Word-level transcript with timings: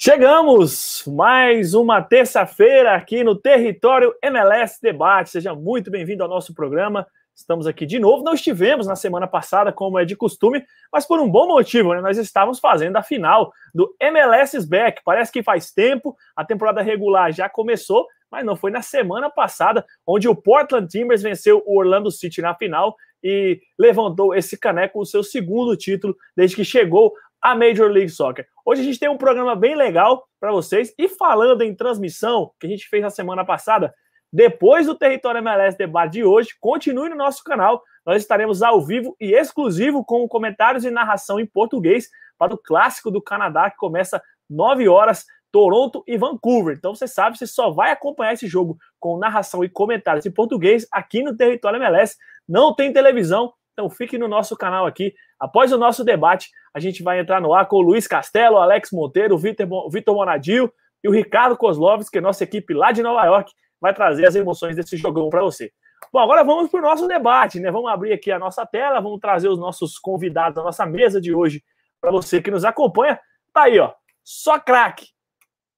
Chegamos! 0.00 1.02
Mais 1.08 1.74
uma 1.74 2.00
terça-feira 2.00 2.94
aqui 2.94 3.24
no 3.24 3.34
Território 3.34 4.14
MLS 4.22 4.78
Debate. 4.80 5.30
Seja 5.30 5.56
muito 5.56 5.90
bem-vindo 5.90 6.22
ao 6.22 6.28
nosso 6.28 6.54
programa. 6.54 7.04
Estamos 7.34 7.66
aqui 7.66 7.84
de 7.84 7.98
novo. 7.98 8.22
Não 8.22 8.34
estivemos 8.34 8.86
na 8.86 8.94
semana 8.94 9.26
passada, 9.26 9.72
como 9.72 9.98
é 9.98 10.04
de 10.04 10.14
costume, 10.14 10.64
mas 10.92 11.04
por 11.04 11.18
um 11.18 11.28
bom 11.28 11.48
motivo, 11.48 11.94
né? 11.94 12.00
Nós 12.00 12.16
estávamos 12.16 12.60
fazendo 12.60 12.96
a 12.96 13.02
final 13.02 13.52
do 13.74 13.92
MLS 13.98 14.64
Back. 14.68 15.02
Parece 15.04 15.32
que 15.32 15.42
faz 15.42 15.72
tempo, 15.72 16.16
a 16.36 16.44
temporada 16.44 16.80
regular 16.80 17.32
já 17.32 17.48
começou, 17.48 18.06
mas 18.30 18.46
não 18.46 18.54
foi 18.54 18.70
na 18.70 18.82
semana 18.82 19.28
passada, 19.28 19.84
onde 20.06 20.28
o 20.28 20.36
Portland 20.36 20.86
Timbers 20.86 21.22
venceu 21.22 21.60
o 21.66 21.76
Orlando 21.76 22.12
City 22.12 22.40
na 22.40 22.54
final 22.54 22.94
e 23.20 23.60
levantou 23.76 24.32
esse 24.32 24.56
caneco, 24.56 25.00
o 25.00 25.04
seu 25.04 25.24
segundo 25.24 25.76
título, 25.76 26.16
desde 26.36 26.54
que 26.54 26.64
chegou 26.64 27.12
a 27.42 27.54
Major 27.54 27.90
League 27.90 28.10
Soccer. 28.10 28.46
Hoje 28.64 28.82
a 28.82 28.84
gente 28.84 28.98
tem 28.98 29.08
um 29.08 29.16
programa 29.16 29.54
bem 29.54 29.74
legal 29.74 30.26
para 30.40 30.52
vocês. 30.52 30.92
E 30.98 31.08
falando 31.08 31.62
em 31.62 31.74
transmissão, 31.74 32.52
que 32.60 32.66
a 32.66 32.70
gente 32.70 32.88
fez 32.88 33.02
na 33.02 33.10
semana 33.10 33.44
passada, 33.44 33.94
depois 34.32 34.86
do 34.86 34.94
Território 34.94 35.38
MLS 35.38 35.76
Debate 35.76 36.12
de 36.12 36.24
hoje, 36.24 36.50
continue 36.60 37.08
no 37.08 37.16
nosso 37.16 37.42
canal. 37.42 37.82
Nós 38.04 38.22
estaremos 38.22 38.62
ao 38.62 38.84
vivo 38.84 39.16
e 39.20 39.32
exclusivo 39.32 40.04
com 40.04 40.28
comentários 40.28 40.84
e 40.84 40.90
narração 40.90 41.40
em 41.40 41.46
português 41.46 42.08
para 42.36 42.54
o 42.54 42.58
clássico 42.58 43.10
do 43.10 43.22
Canadá, 43.22 43.70
que 43.70 43.76
começa 43.76 44.22
9 44.48 44.88
horas, 44.88 45.24
Toronto 45.50 46.04
e 46.06 46.16
Vancouver. 46.16 46.76
Então 46.76 46.94
você 46.94 47.08
sabe, 47.08 47.38
você 47.38 47.46
só 47.46 47.70
vai 47.70 47.90
acompanhar 47.90 48.34
esse 48.34 48.46
jogo 48.46 48.76
com 49.00 49.18
narração 49.18 49.64
e 49.64 49.68
comentários 49.68 50.26
em 50.26 50.30
português 50.30 50.86
aqui 50.92 51.22
no 51.22 51.36
Território 51.36 51.78
MLS. 51.78 52.16
Não 52.46 52.74
tem 52.74 52.92
televisão, 52.92 53.52
então 53.78 53.88
fique 53.88 54.18
no 54.18 54.26
nosso 54.26 54.56
canal 54.56 54.86
aqui. 54.86 55.14
Após 55.38 55.72
o 55.72 55.78
nosso 55.78 56.04
debate, 56.04 56.50
a 56.74 56.80
gente 56.80 57.00
vai 57.00 57.20
entrar 57.20 57.40
no 57.40 57.54
ar 57.54 57.68
com 57.68 57.76
o 57.76 57.80
Luiz 57.80 58.08
Castelo, 58.08 58.56
o 58.56 58.58
Alex 58.58 58.90
Monteiro, 58.90 59.36
o 59.36 59.38
Vitor, 59.38 59.88
Vitor 59.88 60.16
Monadil 60.16 60.72
e 61.02 61.08
o 61.08 61.12
Ricardo 61.12 61.56
Kozlovski, 61.56 62.10
que 62.10 62.18
é 62.18 62.20
nossa 62.20 62.42
equipe 62.42 62.74
lá 62.74 62.90
de 62.90 63.04
Nova 63.04 63.24
York, 63.24 63.52
vai 63.80 63.94
trazer 63.94 64.26
as 64.26 64.34
emoções 64.34 64.74
desse 64.74 64.96
jogão 64.96 65.30
para 65.30 65.42
você. 65.42 65.70
Bom, 66.12 66.18
agora 66.18 66.42
vamos 66.42 66.68
para 66.68 66.80
o 66.80 66.82
nosso 66.82 67.06
debate, 67.06 67.60
né? 67.60 67.70
Vamos 67.70 67.88
abrir 67.88 68.12
aqui 68.12 68.32
a 68.32 68.38
nossa 68.38 68.66
tela, 68.66 69.00
vamos 69.00 69.20
trazer 69.20 69.48
os 69.48 69.58
nossos 69.58 69.96
convidados 69.96 70.56
da 70.56 70.64
nossa 70.64 70.84
mesa 70.84 71.20
de 71.20 71.32
hoje 71.32 71.62
para 72.00 72.10
você 72.10 72.42
que 72.42 72.50
nos 72.50 72.64
acompanha. 72.64 73.20
Tá 73.52 73.62
aí, 73.62 73.78
ó. 73.78 73.92
Só 74.24 74.58
craque. 74.58 75.06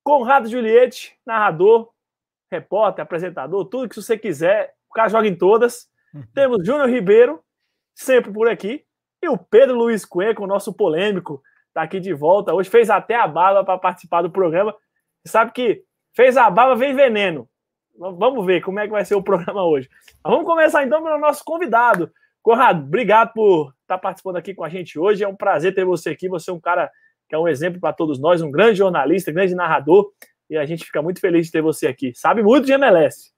Conrado 0.03 0.49
Juliette, 0.49 1.19
narrador, 1.27 1.91
repórter, 2.51 3.03
apresentador, 3.03 3.67
tudo 3.67 3.91
que 3.91 3.97
você 3.97 4.17
quiser. 4.17 4.73
O 4.89 4.95
cara 4.95 5.09
joga 5.11 5.29
em 5.29 5.37
todas. 5.37 5.87
Uhum. 6.15 6.25
Temos 6.35 6.67
Júnior 6.67 6.89
Ribeiro, 6.89 7.43
sempre 7.95 8.33
por 8.33 8.49
aqui. 8.49 8.85
E 9.23 9.29
o 9.29 9.37
Pedro 9.37 9.77
Luiz 9.77 10.05
Cuenca, 10.05 10.43
o 10.43 10.47
nosso 10.47 10.73
polêmico, 10.73 11.43
tá 11.75 11.83
aqui 11.83 12.01
de 12.01 12.13
volta. 12.13 12.55
Hoje 12.55 12.71
fez 12.71 12.89
até 12.89 13.15
a 13.15 13.29
barba 13.29 13.65
para 13.65 13.79
participar 13.79 14.23
do 14.23 14.31
programa. 14.31 14.75
Sabe 15.27 15.53
que 15.53 15.83
fez 16.15 16.37
a 16.37 16.49
barba, 16.51 16.75
vem 16.75 16.95
veneno. 16.95 17.49
Vamos 17.99 18.47
ver 18.47 18.63
como 18.63 18.81
é 18.81 18.87
que 18.87 18.93
vai 18.93 19.05
ser 19.05 19.15
o 19.15 19.23
programa 19.23 19.65
hoje. 19.65 19.89
Vamos 20.25 20.47
começar 20.47 20.85
então 20.85 21.03
pelo 21.03 21.19
nosso 21.19 21.45
convidado. 21.45 22.11
Conrado, 22.43 22.85
obrigado 22.85 23.33
por 23.35 23.75
estar 23.83 23.97
tá 23.97 23.99
participando 23.99 24.37
aqui 24.37 24.55
com 24.55 24.65
a 24.65 24.69
gente 24.69 24.99
hoje. 24.99 25.23
É 25.23 25.29
um 25.29 25.37
prazer 25.37 25.75
ter 25.75 25.85
você 25.85 26.11
aqui. 26.11 26.29
Você 26.29 26.51
é 26.51 26.55
um 26.55 26.61
cara 26.61 26.91
que 27.29 27.35
é 27.35 27.39
um 27.39 27.47
exemplo 27.47 27.79
para 27.79 27.93
todos 27.93 28.19
nós, 28.19 28.43
um 28.43 28.51
grande 28.51 28.79
jornalista, 28.79 29.31
grande 29.31 29.55
narrador. 29.55 30.11
E 30.49 30.57
a 30.57 30.65
gente 30.65 30.85
fica 30.85 31.03
muito 31.03 31.21
feliz 31.21 31.47
de 31.47 31.53
ter 31.53 31.63
você 31.63 31.87
aqui. 31.87 32.13
Sabe 32.15 32.43
muito 32.43 32.67
de 32.67 32.73
MLS. 32.73 33.33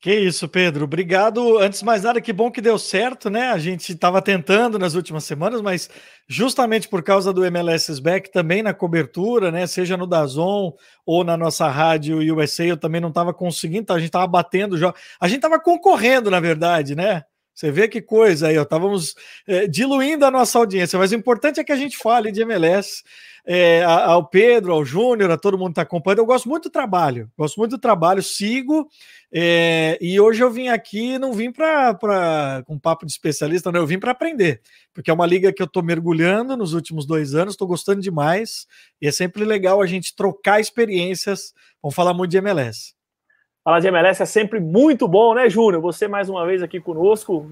Que 0.00 0.14
isso, 0.14 0.48
Pedro. 0.48 0.84
Obrigado. 0.84 1.58
Antes 1.58 1.80
de 1.80 1.84
mais 1.84 2.02
nada, 2.02 2.20
que 2.20 2.32
bom 2.32 2.50
que 2.50 2.60
deu 2.60 2.78
certo, 2.78 3.30
né? 3.30 3.48
A 3.48 3.58
gente 3.58 3.92
estava 3.92 4.20
tentando 4.20 4.78
nas 4.78 4.94
últimas 4.94 5.24
semanas, 5.24 5.62
mas 5.62 5.88
justamente 6.28 6.86
por 6.88 7.02
causa 7.02 7.32
do 7.32 7.44
MLS 7.44 8.00
Back, 8.00 8.30
também 8.30 8.62
na 8.62 8.74
cobertura, 8.74 9.50
né? 9.50 9.66
Seja 9.66 9.96
no 9.96 10.06
Dazon 10.06 10.72
ou 11.04 11.24
na 11.24 11.36
nossa 11.36 11.66
rádio 11.68 12.18
USA, 12.34 12.64
eu 12.66 12.76
também 12.76 13.00
não 13.00 13.08
estava 13.08 13.32
conseguindo, 13.32 13.82
então 13.82 13.96
a 13.96 13.98
gente 13.98 14.08
estava 14.08 14.26
batendo 14.26 14.76
já. 14.76 14.94
A 15.18 15.28
gente 15.28 15.38
estava 15.38 15.58
concorrendo, 15.58 16.30
na 16.30 16.40
verdade, 16.40 16.94
né? 16.94 17.24
Você 17.56 17.70
vê 17.70 17.88
que 17.88 18.02
coisa 18.02 18.48
aí, 18.48 18.58
ó. 18.58 18.62
Estávamos 18.62 19.14
é, 19.46 19.66
diluindo 19.66 20.26
a 20.26 20.30
nossa 20.30 20.58
audiência, 20.58 20.98
mas 20.98 21.10
o 21.10 21.14
importante 21.14 21.58
é 21.58 21.64
que 21.64 21.72
a 21.72 21.76
gente 21.76 21.96
fale 21.96 22.30
de 22.30 22.42
MLS 22.42 23.02
é, 23.46 23.82
ao 23.82 24.26
Pedro, 24.26 24.74
ao 24.74 24.84
Júnior, 24.84 25.30
a 25.30 25.38
todo 25.38 25.56
mundo 25.56 25.68
que 25.68 25.72
está 25.72 25.82
acompanhando. 25.82 26.18
Eu 26.18 26.26
gosto 26.26 26.50
muito 26.50 26.64
do 26.64 26.70
trabalho, 26.70 27.30
gosto 27.34 27.56
muito 27.56 27.70
do 27.70 27.78
trabalho, 27.78 28.22
sigo. 28.22 28.86
É, 29.32 29.96
e 30.02 30.20
hoje 30.20 30.44
eu 30.44 30.50
vim 30.50 30.68
aqui, 30.68 31.18
não 31.18 31.32
vim 31.32 31.50
para 31.50 32.62
com 32.66 32.74
um 32.74 32.78
papo 32.78 33.06
de 33.06 33.12
especialista, 33.12 33.72
não, 33.72 33.80
eu 33.80 33.86
vim 33.86 33.98
para 33.98 34.12
aprender, 34.12 34.60
porque 34.92 35.10
é 35.10 35.14
uma 35.14 35.26
liga 35.26 35.52
que 35.52 35.62
eu 35.62 35.66
estou 35.66 35.82
mergulhando 35.82 36.56
nos 36.56 36.74
últimos 36.74 37.06
dois 37.06 37.34
anos, 37.34 37.54
estou 37.54 37.66
gostando 37.66 38.02
demais, 38.02 38.66
e 39.00 39.08
é 39.08 39.12
sempre 39.12 39.44
legal 39.44 39.80
a 39.80 39.86
gente 39.86 40.14
trocar 40.14 40.60
experiências. 40.60 41.54
Vamos 41.82 41.94
falar 41.94 42.12
muito 42.12 42.30
de 42.30 42.36
MLS. 42.36 42.95
Falar 43.66 43.80
de 43.80 43.88
MLS 43.88 44.22
é 44.22 44.26
sempre 44.26 44.60
muito 44.60 45.08
bom, 45.08 45.34
né, 45.34 45.50
Júnior? 45.50 45.82
Você 45.82 46.06
mais 46.06 46.28
uma 46.28 46.46
vez 46.46 46.62
aqui 46.62 46.78
conosco, 46.78 47.44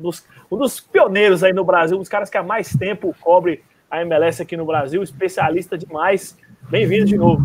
um 0.48 0.56
dos 0.56 0.78
pioneiros 0.78 1.42
aí 1.42 1.52
no 1.52 1.64
Brasil, 1.64 1.96
um 1.96 1.98
dos 1.98 2.08
caras 2.08 2.30
que 2.30 2.38
há 2.38 2.42
mais 2.44 2.72
tempo 2.72 3.12
cobre 3.20 3.64
a 3.90 4.00
MLS 4.02 4.40
aqui 4.40 4.56
no 4.56 4.64
Brasil, 4.64 5.02
especialista 5.02 5.76
demais. 5.76 6.38
Bem-vindo 6.70 7.06
de 7.06 7.18
novo. 7.18 7.42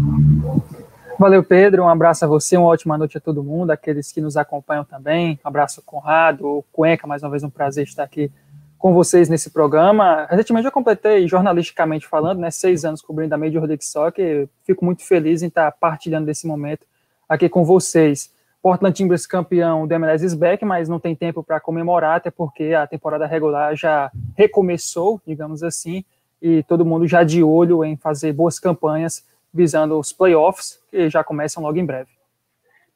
Valeu, 1.17 1.43
Pedro. 1.43 1.81
Um 1.81 1.89
abraço 1.89 2.23
a 2.23 2.27
você, 2.27 2.57
uma 2.57 2.67
ótima 2.67 2.95
noite 2.95 3.17
a 3.17 3.19
todo 3.19 3.43
mundo, 3.43 3.71
aqueles 3.71 4.11
que 4.11 4.21
nos 4.21 4.37
acompanham 4.37 4.85
também. 4.85 5.39
Um 5.43 5.47
abraço, 5.47 5.81
Conrado, 5.83 6.63
Cuenca, 6.71 7.07
mais 7.07 7.23
uma 7.23 7.31
vez 7.31 7.41
um 7.41 7.49
prazer 7.49 7.85
estar 7.85 8.03
aqui 8.03 8.31
com 8.77 8.93
vocês 8.93 9.27
nesse 9.29 9.49
programa. 9.49 10.27
Recentemente 10.29 10.67
eu 10.67 10.71
completei, 10.71 11.27
jornalisticamente 11.27 12.07
falando, 12.07 12.37
né, 12.37 12.51
seis 12.51 12.85
anos 12.85 13.01
cobrindo 13.01 13.33
a 13.33 13.37
Major 13.39 13.63
League 13.63 13.83
Soccer. 13.83 14.47
Fico 14.63 14.85
muito 14.85 15.03
feliz 15.03 15.41
em 15.41 15.47
estar 15.47 15.71
partilhando 15.71 16.27
desse 16.27 16.45
momento 16.45 16.85
aqui 17.27 17.49
com 17.49 17.65
vocês. 17.65 18.37
Portland 18.61 18.95
Timbers 18.95 19.25
campeão 19.25 19.87
do 19.87 19.93
MLS 19.93 20.25
is 20.25 20.33
back, 20.33 20.65
mas 20.65 20.89
não 20.89 20.99
tem 20.99 21.15
tempo 21.15 21.43
para 21.43 21.59
comemorar, 21.59 22.17
até 22.17 22.29
porque 22.29 22.73
a 22.73 22.85
temporada 22.85 23.25
regular 23.25 23.75
já 23.75 24.11
recomeçou, 24.35 25.21
digamos 25.25 25.63
assim 25.63 26.03
e 26.41 26.63
todo 26.63 26.85
mundo 26.85 27.07
já 27.07 27.23
de 27.23 27.43
olho 27.43 27.83
em 27.83 27.97
fazer 27.97 28.33
boas 28.33 28.59
campanhas 28.59 29.25
visando 29.53 29.99
os 29.99 30.13
playoffs, 30.13 30.79
que 30.89 31.09
já 31.09 31.23
começam 31.23 31.63
logo 31.63 31.77
em 31.77 31.85
breve. 31.85 32.09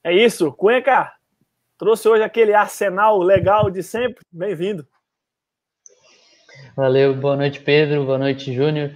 É 0.03 0.13
isso, 0.13 0.51
Cuenca, 0.51 1.13
trouxe 1.77 2.07
hoje 2.07 2.23
aquele 2.23 2.53
arsenal 2.53 3.19
legal 3.19 3.69
de 3.69 3.81
sempre, 3.81 4.23
bem-vindo. 4.31 4.85
Valeu, 6.75 7.15
boa 7.15 7.35
noite 7.35 7.59
Pedro, 7.59 8.05
boa 8.05 8.17
noite 8.17 8.53
Júnior, 8.53 8.91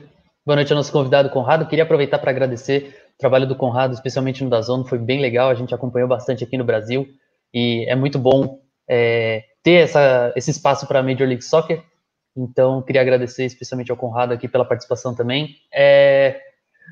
boa 0.45 0.56
noite 0.56 0.72
ao 0.72 0.77
nosso 0.77 0.91
convidado 0.91 1.29
Conrado, 1.29 1.67
queria 1.67 1.83
aproveitar 1.83 2.19
para 2.19 2.31
agradecer 2.31 3.06
o 3.17 3.19
trabalho 3.19 3.47
do 3.47 3.55
Conrado, 3.55 3.94
especialmente 3.94 4.44
no 4.44 4.50
Dazon, 4.50 4.83
foi 4.85 5.00
bem 5.00 5.19
legal, 5.19 5.50
a 5.50 5.55
gente 5.55 5.73
acompanhou 5.73 6.07
bastante 6.07 6.44
aqui 6.44 6.57
no 6.57 6.63
Brasil, 6.63 7.07
e 7.53 7.85
é 7.89 7.95
muito 7.95 8.19
bom 8.19 8.59
é, 8.88 9.44
ter 9.63 9.83
essa, 9.83 10.31
esse 10.35 10.51
espaço 10.51 10.88
para 10.88 11.00
a 11.00 11.03
Major 11.03 11.27
League 11.27 11.44
Soccer, 11.44 11.83
então, 12.38 12.83
queria 12.83 13.01
agradecer 13.01 13.45
especialmente 13.45 13.89
ao 13.89 13.97
Conrado 13.97 14.31
aqui 14.31 14.47
pela 14.47 14.63
participação 14.63 15.16
também. 15.16 15.56
É... 15.73 16.39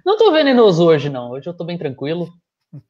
Não 0.03 0.13
estou 0.13 0.33
venenoso 0.33 0.83
hoje, 0.83 1.07
não. 1.07 1.29
Hoje 1.29 1.47
eu 1.47 1.51
estou 1.51 1.67
bem 1.67 1.77
tranquilo. 1.77 2.29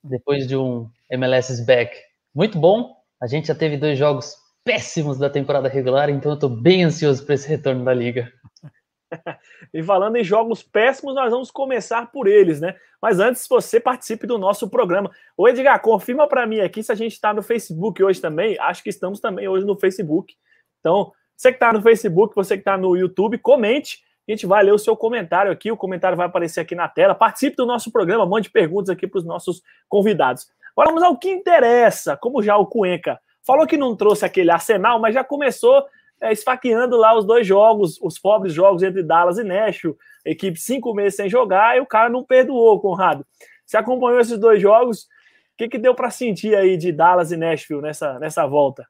Depois 0.01 0.47
de 0.47 0.55
um 0.55 0.89
MLS 1.11 1.63
back 1.65 1.95
muito 2.33 2.57
bom. 2.57 2.95
A 3.21 3.27
gente 3.27 3.47
já 3.47 3.55
teve 3.55 3.75
dois 3.77 3.97
jogos 3.97 4.35
péssimos 4.63 5.17
da 5.17 5.29
temporada 5.29 5.69
regular, 5.69 6.09
então 6.09 6.31
eu 6.31 6.35
estou 6.35 6.49
bem 6.49 6.83
ansioso 6.83 7.23
para 7.23 7.35
esse 7.35 7.47
retorno 7.47 7.83
da 7.83 7.93
liga. 7.93 8.31
E 9.75 9.83
falando 9.83 10.15
em 10.15 10.23
jogos 10.23 10.63
péssimos, 10.63 11.13
nós 11.13 11.29
vamos 11.29 11.51
começar 11.51 12.09
por 12.09 12.27
eles, 12.27 12.61
né? 12.61 12.75
Mas 13.01 13.19
antes, 13.19 13.45
você 13.45 13.77
participe 13.77 14.25
do 14.25 14.37
nosso 14.37 14.69
programa. 14.69 15.11
Ô 15.35 15.49
Edgar, 15.49 15.81
confirma 15.81 16.29
para 16.29 16.47
mim 16.47 16.61
aqui 16.61 16.81
se 16.81 16.93
a 16.93 16.95
gente 16.95 17.11
está 17.11 17.33
no 17.33 17.43
Facebook 17.43 18.01
hoje 18.01 18.21
também. 18.21 18.57
Acho 18.57 18.81
que 18.81 18.89
estamos 18.89 19.19
também 19.19 19.49
hoje 19.49 19.65
no 19.65 19.77
Facebook. 19.77 20.33
Então, 20.79 21.11
você 21.35 21.49
que 21.49 21.57
está 21.57 21.73
no 21.73 21.81
Facebook, 21.81 22.33
você 22.33 22.55
que 22.55 22.61
está 22.61 22.77
no 22.77 22.95
YouTube, 22.95 23.37
comente. 23.37 23.99
A 24.25 24.31
gente 24.31 24.45
vai 24.45 24.63
ler 24.63 24.71
o 24.73 24.79
seu 24.79 24.95
comentário 24.95 25.51
aqui. 25.51 25.69
O 25.69 25.75
comentário 25.75 26.15
vai 26.15 26.27
aparecer 26.27 26.61
aqui 26.61 26.73
na 26.73 26.87
tela. 26.87 27.13
Participe 27.13 27.57
do 27.57 27.65
nosso 27.65 27.91
programa, 27.91 28.25
mande 28.25 28.49
perguntas 28.49 28.89
aqui 28.89 29.05
para 29.05 29.19
os 29.19 29.25
nossos 29.25 29.61
convidados. 29.89 30.47
Agora 30.71 30.89
vamos 30.89 31.03
ao 31.03 31.17
que 31.17 31.29
interessa. 31.29 32.15
Como 32.15 32.41
já 32.41 32.55
o 32.55 32.65
Cuenca 32.65 33.19
falou 33.45 33.67
que 33.67 33.75
não 33.75 33.93
trouxe 33.93 34.25
aquele 34.25 34.51
arsenal, 34.51 34.99
mas 35.01 35.13
já 35.13 35.23
começou 35.23 35.85
é, 36.25 36.31
esfaqueando 36.31 36.97
lá 36.97 37.17
os 37.17 37.25
dois 37.25 37.45
jogos, 37.45 37.99
os 38.01 38.17
pobres 38.17 38.53
jogos 38.53 38.81
entre 38.81 39.03
Dallas 39.03 39.37
e 39.37 39.43
Nashville. 39.43 39.95
Equipe 40.25 40.59
cinco 40.59 40.93
meses 40.93 41.15
sem 41.15 41.29
jogar 41.29 41.77
e 41.77 41.79
o 41.79 41.85
cara 41.85 42.09
não 42.09 42.23
perdoou, 42.23 42.79
Conrado. 42.79 43.25
Você 43.65 43.77
acompanhou 43.77 44.19
esses 44.19 44.39
dois 44.39 44.61
jogos? 44.61 45.03
O 45.03 45.57
que, 45.57 45.69
que 45.69 45.77
deu 45.77 45.95
para 45.95 46.09
sentir 46.09 46.55
aí 46.55 46.75
de 46.75 46.91
Dallas 46.91 47.31
e 47.31 47.37
Nashville 47.37 47.81
nessa, 47.81 48.19
nessa 48.19 48.45
volta? 48.45 48.85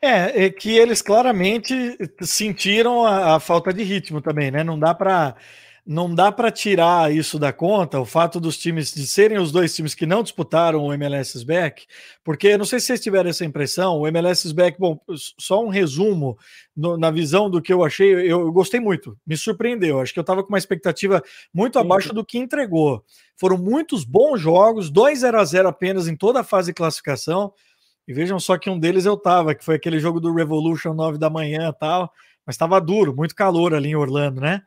É, 0.00 0.44
é 0.44 0.50
que 0.50 0.76
eles 0.76 1.02
claramente 1.02 1.74
sentiram 2.20 3.04
a, 3.04 3.36
a 3.36 3.40
falta 3.40 3.72
de 3.72 3.82
ritmo 3.82 4.20
também, 4.20 4.50
né? 4.50 4.62
Não 4.62 4.78
dá 4.78 4.94
para 4.94 5.34
não 5.86 6.14
dá 6.14 6.32
para 6.32 6.50
tirar 6.50 7.12
isso 7.12 7.38
da 7.38 7.52
conta, 7.52 8.00
o 8.00 8.06
fato 8.06 8.40
dos 8.40 8.56
times 8.56 8.94
de 8.94 9.06
serem 9.06 9.38
os 9.38 9.52
dois 9.52 9.74
times 9.74 9.94
que 9.94 10.06
não 10.06 10.22
disputaram 10.22 10.82
o 10.82 10.92
MLS 10.94 11.44
Back, 11.44 11.86
porque 12.22 12.56
não 12.56 12.64
sei 12.64 12.80
se 12.80 12.86
vocês 12.86 13.02
tiveram 13.02 13.28
essa 13.28 13.44
impressão, 13.44 13.98
o 13.98 14.06
MLS 14.06 14.50
Back, 14.54 14.78
bom, 14.78 14.98
só 15.38 15.62
um 15.62 15.68
resumo 15.68 16.38
no, 16.74 16.96
na 16.96 17.10
visão 17.10 17.50
do 17.50 17.60
que 17.60 17.72
eu 17.72 17.84
achei, 17.84 18.12
eu, 18.12 18.40
eu 18.40 18.52
gostei 18.52 18.80
muito, 18.80 19.18
me 19.26 19.36
surpreendeu, 19.36 20.00
acho 20.00 20.14
que 20.14 20.18
eu 20.18 20.22
estava 20.22 20.42
com 20.42 20.48
uma 20.48 20.58
expectativa 20.58 21.22
muito 21.52 21.78
Sim. 21.78 21.84
abaixo 21.84 22.14
do 22.14 22.24
que 22.24 22.38
entregou. 22.38 23.04
Foram 23.36 23.58
muitos 23.58 24.04
bons 24.04 24.40
jogos, 24.40 24.90
2 24.90 25.18
0 25.18 25.38
a 25.38 25.44
0 25.44 25.68
apenas 25.68 26.08
em 26.08 26.16
toda 26.16 26.40
a 26.40 26.44
fase 26.44 26.70
de 26.70 26.74
classificação. 26.74 27.52
E 28.06 28.12
vejam 28.12 28.38
só 28.38 28.56
que 28.56 28.70
um 28.70 28.78
deles 28.78 29.06
eu 29.06 29.16
tava, 29.16 29.54
que 29.54 29.64
foi 29.64 29.76
aquele 29.76 29.98
jogo 29.98 30.20
do 30.20 30.32
Revolution 30.32 30.94
9 30.94 31.18
da 31.18 31.28
manhã 31.28 31.72
tal, 31.72 32.12
mas 32.46 32.54
estava 32.54 32.80
duro, 32.80 33.14
muito 33.14 33.34
calor 33.34 33.74
ali 33.74 33.88
em 33.88 33.96
Orlando, 33.96 34.40
né? 34.40 34.62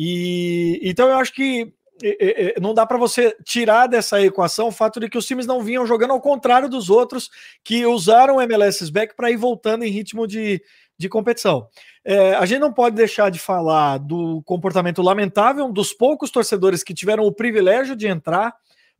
E 0.00 0.78
então 0.80 1.08
eu 1.08 1.16
acho 1.16 1.34
que 1.34 1.74
não 2.60 2.72
dá 2.72 2.86
para 2.86 2.96
você 2.96 3.36
tirar 3.44 3.88
dessa 3.88 4.22
equação 4.22 4.68
o 4.68 4.72
fato 4.72 5.00
de 5.00 5.08
que 5.08 5.18
os 5.18 5.26
times 5.26 5.46
não 5.46 5.60
vinham 5.60 5.84
jogando 5.84 6.12
ao 6.12 6.20
contrário 6.20 6.68
dos 6.68 6.88
outros 6.88 7.28
que 7.64 7.84
usaram 7.84 8.36
o 8.36 8.40
MLS 8.40 8.88
back 8.92 9.16
para 9.16 9.32
ir 9.32 9.36
voltando 9.36 9.84
em 9.84 9.90
ritmo 9.90 10.24
de, 10.24 10.62
de 10.96 11.08
competição. 11.08 11.66
É, 12.04 12.36
a 12.36 12.46
gente 12.46 12.60
não 12.60 12.72
pode 12.72 12.94
deixar 12.94 13.30
de 13.30 13.40
falar 13.40 13.98
do 13.98 14.40
comportamento 14.44 15.02
lamentável 15.02 15.72
dos 15.72 15.92
poucos 15.92 16.30
torcedores 16.30 16.84
que 16.84 16.94
tiveram 16.94 17.24
o 17.24 17.32
privilégio 17.32 17.96
de 17.96 18.06
entrar 18.06 18.54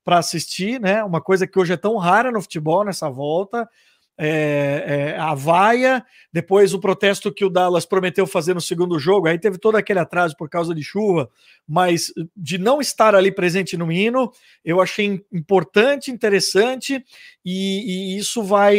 para 0.05 0.19
assistir, 0.19 0.81
né? 0.81 1.05
Uma 1.05 1.21
coisa 1.21 1.47
que 1.47 1.59
hoje 1.59 1.75
é 1.75 1.77
tão 1.77 1.97
rara 1.97 2.33
no 2.33 2.43
futebol 2.43 2.85
nessa 2.85 3.09
volta 3.09 3.69
é, 4.21 5.13
é, 5.15 5.19
a 5.19 5.33
vaia, 5.33 6.05
depois 6.33 6.75
o 6.75 6.81
protesto 6.81 7.33
que 7.33 7.45
o 7.45 7.51
Dallas 7.51 7.87
prometeu 7.87 8.27
fazer 8.27 8.53
no 8.53 8.61
segundo 8.61 8.99
jogo, 8.99 9.29
aí 9.29 9.39
teve 9.39 9.59
todo 9.59 9.77
aquele 9.77 10.01
atraso 10.01 10.37
por 10.37 10.51
causa 10.51 10.75
de 10.75 10.83
chuva, 10.83 11.31
mas 11.67 12.13
de 12.37 12.59
não 12.59 12.81
estar 12.81 13.15
ali 13.15 13.31
presente 13.31 13.77
no 13.77 13.93
hino, 13.93 14.33
eu 14.65 14.81
achei 14.81 15.25
importante, 15.33 16.11
interessante, 16.11 17.05
e, 17.45 18.17
e 18.17 18.19
isso 18.19 18.43
vai, 18.43 18.77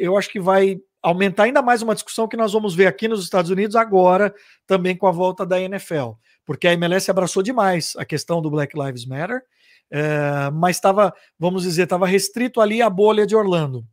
eu 0.00 0.16
acho 0.16 0.30
que 0.30 0.40
vai 0.40 0.80
aumentar 1.02 1.44
ainda 1.44 1.60
mais 1.60 1.82
uma 1.82 1.94
discussão 1.94 2.26
que 2.26 2.36
nós 2.36 2.54
vamos 2.54 2.74
ver 2.74 2.86
aqui 2.86 3.06
nos 3.06 3.22
Estados 3.22 3.50
Unidos 3.50 3.76
agora, 3.76 4.34
também 4.66 4.96
com 4.96 5.06
a 5.06 5.12
volta 5.12 5.44
da 5.44 5.60
NFL, 5.60 6.12
porque 6.46 6.66
a 6.66 6.72
MLS 6.72 7.10
abraçou 7.10 7.42
demais 7.42 7.92
a 7.98 8.06
questão 8.06 8.40
do 8.40 8.50
Black 8.50 8.74
Lives 8.78 9.04
Matter, 9.04 9.42
é, 9.90 10.50
mas 10.50 10.76
estava, 10.76 11.12
vamos 11.38 11.64
dizer, 11.64 11.82
estava 11.82 12.06
restrito 12.06 12.58
ali 12.58 12.80
à 12.80 12.88
bolha 12.88 13.26
de 13.26 13.36
Orlando. 13.36 13.84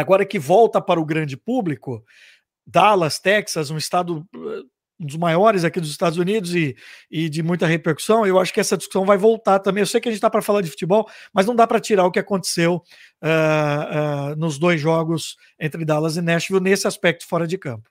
Agora 0.00 0.26
que 0.26 0.38
volta 0.38 0.80
para 0.80 1.00
o 1.00 1.04
grande 1.04 1.36
público, 1.36 2.04
Dallas, 2.66 3.18
Texas, 3.18 3.70
um 3.70 3.76
estado 3.76 4.26
um 4.98 5.06
dos 5.06 5.16
maiores 5.16 5.64
aqui 5.64 5.80
dos 5.80 5.90
Estados 5.90 6.18
Unidos 6.18 6.54
e, 6.54 6.76
e 7.10 7.28
de 7.28 7.42
muita 7.42 7.66
repercussão, 7.66 8.24
eu 8.24 8.38
acho 8.38 8.52
que 8.52 8.60
essa 8.60 8.76
discussão 8.76 9.04
vai 9.04 9.16
voltar 9.16 9.58
também. 9.58 9.82
Eu 9.82 9.86
sei 9.86 10.00
que 10.00 10.08
a 10.08 10.12
gente 10.12 10.18
está 10.18 10.30
para 10.30 10.42
falar 10.42 10.62
de 10.62 10.70
futebol, 10.70 11.08
mas 11.32 11.46
não 11.46 11.54
dá 11.54 11.66
para 11.66 11.80
tirar 11.80 12.06
o 12.06 12.12
que 12.12 12.18
aconteceu 12.18 12.76
uh, 13.22 14.32
uh, 14.32 14.36
nos 14.36 14.58
dois 14.58 14.80
jogos 14.80 15.36
entre 15.58 15.84
Dallas 15.84 16.16
e 16.16 16.22
Nashville 16.22 16.62
nesse 16.62 16.86
aspecto 16.86 17.26
fora 17.26 17.46
de 17.46 17.58
campo. 17.58 17.90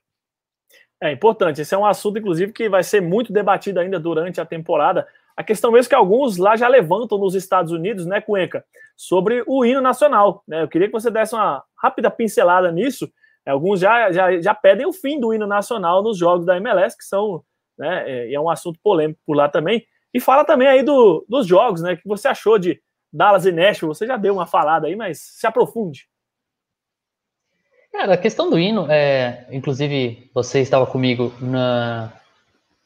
É 1.00 1.12
importante. 1.12 1.60
Esse 1.60 1.74
é 1.74 1.78
um 1.78 1.84
assunto, 1.84 2.18
inclusive, 2.18 2.52
que 2.52 2.68
vai 2.68 2.82
ser 2.82 3.02
muito 3.02 3.32
debatido 3.32 3.80
ainda 3.80 4.00
durante 4.00 4.40
a 4.40 4.46
temporada. 4.46 5.06
A 5.36 5.42
questão 5.42 5.72
mesmo 5.72 5.88
que 5.88 5.94
alguns 5.94 6.36
lá 6.36 6.56
já 6.56 6.68
levantam 6.68 7.18
nos 7.18 7.34
Estados 7.34 7.72
Unidos, 7.72 8.06
né, 8.06 8.20
Cuenca, 8.20 8.64
sobre 8.96 9.42
o 9.46 9.64
hino 9.64 9.80
nacional. 9.80 10.42
Né? 10.46 10.62
Eu 10.62 10.68
queria 10.68 10.86
que 10.86 10.92
você 10.92 11.10
desse 11.10 11.34
uma 11.34 11.62
rápida 11.76 12.10
pincelada 12.10 12.70
nisso. 12.70 13.10
Alguns 13.46 13.80
já, 13.80 14.10
já, 14.12 14.40
já 14.40 14.54
pedem 14.54 14.86
o 14.86 14.92
fim 14.92 15.20
do 15.20 15.34
hino 15.34 15.46
nacional 15.46 16.02
nos 16.02 16.16
jogos 16.16 16.46
da 16.46 16.56
MLS, 16.56 16.96
que 16.96 17.04
são, 17.04 17.42
né, 17.76 18.04
é, 18.06 18.32
é 18.32 18.40
um 18.40 18.48
assunto 18.48 18.78
polêmico 18.82 19.20
por 19.26 19.36
lá 19.36 19.48
também. 19.48 19.84
E 20.14 20.20
fala 20.20 20.44
também 20.44 20.68
aí 20.68 20.82
do, 20.82 21.26
dos 21.28 21.44
jogos, 21.44 21.82
né? 21.82 21.96
Que 21.96 22.06
você 22.06 22.28
achou 22.28 22.56
de 22.56 22.80
Dallas 23.12 23.44
e 23.46 23.50
Nashville? 23.50 23.92
Você 23.92 24.06
já 24.06 24.16
deu 24.16 24.32
uma 24.32 24.46
falada 24.46 24.86
aí, 24.86 24.94
mas 24.94 25.18
se 25.18 25.44
aprofunde. 25.44 26.06
Cara, 27.92 28.14
a 28.14 28.18
questão 28.18 28.48
do 28.48 28.58
hino, 28.58 28.90
é, 28.90 29.46
inclusive 29.50 30.30
você 30.32 30.60
estava 30.60 30.86
comigo 30.86 31.32
na, 31.40 32.12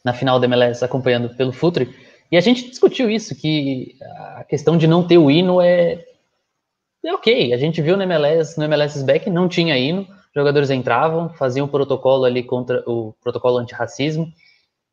na 0.02 0.14
final 0.14 0.40
da 0.40 0.46
MLS 0.46 0.82
acompanhando 0.82 1.34
pelo 1.36 1.52
Futre. 1.52 1.94
E 2.30 2.36
a 2.36 2.40
gente 2.40 2.68
discutiu 2.68 3.08
isso, 3.10 3.34
que 3.34 3.96
a 4.36 4.44
questão 4.44 4.76
de 4.76 4.86
não 4.86 5.06
ter 5.06 5.18
o 5.18 5.30
hino 5.30 5.60
é, 5.60 6.04
é 7.04 7.14
ok. 7.14 7.52
A 7.52 7.56
gente 7.56 7.80
viu 7.80 7.96
no 7.96 8.02
MLS, 8.02 8.58
no 8.58 8.64
MLS 8.64 9.02
Back, 9.02 9.30
não 9.30 9.48
tinha 9.48 9.78
hino, 9.78 10.06
jogadores 10.34 10.70
entravam, 10.70 11.30
faziam 11.30 11.66
o 11.66 11.70
protocolo 11.70 12.24
ali 12.24 12.42
contra 12.42 12.82
o 12.86 13.14
protocolo 13.22 13.58
antirracismo, 13.58 14.30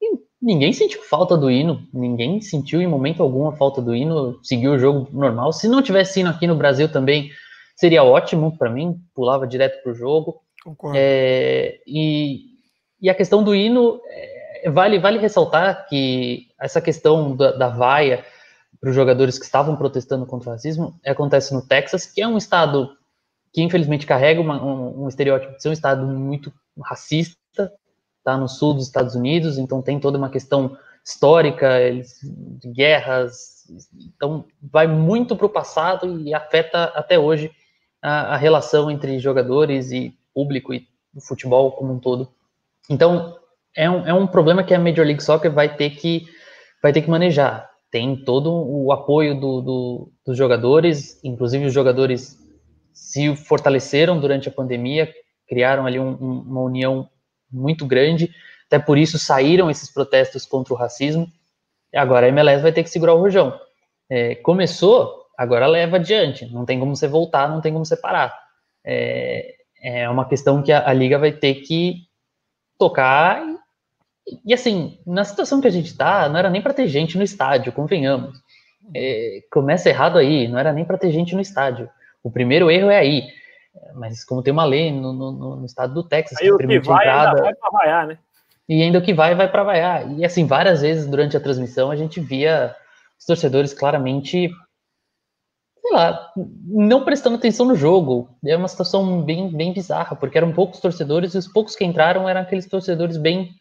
e 0.02 0.18
ninguém 0.42 0.72
sentiu 0.72 1.02
falta 1.04 1.38
do 1.38 1.52
hino, 1.52 1.86
ninguém 1.94 2.40
sentiu 2.40 2.82
em 2.82 2.88
momento 2.88 3.22
algum 3.22 3.48
a 3.48 3.56
falta 3.58 3.82
do 3.82 3.94
hino, 3.94 4.40
seguiu 4.42 4.74
o 4.74 4.80
jogo 4.80 5.08
normal. 5.12 5.52
Se 5.52 5.68
não 5.68 5.82
tivesse 5.82 6.22
hino 6.22 6.30
aqui 6.30 6.48
no 6.48 6.56
Brasil 6.56 6.90
também, 6.90 7.32
seria 7.76 8.04
ótimo 8.04 8.58
para 8.58 8.70
mim, 8.70 8.98
pulava 9.14 9.46
direto 9.46 9.84
pro 9.84 9.94
jogo. 9.94 10.42
Concordo. 10.64 10.98
É, 10.98 11.80
e, 11.86 12.46
e 13.02 13.10
a 13.10 13.14
questão 13.14 13.44
do 13.44 13.54
hino, 13.54 14.00
é, 14.08 14.35
vale, 14.70 15.00
vale 15.00 15.20
ressaltar 15.20 15.88
que 15.88 16.48
essa 16.60 16.82
questão 16.82 17.36
da, 17.36 17.52
da 17.52 17.70
vaia 17.70 18.26
para 18.80 18.90
os 18.90 18.96
jogadores 18.96 19.40
que 19.40 19.46
estavam 19.46 19.76
protestando 19.76 20.26
contra 20.26 20.50
o 20.50 20.54
racismo 20.54 21.00
acontece 21.06 21.54
no 21.54 21.66
Texas, 21.66 22.06
que 22.06 22.22
é 22.22 22.28
um 22.28 22.38
estado 22.38 22.96
que 23.54 23.62
infelizmente 23.62 24.06
carrega 24.06 24.42
uma, 24.42 24.62
um, 24.62 25.04
um, 25.04 25.08
estereótipo 25.08 25.54
de 25.54 25.62
ser 25.62 25.70
um 25.70 25.74
estado 25.74 26.06
muito 26.06 26.52
racista, 26.84 27.72
tá 28.24 28.38
no 28.38 28.50
sul 28.50 28.74
dos 28.74 28.86
Estados 28.86 29.16
Unidos, 29.16 29.58
então 29.58 29.82
tem 29.82 30.00
toda 30.00 30.18
uma 30.18 30.30
questão 30.30 30.78
histórica, 31.06 31.80
de 32.22 32.70
guerras, 32.70 33.66
então 34.16 34.46
vai 34.62 34.88
muito 34.88 35.36
para 35.36 35.46
o 35.46 35.50
passado 35.50 36.20
e 36.20 36.34
afeta 36.34 36.86
até 36.96 37.18
hoje 37.18 37.52
a, 38.02 38.34
a, 38.34 38.38
relação 38.38 38.92
entre 38.92 39.20
jogadores 39.20 39.92
e 39.92 40.18
público 40.34 40.74
e 40.74 40.88
o 41.16 41.22
futebol 41.22 41.72
como 41.72 41.94
um 41.94 42.00
todo. 42.00 42.30
Então 42.90 43.38
é 43.76 43.90
um, 43.90 44.08
é 44.08 44.14
um 44.14 44.26
problema 44.26 44.64
que 44.64 44.74
a 44.74 44.80
Major 44.80 45.06
League 45.06 45.24
Soccer 45.24 45.52
vai 45.52 45.76
ter 45.76 45.92
que 45.92 46.26
vai 46.82 46.94
ter 46.94 47.02
que 47.02 47.10
manejar. 47.10 47.70
Tem 47.92 48.16
todo 48.16 48.52
o 48.54 48.92
apoio 48.92 49.40
do, 49.40 49.62
do, 49.62 50.12
dos 50.26 50.38
jogadores, 50.38 51.20
inclusive 51.24 51.66
os 51.66 51.74
jogadores 51.74 52.38
se 52.94 53.36
fortaleceram 53.36 54.20
durante 54.20 54.48
a 54.48 54.52
pandemia, 54.52 55.12
criaram 55.48 55.86
ali 55.86 56.00
um, 56.00 56.10
um, 56.10 56.40
uma 56.42 56.62
união 56.62 57.10
muito 57.52 57.86
grande, 57.86 58.30
até 58.68 58.80
por 58.80 58.98
isso 58.98 59.18
saíram 59.18 59.70
esses 59.70 59.92
protestos 59.92 60.46
contra 60.46 60.74
o 60.74 60.78
racismo. 60.78 61.28
Agora 61.94 62.26
a 62.26 62.30
MLS 62.30 62.62
vai 62.62 62.72
ter 62.72 62.84
que 62.84 62.90
segurar 62.90 63.14
o 63.14 63.20
rojão. 63.20 63.58
É, 64.10 64.36
começou, 64.36 65.26
agora 65.38 65.66
leva 65.66 65.96
adiante. 65.96 66.46
Não 66.52 66.66
tem 66.66 66.80
como 66.80 66.96
você 66.96 67.08
voltar, 67.08 67.50
não 67.50 67.62
tem 67.62 67.72
como 67.72 67.86
você 67.86 67.98
parar. 67.98 68.38
É, 68.86 69.56
é 69.82 70.10
uma 70.10 70.28
questão 70.28 70.62
que 70.62 70.72
a, 70.72 70.88
a 70.88 70.94
liga 70.94 71.18
vai 71.18 71.32
ter 71.32 71.56
que 71.56 72.02
tocar 72.78 73.42
e 74.46 74.54
assim, 74.54 75.00
na 75.06 75.24
situação 75.24 75.62
que 75.62 75.68
a 75.68 75.72
gente 75.72 75.96
tá, 75.96 76.28
não 76.28 76.38
era 76.38 76.50
nem 76.50 76.62
para 76.62 76.74
ter 76.74 76.88
gente 76.88 77.18
no 77.18 77.24
estádio, 77.24 77.72
convenhamos. 77.72 78.36
É, 78.94 79.42
começa 79.52 79.90
errado 79.90 80.18
aí, 80.18 80.48
não 80.48 80.58
era 80.58 80.74
nem 80.74 80.86
para 80.86 80.98
ter 80.98 81.12
gente 81.12 81.36
no 81.36 81.42
estádio. 81.42 81.90
O 82.24 82.32
primeiro 82.32 82.72
erro 82.72 82.90
é 82.90 82.98
aí. 82.98 83.28
Mas 83.94 84.24
como 84.24 84.42
tem 84.42 84.54
uma 84.54 84.66
lei 84.66 84.92
no, 84.92 85.14
no, 85.14 85.56
no 85.58 85.66
estado 85.66 85.94
do 85.94 86.04
Texas 86.04 86.40
aí 86.40 86.50
que 86.50 86.58
permite 86.58 86.82
que 86.82 86.88
vai, 86.88 87.06
entrada, 87.06 87.42
vai 87.42 87.54
para 87.54 87.70
vaiar, 87.70 88.08
né? 88.08 88.18
E 88.68 88.82
ainda 88.82 88.98
o 88.98 89.02
que 89.02 89.14
vai, 89.14 89.36
vai 89.36 89.50
para 89.50 89.64
vaiar. 89.64 90.12
E 90.18 90.26
assim, 90.26 90.48
várias 90.48 90.82
vezes 90.82 91.06
durante 91.06 91.38
a 91.38 91.40
transmissão 91.40 91.92
a 91.92 91.96
gente 91.96 92.20
via 92.20 92.76
os 93.20 93.26
torcedores 93.26 93.74
claramente, 93.74 94.50
sei 95.82 95.92
lá, 95.92 96.32
não 96.66 97.04
prestando 97.04 97.36
atenção 97.36 97.66
no 97.66 97.76
jogo. 97.76 98.30
É 98.44 98.58
uma 98.58 98.68
situação 98.68 99.22
bem, 99.22 99.52
bem 99.52 99.72
bizarra, 99.72 100.16
porque 100.16 100.38
eram 100.38 100.52
poucos 100.52 100.80
torcedores 100.80 101.36
e 101.36 101.38
os 101.38 101.48
poucos 101.48 101.76
que 101.76 101.86
entraram 101.86 102.28
eram 102.28 102.42
aqueles 102.42 102.68
torcedores 102.68 103.18
bem 103.18 103.54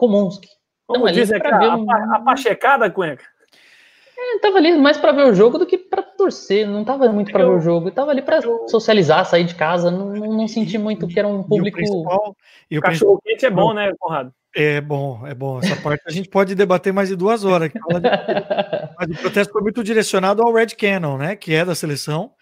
comuns. 0.00 0.40
Como 0.86 1.06
então, 1.06 1.20
diz 1.20 1.30
aqui, 1.30 1.46
a, 1.46 1.76
um... 1.76 1.92
a 1.92 2.20
pachecada, 2.20 2.90
Cuenca? 2.90 3.24
É, 4.18 4.38
tava 4.38 4.56
ali 4.56 4.76
mais 4.76 4.96
para 4.96 5.12
ver 5.12 5.26
o 5.26 5.34
jogo 5.34 5.58
do 5.58 5.66
que 5.66 5.78
para 5.78 6.02
torcer, 6.02 6.66
não 6.66 6.84
tava 6.84 7.10
muito 7.12 7.30
para 7.30 7.44
ver 7.44 7.50
o 7.50 7.60
jogo, 7.60 7.90
tava 7.90 8.10
ali 8.10 8.22
para 8.22 8.40
socializar, 8.66 9.24
sair 9.24 9.44
de 9.44 9.54
casa, 9.54 9.90
não, 9.90 10.08
não, 10.08 10.48
senti 10.48 10.76
muito 10.76 11.06
que 11.06 11.18
era 11.18 11.28
um 11.28 11.42
público. 11.42 11.78
E 11.78 11.84
o, 11.84 11.86
principal, 11.86 12.36
e 12.70 12.78
o 12.78 12.82
cachorro 12.82 13.20
quente 13.24 13.46
é 13.46 13.50
bom, 13.50 13.72
né, 13.72 13.92
Conrado? 13.98 14.32
É 14.54 14.80
bom, 14.80 15.26
é 15.26 15.34
bom. 15.34 15.60
Essa 15.60 15.76
parte 15.76 16.02
a 16.06 16.10
gente 16.10 16.28
pode 16.28 16.54
debater 16.54 16.92
mais 16.92 17.08
de 17.08 17.16
duas 17.16 17.44
horas. 17.44 17.70
Mas 18.98 19.10
o 19.10 19.20
protesto 19.20 19.52
foi 19.52 19.62
muito 19.62 19.84
direcionado 19.84 20.42
ao 20.42 20.52
Red 20.52 20.68
Cannon, 20.68 21.16
né? 21.16 21.36
Que 21.36 21.54
é 21.54 21.64
da 21.64 21.74
seleção 21.74 22.32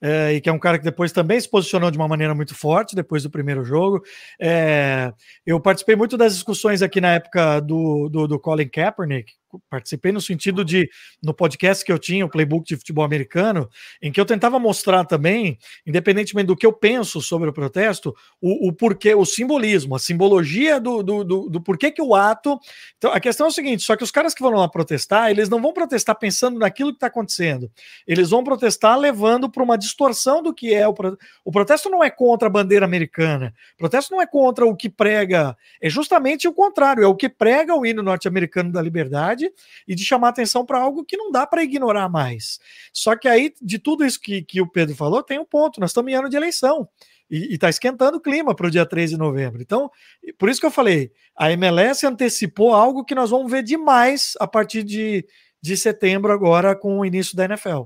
é, 0.00 0.34
e 0.34 0.40
que 0.40 0.48
é 0.48 0.52
um 0.52 0.58
cara 0.58 0.78
que 0.78 0.84
depois 0.84 1.12
também 1.12 1.40
se 1.40 1.50
posicionou 1.50 1.90
de 1.90 1.98
uma 1.98 2.08
maneira 2.08 2.34
muito 2.34 2.54
forte 2.54 2.94
depois 2.94 3.22
do 3.22 3.30
primeiro 3.30 3.64
jogo. 3.64 4.02
É, 4.40 5.12
eu 5.44 5.60
participei 5.60 5.96
muito 5.96 6.16
das 6.16 6.34
discussões 6.34 6.82
aqui 6.82 7.00
na 7.00 7.14
época 7.14 7.60
do, 7.60 8.08
do, 8.08 8.28
do, 8.28 8.38
Colin 8.38 8.68
Kaepernick, 8.68 9.32
participei 9.70 10.12
no 10.12 10.20
sentido 10.20 10.64
de, 10.64 10.90
no 11.22 11.32
podcast 11.32 11.84
que 11.84 11.92
eu 11.92 11.98
tinha, 11.98 12.24
o 12.24 12.28
Playbook 12.28 12.68
de 12.68 12.76
Futebol 12.76 13.04
Americano, 13.04 13.68
em 14.02 14.12
que 14.12 14.20
eu 14.20 14.26
tentava 14.26 14.58
mostrar 14.58 15.04
também, 15.04 15.58
independentemente 15.86 16.46
do 16.46 16.56
que 16.56 16.66
eu 16.66 16.72
penso 16.72 17.20
sobre 17.20 17.48
o 17.48 17.52
protesto, 17.52 18.14
o, 18.40 18.68
o 18.68 18.72
porquê, 18.72 19.14
o 19.14 19.24
simbolismo, 19.24 19.94
a 19.94 19.98
simbologia 19.98 20.80
do, 20.80 21.02
do, 21.02 21.24
do, 21.24 21.48
do 21.48 21.60
porquê 21.60 21.90
que 21.90 22.02
o 22.02 22.14
ato. 22.14 22.58
Então, 22.96 23.12
a 23.12 23.20
questão 23.20 23.46
é 23.46 23.48
o 23.48 23.52
seguinte: 23.52 23.82
só 23.82 23.96
que 23.96 24.04
os 24.04 24.10
caras 24.10 24.34
que 24.34 24.42
vão 24.42 24.52
lá 24.52 24.68
protestar, 24.68 25.30
eles 25.30 25.48
não 25.48 25.60
vão 25.60 25.72
protestar 25.72 26.16
pensando 26.18 26.58
naquilo 26.58 26.90
que 26.90 26.96
está 26.96 27.06
acontecendo. 27.06 27.70
Eles 28.06 28.30
vão 28.30 28.44
protestar 28.44 28.98
levando 28.98 29.50
para 29.50 29.62
uma 29.62 29.78
distorção 29.78 30.42
do 30.42 30.52
que 30.52 30.74
é 30.74 30.86
o 30.86 30.94
protesto. 30.94 31.24
O 31.44 31.52
protesto 31.52 31.88
não 31.88 32.02
é 32.02 32.10
contra 32.10 32.48
a 32.48 32.50
bandeira 32.50 32.84
americana, 32.84 33.54
o 33.74 33.78
protesto 33.78 34.12
não 34.12 34.20
é 34.20 34.26
contra 34.26 34.66
o 34.66 34.76
que 34.76 34.88
prega, 34.88 35.56
é 35.80 35.88
justamente 35.88 36.48
o 36.48 36.52
contrário, 36.52 37.02
é 37.02 37.06
o 37.06 37.14
que 37.14 37.28
prega 37.28 37.74
o 37.74 37.86
hino 37.86 38.02
norte-americano 38.02 38.72
da 38.72 38.82
liberdade 38.82 39.37
e 39.86 39.94
de 39.94 40.04
chamar 40.04 40.28
atenção 40.28 40.64
para 40.64 40.78
algo 40.78 41.04
que 41.04 41.16
não 41.16 41.30
dá 41.30 41.46
para 41.46 41.62
ignorar 41.62 42.08
mais. 42.08 42.58
Só 42.92 43.16
que 43.16 43.28
aí, 43.28 43.52
de 43.60 43.78
tudo 43.78 44.04
isso 44.04 44.20
que, 44.20 44.42
que 44.42 44.60
o 44.60 44.68
Pedro 44.68 44.94
falou, 44.94 45.22
tem 45.22 45.38
um 45.38 45.44
ponto: 45.44 45.80
nós 45.80 45.90
estamos 45.90 46.12
em 46.12 46.14
ano 46.14 46.28
de 46.28 46.36
eleição 46.36 46.88
e 47.30 47.54
está 47.54 47.68
esquentando 47.68 48.16
o 48.16 48.20
clima 48.20 48.54
para 48.54 48.66
o 48.66 48.70
dia 48.70 48.86
13 48.86 49.14
de 49.14 49.18
novembro. 49.18 49.60
Então, 49.60 49.90
por 50.38 50.48
isso 50.48 50.60
que 50.60 50.66
eu 50.66 50.70
falei, 50.70 51.12
a 51.36 51.52
MLS 51.52 52.06
antecipou 52.06 52.74
algo 52.74 53.04
que 53.04 53.14
nós 53.14 53.30
vamos 53.30 53.50
ver 53.50 53.62
demais 53.62 54.34
a 54.40 54.46
partir 54.46 54.82
de, 54.82 55.26
de 55.60 55.76
setembro, 55.76 56.32
agora, 56.32 56.74
com 56.74 56.98
o 56.98 57.04
início 57.04 57.36
da 57.36 57.44
NFL. 57.44 57.82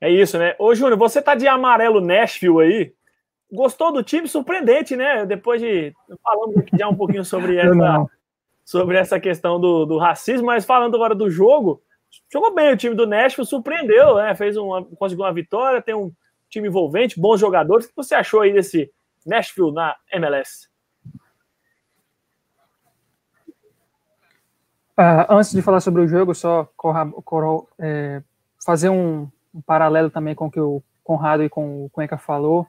É 0.00 0.10
isso, 0.10 0.36
né? 0.36 0.56
Ô, 0.58 0.74
Júnior, 0.74 0.98
você 0.98 1.22
tá 1.22 1.36
de 1.36 1.46
amarelo 1.46 2.00
Nashville 2.00 2.60
aí. 2.60 2.92
Gostou 3.52 3.92
do 3.92 4.02
time? 4.02 4.26
Surpreendente, 4.26 4.96
né? 4.96 5.24
Depois 5.24 5.60
de. 5.60 5.92
Falando 6.24 6.64
já 6.76 6.88
um 6.88 6.96
pouquinho 6.96 7.24
sobre 7.24 7.56
essa, 7.56 8.06
sobre 8.64 8.96
essa 8.96 9.18
questão 9.18 9.60
do, 9.60 9.84
do 9.84 9.98
racismo, 9.98 10.46
mas 10.46 10.64
falando 10.64 10.94
agora 10.94 11.14
do 11.14 11.30
jogo, 11.30 11.82
jogou 12.32 12.54
bem 12.54 12.72
o 12.72 12.76
time 12.76 12.94
do 12.94 13.06
Nashville, 13.06 13.46
surpreendeu, 13.46 14.16
né? 14.16 14.34
Fez 14.34 14.56
uma, 14.56 14.84
conseguiu 14.84 15.24
uma 15.24 15.32
vitória, 15.32 15.82
tem 15.82 15.94
um 15.94 16.12
time 16.48 16.68
envolvente, 16.68 17.20
bons 17.20 17.40
jogadores. 17.40 17.86
O 17.86 17.88
que 17.88 17.96
você 17.96 18.14
achou 18.14 18.40
aí 18.40 18.52
desse 18.52 18.92
Nashville 19.26 19.72
na 19.72 19.96
MLS? 20.12 20.68
Uh, 24.92 25.24
ah, 25.24 25.26
antes 25.30 25.52
de 25.52 25.62
falar 25.62 25.80
sobre 25.80 26.02
o 26.02 26.08
jogo, 26.08 26.34
só 26.34 26.70
corra, 26.76 27.10
corra, 27.24 27.66
é, 27.78 28.22
fazer 28.64 28.90
um, 28.90 29.28
um, 29.54 29.62
paralelo 29.62 30.10
também 30.10 30.34
com 30.34 30.46
o 30.46 30.50
que 30.50 30.60
o 30.60 30.82
Conrado 31.02 31.42
e 31.42 31.48
com 31.48 31.86
o 31.86 31.90
Cuenca 31.90 32.18
falou. 32.18 32.66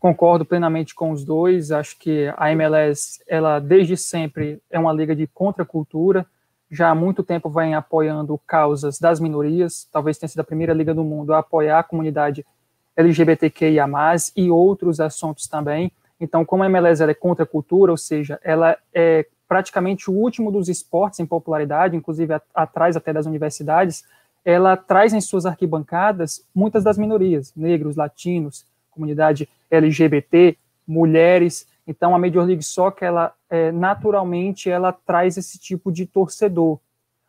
Concordo 0.00 0.46
plenamente 0.46 0.94
com 0.94 1.10
os 1.10 1.24
dois. 1.24 1.70
Acho 1.70 1.98
que 1.98 2.32
a 2.36 2.50
MLS, 2.52 3.22
ela 3.28 3.60
desde 3.60 3.98
sempre 3.98 4.58
é 4.70 4.78
uma 4.78 4.94
liga 4.94 5.14
de 5.14 5.26
contracultura. 5.26 6.24
Já 6.70 6.88
há 6.88 6.94
muito 6.94 7.22
tempo 7.22 7.50
vem 7.50 7.74
apoiando 7.74 8.40
causas 8.46 8.98
das 8.98 9.20
minorias. 9.20 9.86
Talvez 9.92 10.16
tenha 10.16 10.28
sido 10.28 10.40
a 10.40 10.44
primeira 10.44 10.72
liga 10.72 10.94
do 10.94 11.04
mundo 11.04 11.34
a 11.34 11.40
apoiar 11.40 11.80
a 11.80 11.84
comunidade 11.84 12.46
LGBTQIA+, 12.96 13.86
e 14.34 14.50
outros 14.50 15.00
assuntos 15.00 15.46
também. 15.46 15.92
Então, 16.18 16.46
como 16.46 16.62
a 16.62 16.66
MLS 16.66 17.02
é 17.02 17.14
contra 17.14 17.44
a 17.44 17.46
cultura, 17.46 17.92
ou 17.92 17.98
seja, 17.98 18.40
ela 18.42 18.78
é 18.94 19.26
praticamente 19.46 20.10
o 20.10 20.14
último 20.14 20.50
dos 20.50 20.68
esportes 20.68 21.20
em 21.20 21.26
popularidade, 21.26 21.96
inclusive 21.96 22.40
atrás 22.54 22.96
até 22.96 23.12
das 23.12 23.26
universidades, 23.26 24.04
ela 24.44 24.76
traz 24.76 25.12
em 25.12 25.20
suas 25.20 25.44
arquibancadas 25.44 26.42
muitas 26.54 26.84
das 26.84 26.96
minorias, 26.96 27.52
negros, 27.54 27.96
latinos, 27.96 28.64
comunidade 28.90 29.48
LGBT, 29.70 30.56
mulheres. 30.86 31.66
Então, 31.86 32.14
a 32.14 32.18
Major 32.18 32.44
League 32.44 32.62
Soccer, 32.62 33.08
ela, 33.08 33.32
é, 33.48 33.72
naturalmente, 33.72 34.68
ela 34.68 34.92
traz 34.92 35.36
esse 35.36 35.58
tipo 35.58 35.90
de 35.90 36.06
torcedor, 36.06 36.78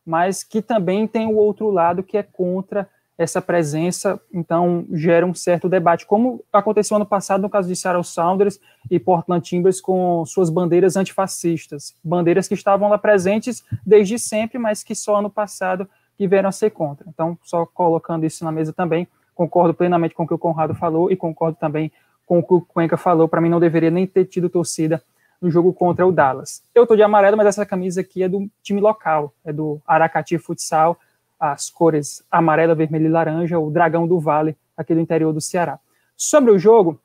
mas 0.06 0.44
que 0.44 0.62
também 0.62 1.08
tem 1.08 1.28
o 1.28 1.36
outro 1.36 1.70
lado 1.70 2.04
que 2.04 2.18
é 2.18 2.24
contra 2.24 2.90
essa 3.22 3.42
presença, 3.42 4.20
então 4.34 4.86
gera 4.94 5.26
um 5.26 5.34
certo 5.34 5.70
debate, 5.70 6.08
como 6.08 6.44
aconteceu 6.52 6.96
ano 6.96 7.06
passado 7.06 7.42
no 7.42 7.50
caso 7.50 7.68
de 7.68 7.76
Seattle 7.76 8.04
Sounders 8.04 8.60
e 8.90 9.00
Portland 9.00 9.48
Timbers 9.48 9.80
com 9.80 10.26
suas 10.26 10.50
bandeiras 10.50 10.96
antifascistas, 10.96 11.96
bandeiras 12.04 12.48
que 12.48 12.56
estavam 12.56 12.90
lá 12.90 12.98
presentes 12.98 13.64
desde 13.86 14.18
sempre, 14.18 14.58
mas 14.58 14.84
que 14.84 14.96
só 14.96 15.18
ano 15.18 15.30
passado 15.30 15.88
que 16.18 16.28
vieram 16.28 16.50
a 16.50 16.52
ser 16.52 16.72
contra. 16.72 17.08
Então, 17.08 17.38
só 17.44 17.66
colocando 17.66 18.26
isso 18.26 18.44
na 18.44 18.52
mesa 18.52 18.74
também, 18.74 19.08
concordo 19.42 19.74
plenamente 19.74 20.14
com 20.14 20.24
o 20.24 20.28
que 20.28 20.34
o 20.34 20.38
Conrado 20.38 20.76
falou 20.76 21.12
e 21.12 21.16
concordo 21.16 21.58
também 21.60 21.92
com 22.28 22.40
o 22.40 22.44
que 22.44 22.54
o 22.54 22.62
Cuenca 22.62 22.96
falou, 22.96 23.28
para 23.28 23.42
mim 23.42 23.50
não 23.50 23.60
deveria 23.60 23.90
nem 23.90 24.06
ter 24.06 24.26
tido 24.26 24.50
torcida 24.50 25.02
no 25.42 25.50
jogo 25.50 25.74
contra 25.74 26.06
o 26.06 26.12
Dallas. 26.12 26.64
Eu 26.76 26.86
tô 26.86 26.96
de 26.96 27.02
amarelo, 27.02 27.36
mas 27.36 27.48
essa 27.48 27.66
camisa 27.66 28.02
aqui 28.02 28.22
é 28.22 28.30
do 28.30 28.48
time 28.62 28.80
local, 28.80 29.34
é 29.44 29.52
do 29.52 29.82
Aracati 29.88 30.38
Futsal, 30.38 30.98
as 31.40 31.72
cores 31.72 32.24
amarela, 32.30 32.76
vermelho 32.76 33.08
e 33.08 33.10
laranja, 33.10 33.58
o 33.58 33.72
Dragão 33.72 34.08
do 34.08 34.20
Vale, 34.20 34.56
aqui 34.78 34.94
do 34.94 35.00
interior 35.00 35.34
do 35.34 35.42
Ceará. 35.42 35.80
Sobre 36.16 36.52
o 36.52 36.60
jogo, 36.60 37.02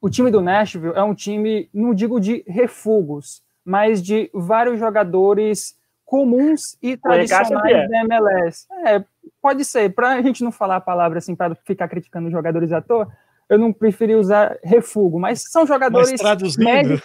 o 0.00 0.10
time 0.10 0.30
do 0.30 0.40
Nashville 0.40 0.94
é 0.96 1.02
um 1.04 1.14
time, 1.14 1.70
não 1.72 1.94
digo 1.94 2.18
de 2.20 2.42
refugos, 2.48 3.42
mas 3.64 4.02
de 4.02 4.28
vários 4.34 4.80
jogadores 4.80 5.78
comuns 6.04 6.76
e 6.82 6.96
tradicionais 6.96 7.76
é. 7.76 7.86
da 7.86 8.00
MLS. 8.00 8.66
É, 8.84 9.04
pode 9.40 9.64
ser, 9.64 9.94
para 9.94 10.14
a 10.14 10.22
gente 10.22 10.44
não 10.44 10.52
falar 10.52 10.76
a 10.76 10.80
palavra 10.80 11.18
assim, 11.18 11.34
para 11.34 11.54
ficar 11.54 11.88
criticando 11.88 12.26
os 12.26 12.32
jogadores 12.32 12.72
à 12.72 12.80
toa, 12.80 13.08
eu 13.48 13.58
não 13.58 13.72
preferi 13.72 14.14
usar 14.14 14.56
refugo, 14.62 15.18
mas 15.18 15.42
são 15.50 15.66
jogadores 15.66 16.12
mas 16.12 16.20
traduzindo, 16.20 16.64
médios, 16.64 17.02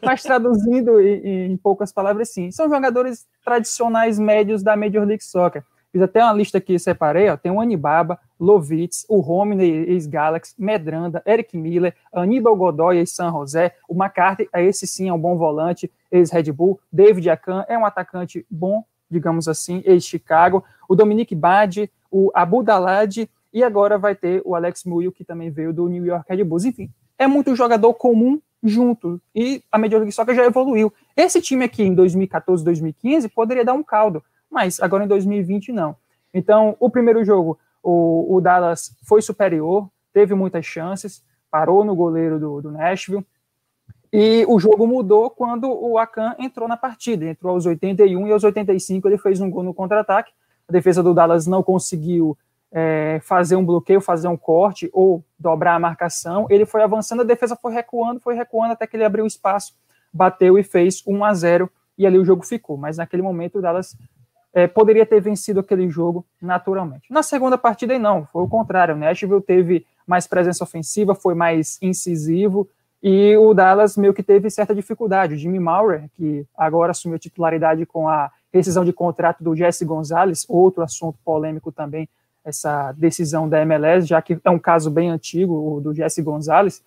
mas 0.00 0.22
traduzindo 0.22 1.00
em, 1.00 1.52
em 1.52 1.56
poucas 1.56 1.92
palavras, 1.92 2.30
sim, 2.30 2.52
são 2.52 2.68
jogadores 2.68 3.26
tradicionais 3.44 4.16
médios 4.16 4.62
da 4.62 4.76
Major 4.76 5.04
League 5.04 5.24
Soccer. 5.24 5.64
Fiz 5.90 6.02
até 6.02 6.22
uma 6.22 6.34
lista 6.34 6.58
aqui, 6.58 6.78
separei, 6.78 7.28
ó, 7.30 7.36
tem 7.36 7.50
o 7.50 7.60
Anibaba, 7.60 8.20
Lovitz, 8.38 9.04
o 9.08 9.20
Romney, 9.20 9.90
ex-Galaxy, 9.90 10.54
Medranda, 10.56 11.20
Eric 11.26 11.56
Miller, 11.56 11.94
Aníbal 12.12 12.54
Godoy, 12.54 12.98
ex-San 12.98 13.32
José, 13.32 13.74
o 13.88 13.94
McCarthy, 13.94 14.48
esse 14.54 14.86
sim 14.86 15.08
é 15.08 15.12
um 15.12 15.18
bom 15.18 15.36
volante, 15.36 15.90
ex-Red 16.12 16.52
Bull, 16.52 16.78
David 16.92 17.28
Akan 17.30 17.64
é 17.68 17.76
um 17.76 17.84
atacante 17.84 18.46
bom, 18.48 18.84
digamos 19.10 19.48
assim, 19.48 19.82
ex-Chicago, 19.84 20.64
o 20.88 20.94
Dominique 20.94 21.34
Badi, 21.34 21.90
o 22.10 22.30
Abu 22.34 22.62
Dalad, 22.62 23.28
e 23.52 23.62
agora 23.62 23.98
vai 23.98 24.14
ter 24.14 24.42
o 24.44 24.54
Alex 24.54 24.84
Muil, 24.84 25.12
que 25.12 25.24
também 25.24 25.50
veio 25.50 25.72
do 25.72 25.88
New 25.88 26.04
York 26.04 26.26
Red 26.28 26.44
Bulls. 26.44 26.64
Enfim, 26.64 26.90
é 27.18 27.26
muito 27.26 27.54
jogador 27.56 27.94
comum 27.94 28.40
junto, 28.62 29.20
e 29.34 29.62
a 29.70 29.78
Major 29.78 29.98
League 29.98 30.12
Soccer 30.12 30.34
já 30.34 30.44
evoluiu. 30.44 30.92
Esse 31.16 31.40
time 31.40 31.64
aqui, 31.64 31.82
em 31.82 31.94
2014, 31.94 32.64
2015, 32.64 33.28
poderia 33.28 33.64
dar 33.64 33.74
um 33.74 33.82
caldo, 33.82 34.22
mas 34.50 34.80
agora 34.80 35.04
em 35.04 35.08
2020 35.08 35.72
não. 35.72 35.96
Então, 36.34 36.76
o 36.80 36.90
primeiro 36.90 37.24
jogo, 37.24 37.58
o, 37.82 38.36
o 38.36 38.40
Dallas 38.40 38.96
foi 39.04 39.22
superior, 39.22 39.88
teve 40.12 40.34
muitas 40.34 40.66
chances, 40.66 41.22
parou 41.50 41.84
no 41.84 41.94
goleiro 41.94 42.38
do, 42.38 42.60
do 42.60 42.70
Nashville, 42.72 43.24
e 44.12 44.44
o 44.48 44.58
jogo 44.58 44.86
mudou 44.86 45.30
quando 45.30 45.70
o 45.70 45.98
Akan 45.98 46.34
entrou 46.38 46.68
na 46.68 46.76
partida, 46.76 47.26
entrou 47.26 47.54
aos 47.54 47.66
81 47.66 48.26
e 48.26 48.32
aos 48.32 48.44
85 48.44 49.06
ele 49.06 49.18
fez 49.18 49.40
um 49.40 49.50
gol 49.50 49.62
no 49.62 49.74
contra-ataque, 49.74 50.32
a 50.68 50.72
defesa 50.72 51.02
do 51.02 51.14
Dallas 51.14 51.46
não 51.46 51.62
conseguiu 51.62 52.36
é, 52.72 53.20
fazer 53.22 53.56
um 53.56 53.64
bloqueio, 53.64 54.00
fazer 54.00 54.28
um 54.28 54.36
corte 54.36 54.90
ou 54.92 55.24
dobrar 55.38 55.74
a 55.74 55.78
marcação, 55.78 56.46
ele 56.50 56.66
foi 56.66 56.82
avançando, 56.82 57.20
a 57.20 57.24
defesa 57.24 57.56
foi 57.56 57.72
recuando, 57.72 58.20
foi 58.20 58.34
recuando 58.34 58.72
até 58.72 58.86
que 58.86 58.96
ele 58.96 59.04
abriu 59.04 59.26
espaço, 59.26 59.74
bateu 60.12 60.58
e 60.58 60.62
fez 60.62 61.02
1 61.06 61.24
a 61.24 61.34
0 61.34 61.70
e 61.96 62.06
ali 62.06 62.18
o 62.18 62.24
jogo 62.24 62.44
ficou, 62.44 62.76
mas 62.76 62.96
naquele 62.96 63.22
momento 63.22 63.58
o 63.58 63.62
Dallas 63.62 63.96
é, 64.52 64.66
poderia 64.66 65.04
ter 65.04 65.20
vencido 65.20 65.60
aquele 65.60 65.88
jogo 65.88 66.24
naturalmente. 66.40 67.10
Na 67.10 67.22
segunda 67.22 67.58
partida, 67.58 67.98
não, 67.98 68.24
foi 68.26 68.42
o 68.42 68.48
contrário. 68.48 68.94
O 68.94 68.98
Nashville 68.98 69.42
teve 69.42 69.86
mais 70.06 70.26
presença 70.26 70.64
ofensiva, 70.64 71.14
foi 71.14 71.34
mais 71.34 71.78
incisivo, 71.82 72.68
e 73.02 73.36
o 73.36 73.54
Dallas 73.54 73.96
meio 73.96 74.12
que 74.12 74.22
teve 74.22 74.50
certa 74.50 74.74
dificuldade. 74.74 75.34
O 75.34 75.36
Jimmy 75.36 75.60
Maurer, 75.60 76.08
que 76.14 76.44
agora 76.56 76.90
assumiu 76.90 77.18
titularidade 77.18 77.86
com 77.86 78.08
a 78.08 78.30
rescisão 78.52 78.84
de 78.84 78.92
contrato 78.92 79.42
do 79.42 79.54
Jesse 79.54 79.84
Gonzalez, 79.84 80.44
outro 80.48 80.82
assunto 80.82 81.18
polêmico 81.24 81.70
também, 81.70 82.08
essa 82.44 82.92
decisão 82.92 83.48
da 83.48 83.60
MLS, 83.62 84.06
já 84.06 84.20
que 84.22 84.38
é 84.42 84.50
um 84.50 84.58
caso 84.58 84.90
bem 84.90 85.10
antigo, 85.10 85.76
o 85.76 85.80
do 85.80 85.94
Jesse 85.94 86.22
Gonzalez. 86.22 86.82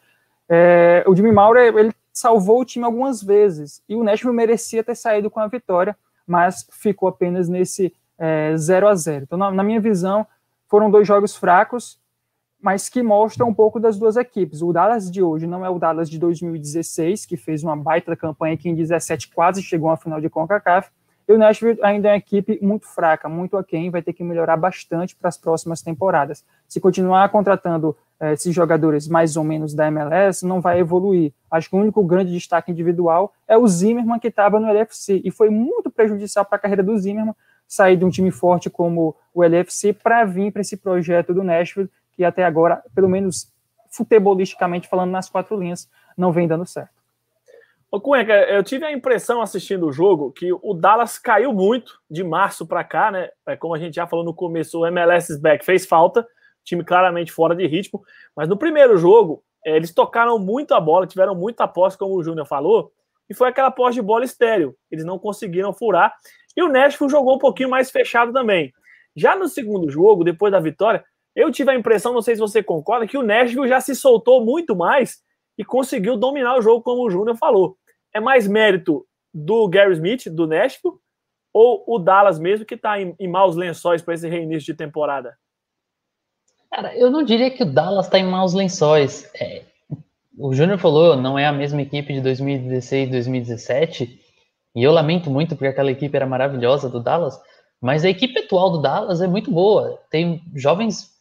É, 0.49 1.03
o 1.07 1.15
Jimmy 1.15 1.31
Maurer, 1.31 1.73
ele 1.77 1.93
salvou 2.11 2.59
o 2.59 2.65
time 2.65 2.83
algumas 2.83 3.23
vezes, 3.23 3.81
e 3.87 3.95
o 3.95 4.03
Nashville 4.03 4.35
merecia 4.35 4.83
ter 4.83 4.95
saído 4.95 5.29
com 5.29 5.39
a 5.39 5.47
vitória, 5.47 5.95
mas 6.27 6.67
ficou 6.71 7.07
apenas 7.07 7.47
nesse 7.47 7.93
é, 8.17 8.55
0 8.57 8.87
a 8.87 8.95
0 8.95 9.23
Então, 9.23 9.37
na, 9.37 9.51
na, 9.51 9.63
minha 9.63 9.79
visão, 9.79 10.25
foram 10.67 10.91
dois 10.91 11.07
jogos 11.07 11.35
fracos, 11.35 11.99
mas 12.61 12.87
que 12.87 13.01
mostram 13.01 13.49
um 13.49 13.53
pouco 13.53 13.79
das 13.79 13.97
duas 13.97 14.15
equipes. 14.15 14.61
O 14.61 14.71
Dallas 14.71 15.09
de 15.09 15.21
hoje 15.21 15.47
não 15.47 15.65
é 15.65 15.69
o 15.69 15.79
Dallas 15.79 16.09
de 16.09 16.19
2016, 16.19 17.25
que 17.25 17.35
fez 17.35 17.63
uma 17.63 17.75
baita 17.75 18.15
campanha 18.15 18.55
que 18.55 18.69
em 18.69 18.75
17 18.75 19.29
quase 19.33 19.63
chegou 19.63 19.89
à 19.89 19.97
final 19.97 20.21
de 20.21 20.29
CONCACAF, 20.29 20.89
e 21.27 21.33
o 21.33 21.37
Nashville 21.37 21.79
ainda 21.81 22.09
é 22.09 22.11
uma 22.11 22.17
equipe 22.17 22.59
muito 22.61 22.85
fraca, 22.87 23.29
muito 23.29 23.55
aquém, 23.55 23.89
vai 23.89 24.01
ter 24.01 24.11
que 24.11 24.23
melhorar 24.23 24.57
bastante 24.57 25.15
para 25.15 25.29
as 25.29 25.37
próximas 25.37 25.81
temporadas. 25.81 26.43
Se 26.67 26.79
continuar 26.79 27.29
contratando 27.29 27.95
eh, 28.19 28.33
esses 28.33 28.53
jogadores 28.53 29.07
mais 29.07 29.37
ou 29.37 29.43
menos 29.43 29.73
da 29.73 29.87
MLS, 29.87 30.45
não 30.45 30.59
vai 30.59 30.79
evoluir. 30.79 31.31
Acho 31.49 31.69
que 31.69 31.75
o 31.75 31.79
único 31.79 32.03
grande 32.03 32.33
destaque 32.33 32.71
individual 32.71 33.33
é 33.47 33.57
o 33.57 33.65
Zimmerman, 33.67 34.19
que 34.19 34.27
estava 34.27 34.59
no 34.59 34.67
LFC, 34.67 35.21
e 35.23 35.31
foi 35.31 35.49
muito 35.49 35.89
prejudicial 35.89 36.43
para 36.43 36.57
a 36.57 36.59
carreira 36.59 36.83
do 36.83 36.97
Zimmerman, 36.97 37.35
sair 37.65 37.95
de 37.95 38.03
um 38.03 38.09
time 38.09 38.31
forte 38.31 38.69
como 38.69 39.15
o 39.33 39.41
LFC 39.41 39.93
para 39.93 40.25
vir 40.25 40.51
para 40.51 40.61
esse 40.61 40.75
projeto 40.75 41.33
do 41.33 41.43
Nashville, 41.43 41.89
que 42.21 42.25
até 42.25 42.43
agora, 42.43 42.83
pelo 42.93 43.09
menos 43.09 43.51
futebolisticamente 43.89 44.87
falando 44.87 45.11
nas 45.11 45.27
quatro 45.27 45.57
linhas, 45.59 45.89
não 46.15 46.31
vem 46.31 46.47
dando 46.47 46.65
certo. 46.65 47.01
Ô, 47.89 47.99
Cuenca, 47.99 48.33
eu 48.33 48.63
tive 48.63 48.85
a 48.85 48.91
impressão 48.91 49.41
assistindo 49.41 49.85
o 49.87 49.91
jogo 49.91 50.31
que 50.31 50.53
o 50.53 50.73
Dallas 50.73 51.17
caiu 51.17 51.51
muito 51.51 51.99
de 52.09 52.23
março 52.23 52.65
para 52.65 52.83
cá, 52.83 53.11
né? 53.11 53.29
É, 53.45 53.57
como 53.57 53.75
a 53.75 53.79
gente 53.79 53.95
já 53.95 54.07
falou 54.07 54.23
no 54.23 54.33
começo, 54.33 54.79
o 54.79 54.85
MLS 54.85 55.37
back 55.41 55.65
fez 55.65 55.85
falta, 55.85 56.25
time 56.63 56.85
claramente 56.85 57.31
fora 57.31 57.53
de 57.53 57.65
ritmo, 57.67 58.01
mas 58.35 58.47
no 58.47 58.55
primeiro 58.55 58.95
jogo 58.97 59.43
é, 59.65 59.75
eles 59.75 59.93
tocaram 59.93 60.39
muito 60.39 60.73
a 60.73 60.79
bola, 60.79 61.07
tiveram 61.07 61.35
muita 61.35 61.67
posse, 61.67 61.97
como 61.97 62.15
o 62.15 62.23
Júnior 62.23 62.45
falou, 62.45 62.93
e 63.29 63.33
foi 63.33 63.49
aquela 63.49 63.71
posse 63.71 63.95
de 63.95 64.01
bola 64.01 64.23
estéreo. 64.23 64.75
Eles 64.89 65.03
não 65.03 65.17
conseguiram 65.17 65.73
furar. 65.73 66.13
E 66.55 66.61
o 66.61 66.69
Nashville 66.69 67.11
jogou 67.11 67.35
um 67.35 67.39
pouquinho 67.39 67.69
mais 67.69 67.89
fechado 67.91 68.31
também. 68.31 68.71
Já 69.15 69.35
no 69.35 69.49
segundo 69.49 69.89
jogo, 69.89 70.23
depois 70.23 70.51
da 70.51 70.59
vitória, 70.59 71.03
eu 71.35 71.51
tive 71.51 71.71
a 71.71 71.75
impressão, 71.75 72.13
não 72.13 72.21
sei 72.21 72.35
se 72.35 72.41
você 72.41 72.61
concorda, 72.61 73.07
que 73.07 73.17
o 73.17 73.23
Nashville 73.23 73.67
já 73.67 73.79
se 73.79 73.95
soltou 73.95 74.43
muito 74.43 74.75
mais 74.75 75.19
e 75.57 75.63
conseguiu 75.63 76.17
dominar 76.17 76.57
o 76.57 76.61
jogo, 76.61 76.83
como 76.83 77.05
o 77.05 77.09
Júnior 77.09 77.37
falou. 77.37 77.77
É 78.13 78.19
mais 78.19 78.47
mérito 78.47 79.05
do 79.33 79.67
Gary 79.67 79.93
Smith, 79.93 80.27
do 80.29 80.45
Nashville, 80.45 80.95
ou 81.53 81.83
o 81.87 81.99
Dallas 81.99 82.39
mesmo, 82.39 82.65
que 82.65 82.75
está 82.75 83.01
em, 83.01 83.15
em 83.19 83.27
maus 83.27 83.55
lençóis 83.55 84.01
para 84.01 84.13
esse 84.13 84.27
reinício 84.27 84.73
de 84.73 84.77
temporada? 84.77 85.37
Cara, 86.69 86.95
eu 86.95 87.09
não 87.09 87.23
diria 87.23 87.51
que 87.51 87.63
o 87.63 87.65
Dallas 87.65 88.05
está 88.05 88.17
em 88.17 88.25
maus 88.25 88.53
lençóis. 88.53 89.29
É, 89.35 89.63
o 90.37 90.53
Júnior 90.53 90.79
falou, 90.79 91.15
não 91.15 91.37
é 91.37 91.45
a 91.45 91.51
mesma 91.51 91.81
equipe 91.81 92.13
de 92.13 92.21
2016, 92.21 93.09
2017, 93.11 94.19
e 94.73 94.83
eu 94.83 94.91
lamento 94.91 95.29
muito 95.29 95.55
porque 95.55 95.67
aquela 95.67 95.91
equipe 95.91 96.15
era 96.15 96.25
maravilhosa 96.25 96.89
do 96.89 97.01
Dallas, 97.01 97.39
mas 97.81 98.05
a 98.05 98.09
equipe 98.09 98.39
atual 98.39 98.71
do 98.71 98.81
Dallas 98.81 99.21
é 99.21 99.27
muito 99.27 99.51
boa. 99.51 99.99
Tem 100.09 100.41
jovens 100.55 101.11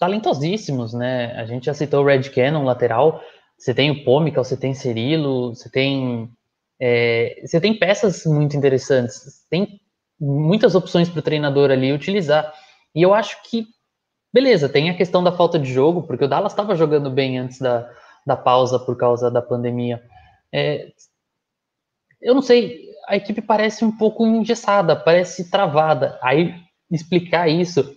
talentosíssimos, 0.00 0.94
né? 0.94 1.32
A 1.36 1.44
gente 1.44 1.66
já 1.66 1.74
citou 1.74 2.02
o 2.02 2.06
Red 2.06 2.30
Cannon, 2.30 2.64
lateral. 2.64 3.22
Você 3.58 3.74
tem 3.74 3.90
o 3.90 4.02
Pômica, 4.02 4.42
você 4.42 4.56
tem 4.56 4.74
Cirilo, 4.74 5.54
você 5.54 5.70
tem 5.70 6.30
é, 6.80 7.42
você 7.44 7.60
tem 7.60 7.78
peças 7.78 8.24
muito 8.24 8.56
interessantes. 8.56 9.46
Tem 9.50 9.78
muitas 10.18 10.74
opções 10.74 11.08
para 11.08 11.20
o 11.20 11.22
treinador 11.22 11.70
ali 11.70 11.92
utilizar. 11.92 12.52
E 12.94 13.02
eu 13.02 13.12
acho 13.12 13.42
que 13.48 13.66
beleza, 14.32 14.68
tem 14.68 14.88
a 14.88 14.96
questão 14.96 15.22
da 15.22 15.32
falta 15.32 15.58
de 15.58 15.70
jogo, 15.70 16.02
porque 16.02 16.24
o 16.24 16.28
Dallas 16.28 16.52
estava 16.52 16.74
jogando 16.74 17.10
bem 17.10 17.38
antes 17.38 17.58
da, 17.58 17.90
da 18.26 18.36
pausa 18.36 18.78
por 18.78 18.96
causa 18.96 19.30
da 19.30 19.42
pandemia. 19.42 20.02
É, 20.52 20.92
eu 22.22 22.34
não 22.34 22.42
sei, 22.42 22.88
a 23.06 23.16
equipe 23.16 23.42
parece 23.42 23.84
um 23.84 23.96
pouco 23.96 24.26
engessada, 24.26 24.96
parece 24.96 25.50
travada. 25.50 26.18
Aí 26.22 26.54
explicar 26.90 27.48
isso 27.48 27.96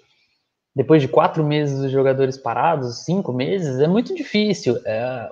depois 0.76 1.02
de 1.02 1.08
quatro 1.08 1.44
meses 1.44 1.80
dos 1.80 1.92
jogadores 1.92 2.38
parados, 2.38 3.04
cinco 3.04 3.32
meses, 3.32 3.80
é 3.80 3.88
muito 3.88 4.14
difícil. 4.16 4.80
É... 4.86 5.30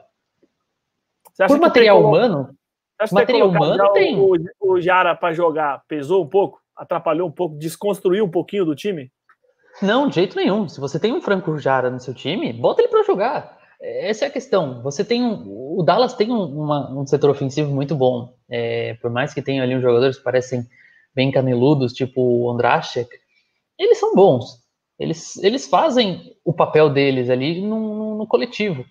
Por 1.47 1.59
material 1.59 1.97
tem 1.97 2.07
humano, 2.07 2.55
material 3.11 3.49
humano 3.49 3.93
tem. 3.93 4.19
O, 4.19 4.35
o 4.59 4.81
Jara 4.81 5.15
para 5.15 5.33
jogar 5.33 5.83
pesou 5.87 6.23
um 6.23 6.27
pouco, 6.27 6.59
atrapalhou 6.75 7.27
um 7.27 7.31
pouco, 7.31 7.57
desconstruiu 7.57 8.25
um 8.25 8.29
pouquinho 8.29 8.65
do 8.65 8.75
time? 8.75 9.11
Não, 9.81 10.07
de 10.07 10.15
jeito 10.15 10.35
nenhum. 10.35 10.67
Se 10.67 10.79
você 10.79 10.99
tem 10.99 11.13
um 11.13 11.21
Franco 11.21 11.57
Jara 11.57 11.89
no 11.89 11.99
seu 11.99 12.13
time, 12.13 12.53
bota 12.53 12.81
ele 12.81 12.89
para 12.89 13.03
jogar. 13.03 13.57
Essa 13.81 14.25
é 14.25 14.27
a 14.27 14.31
questão. 14.31 14.83
Você 14.83 15.03
tem 15.03 15.23
um, 15.23 15.77
o 15.79 15.81
Dallas 15.83 16.13
tem 16.13 16.31
um, 16.31 16.43
uma, 16.43 16.91
um 16.91 17.07
setor 17.07 17.31
ofensivo 17.31 17.73
muito 17.73 17.95
bom. 17.95 18.35
É, 18.47 18.93
por 19.01 19.09
mais 19.09 19.33
que 19.33 19.41
tenha 19.41 19.63
ali 19.63 19.75
uns 19.75 19.81
jogadores 19.81 20.17
que 20.17 20.23
parecem 20.23 20.67
bem 21.15 21.31
caneludos, 21.31 21.93
tipo 21.93 22.21
o 22.21 22.51
Ondrashek, 22.51 23.09
eles 23.79 23.99
são 23.99 24.13
bons. 24.13 24.60
Eles, 25.01 25.37
eles 25.37 25.67
fazem 25.67 26.35
o 26.45 26.53
papel 26.53 26.89
deles 26.89 27.29
ali 27.29 27.61
no, 27.61 28.17
no, 28.17 28.27
coletivo. 28.27 28.85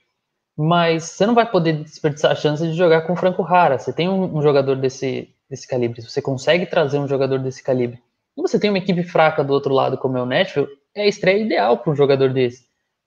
Mas 0.56 1.04
você 1.04 1.24
não 1.24 1.34
vai 1.34 1.48
poder 1.48 1.74
desperdiçar 1.84 2.32
a 2.32 2.34
chance 2.34 2.66
de 2.66 2.74
jogar 2.74 3.02
com 3.02 3.12
o 3.12 3.16
Franco 3.16 3.42
Rara. 3.42 3.78
Você 3.78 3.92
tem 3.92 4.08
um, 4.08 4.36
um 4.36 4.42
jogador 4.42 4.76
desse, 4.76 5.28
desse 5.48 5.66
calibre, 5.66 6.02
você 6.02 6.20
consegue 6.20 6.66
trazer 6.66 6.98
um 6.98 7.08
jogador 7.08 7.38
desse 7.38 7.62
calibre. 7.62 7.98
E 8.36 8.42
você 8.42 8.58
tem 8.58 8.70
uma 8.70 8.78
equipe 8.78 9.02
fraca 9.02 9.44
do 9.44 9.52
outro 9.52 9.72
lado, 9.72 9.96
como 9.96 10.18
é 10.18 10.22
o 10.22 10.26
Nashville, 10.26 10.68
é 10.94 11.02
a 11.02 11.06
estreia 11.06 11.42
ideal 11.42 11.78
para 11.78 11.92
um 11.92 11.96
jogador 11.96 12.32
desse. 12.32 12.66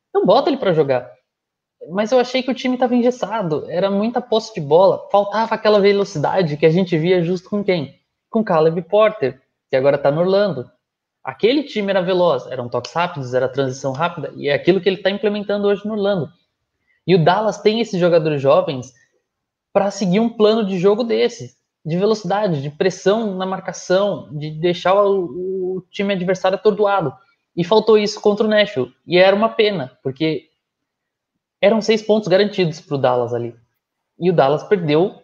Então 0.09 0.25
bota 0.25 0.49
ele 0.49 0.57
para 0.57 0.73
jogar 0.73 1.11
mas 1.89 2.11
eu 2.11 2.19
achei 2.19 2.41
que 2.41 2.51
o 2.51 2.53
time 2.53 2.75
estava 2.75 2.95
engessado, 2.95 3.65
era 3.69 3.89
muita 3.89 4.21
posse 4.21 4.53
de 4.53 4.61
bola, 4.61 5.07
faltava 5.11 5.55
aquela 5.55 5.79
velocidade 5.79 6.57
que 6.57 6.65
a 6.65 6.69
gente 6.69 6.97
via 6.97 7.21
justo 7.21 7.49
com 7.49 7.63
quem? 7.63 7.99
Com 8.29 8.43
Caleb 8.43 8.81
Porter, 8.83 9.41
que 9.69 9.75
agora 9.75 9.95
está 9.95 10.11
no 10.11 10.21
Orlando. 10.21 10.69
Aquele 11.23 11.63
time 11.63 11.89
era 11.89 12.01
veloz, 12.01 12.45
eram 12.47 12.67
toques 12.67 12.91
rápidos, 12.91 13.33
era 13.33 13.47
transição 13.47 13.93
rápida, 13.93 14.33
e 14.35 14.49
é 14.49 14.53
aquilo 14.53 14.81
que 14.81 14.89
ele 14.89 14.97
está 14.97 15.09
implementando 15.09 15.67
hoje 15.67 15.85
no 15.85 15.93
Orlando. 15.93 16.29
E 17.07 17.15
o 17.15 17.23
Dallas 17.23 17.61
tem 17.61 17.79
esses 17.79 17.99
jogadores 17.99 18.41
jovens 18.41 18.93
para 19.71 19.89
seguir 19.89 20.19
um 20.19 20.29
plano 20.29 20.65
de 20.65 20.77
jogo 20.77 21.03
desse, 21.03 21.55
de 21.85 21.97
velocidade, 21.97 22.61
de 22.61 22.69
pressão 22.69 23.35
na 23.35 23.45
marcação, 23.45 24.29
de 24.37 24.51
deixar 24.51 24.95
o, 24.95 25.77
o 25.77 25.81
time 25.89 26.13
adversário 26.13 26.57
atordoado. 26.57 27.13
E 27.55 27.63
faltou 27.63 27.97
isso 27.97 28.19
contra 28.19 28.45
o 28.45 28.49
Nashville. 28.49 28.93
E 29.05 29.17
era 29.17 29.35
uma 29.35 29.49
pena, 29.49 29.97
porque 30.01 30.49
eram 31.61 31.81
seis 31.81 32.01
pontos 32.01 32.27
garantidos 32.27 32.81
para 32.81 32.95
o 32.95 32.97
Dallas 32.97 33.33
ali. 33.33 33.55
E 34.19 34.29
o 34.29 34.33
Dallas 34.33 34.63
perdeu. 34.63 35.21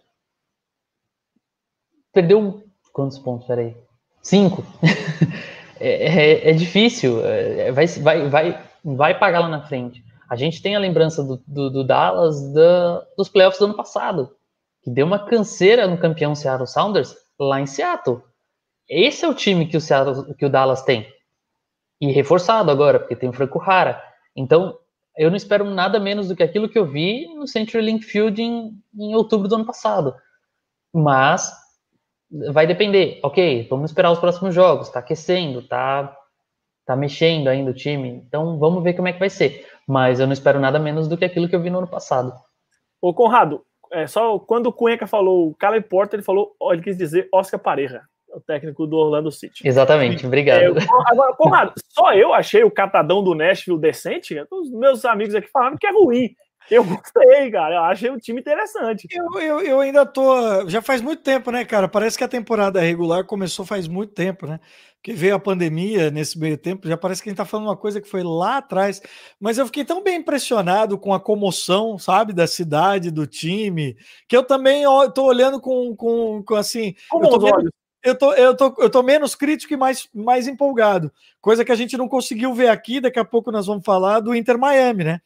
Perdeu. 2.13 2.63
Quantos 2.93 3.19
pontos? 3.19 3.47
Peraí. 3.47 3.75
Cinco. 4.21 4.63
é, 5.79 5.89
é, 5.89 6.49
é, 6.49 6.53
difícil. 6.53 7.25
É, 7.25 7.71
vai, 7.71 7.87
vai, 7.87 8.29
vai, 8.29 8.65
vai 8.83 9.19
pagar 9.19 9.39
lá 9.39 9.47
na 9.47 9.61
frente. 9.61 10.03
A 10.29 10.35
gente 10.35 10.61
tem 10.61 10.75
a 10.75 10.79
lembrança 10.79 11.23
do, 11.23 11.41
do, 11.47 11.69
do 11.69 11.83
Dallas 11.83 12.53
da, 12.53 13.05
dos 13.17 13.29
playoffs 13.29 13.59
do 13.59 13.65
ano 13.65 13.75
passado, 13.75 14.35
que 14.83 14.91
deu 14.91 15.05
uma 15.05 15.19
canseira 15.19 15.87
no 15.87 15.97
campeão 15.97 16.35
Seattle 16.35 16.67
Sounders 16.67 17.15
lá 17.39 17.59
em 17.59 17.65
Seattle. 17.65 18.21
Esse 18.87 19.25
é 19.25 19.27
o 19.27 19.33
time 19.33 19.67
que 19.67 19.77
o, 19.77 19.81
Seattle, 19.81 20.33
que 20.35 20.45
o 20.45 20.49
Dallas 20.49 20.83
tem. 20.83 21.07
E 22.01 22.11
reforçado 22.11 22.71
agora, 22.71 22.99
porque 22.99 23.15
tem 23.15 23.29
o 23.29 23.33
Franco 23.33 23.59
Rara. 23.59 24.01
Então, 24.35 24.77
eu 25.17 25.29
não 25.29 25.37
espero 25.37 25.65
nada 25.65 25.99
menos 25.99 26.27
do 26.27 26.35
que 26.35 26.43
aquilo 26.43 26.69
que 26.69 26.77
eu 26.79 26.85
vi 26.85 27.27
no 27.35 27.47
Century 27.47 27.83
Link 27.83 28.03
Field 28.03 28.41
em, 28.41 28.71
em 28.97 29.15
outubro 29.15 29.47
do 29.47 29.55
ano 29.55 29.65
passado. 29.65 30.15
Mas 30.93 31.51
vai 32.51 32.67
depender. 32.67 33.19
Ok, 33.23 33.67
vamos 33.69 33.91
esperar 33.91 34.11
os 34.11 34.19
próximos 34.19 34.53
jogos. 34.53 34.87
Está 34.87 34.99
aquecendo, 34.99 35.59
está 35.59 36.15
tá 36.85 36.95
mexendo 36.95 37.47
ainda 37.47 37.71
o 37.71 37.73
time. 37.73 38.09
Então 38.27 38.57
vamos 38.57 38.83
ver 38.83 38.93
como 38.93 39.07
é 39.07 39.13
que 39.13 39.19
vai 39.19 39.29
ser. 39.29 39.67
Mas 39.87 40.19
eu 40.19 40.27
não 40.27 40.33
espero 40.33 40.59
nada 40.59 40.79
menos 40.79 41.07
do 41.07 41.17
que 41.17 41.25
aquilo 41.25 41.47
que 41.49 41.55
eu 41.55 41.61
vi 41.61 41.69
no 41.69 41.79
ano 41.79 41.87
passado. 41.87 42.33
Ô 43.01 43.13
Conrado, 43.13 43.63
é, 43.91 44.05
só 44.07 44.37
quando 44.37 44.67
o 44.67 44.73
Cuenca 44.73 45.07
falou 45.07 45.55
Caleb 45.55 45.87
Porter, 45.87 46.17
ele 46.17 46.25
falou, 46.25 46.55
ele 46.71 46.81
quis 46.81 46.97
dizer 46.97 47.27
Oscar 47.33 47.59
Pareja 47.59 48.01
o 48.33 48.39
técnico 48.39 48.85
do 48.85 48.97
Orlando 48.97 49.31
City. 49.31 49.67
Exatamente, 49.67 50.25
obrigado. 50.25 50.77
É, 50.77 50.85
agora, 51.07 51.33
Conrado, 51.33 51.73
só 51.87 52.13
eu 52.13 52.33
achei 52.33 52.63
o 52.63 52.71
catadão 52.71 53.23
do 53.23 53.33
Nashville 53.33 53.79
decente. 53.79 54.35
Os 54.51 54.71
meus 54.71 55.05
amigos 55.05 55.35
aqui 55.35 55.49
falaram 55.51 55.77
que 55.77 55.87
é 55.87 55.91
ruim. 55.91 56.29
Eu 56.69 56.83
gostei, 56.83 57.51
cara. 57.51 57.75
Eu 57.75 57.83
achei 57.83 58.09
um 58.09 58.17
time 58.17 58.39
interessante. 58.39 59.07
Eu, 59.11 59.41
eu, 59.41 59.61
eu, 59.61 59.79
ainda 59.79 60.05
tô. 60.05 60.67
Já 60.69 60.81
faz 60.81 61.01
muito 61.01 61.23
tempo, 61.23 61.51
né, 61.51 61.65
cara? 61.65 61.87
Parece 61.87 62.17
que 62.17 62.23
a 62.23 62.27
temporada 62.27 62.79
regular 62.79 63.25
começou 63.25 63.65
faz 63.65 63.87
muito 63.87 64.13
tempo, 64.13 64.45
né? 64.45 64.59
Porque 64.95 65.13
veio 65.13 65.35
a 65.35 65.39
pandemia 65.39 66.11
nesse 66.11 66.37
meio 66.37 66.57
tempo. 66.57 66.87
Já 66.87 66.97
parece 66.97 67.23
que 67.23 67.29
a 67.29 67.31
gente 67.31 67.37
tá 67.37 67.45
falando 67.45 67.67
uma 67.67 67.77
coisa 67.77 68.01
que 68.01 68.09
foi 68.09 68.21
lá 68.23 68.57
atrás. 68.57 69.01
Mas 69.39 69.57
eu 69.57 69.65
fiquei 69.65 69.83
tão 69.85 70.03
bem 70.03 70.17
impressionado 70.17 70.97
com 70.97 71.13
a 71.13 71.19
comoção, 71.19 71.97
sabe, 71.97 72.33
da 72.33 72.45
cidade, 72.45 73.09
do 73.09 73.25
time, 73.25 73.97
que 74.27 74.35
eu 74.35 74.43
também 74.43 74.83
tô 75.15 75.25
olhando 75.25 75.59
com, 75.59 75.95
com, 75.95 76.43
com 76.43 76.55
assim. 76.55 76.93
Como 77.09 77.25
eu 77.25 77.29
tô 77.29 77.39
vendo, 77.39 77.71
eu 78.03 78.17
tô, 78.17 78.33
eu 78.33 78.55
tô, 78.55 78.75
eu 78.77 78.89
tô 78.89 79.03
menos 79.03 79.35
crítico 79.35 79.73
e 79.73 79.77
mais, 79.77 80.07
mais 80.13 80.47
empolgado. 80.47 81.11
Coisa 81.41 81.65
que 81.65 81.71
a 81.71 81.75
gente 81.75 81.97
não 81.97 82.07
conseguiu 82.07 82.53
ver 82.53 82.69
aqui, 82.69 83.01
daqui 83.01 83.19
a 83.19 83.25
pouco 83.25 83.51
nós 83.51 83.67
vamos 83.67 83.83
falar 83.83 84.19
do 84.19 84.33
Inter 84.35 84.57
Miami, 84.57 85.03
né? 85.03 85.21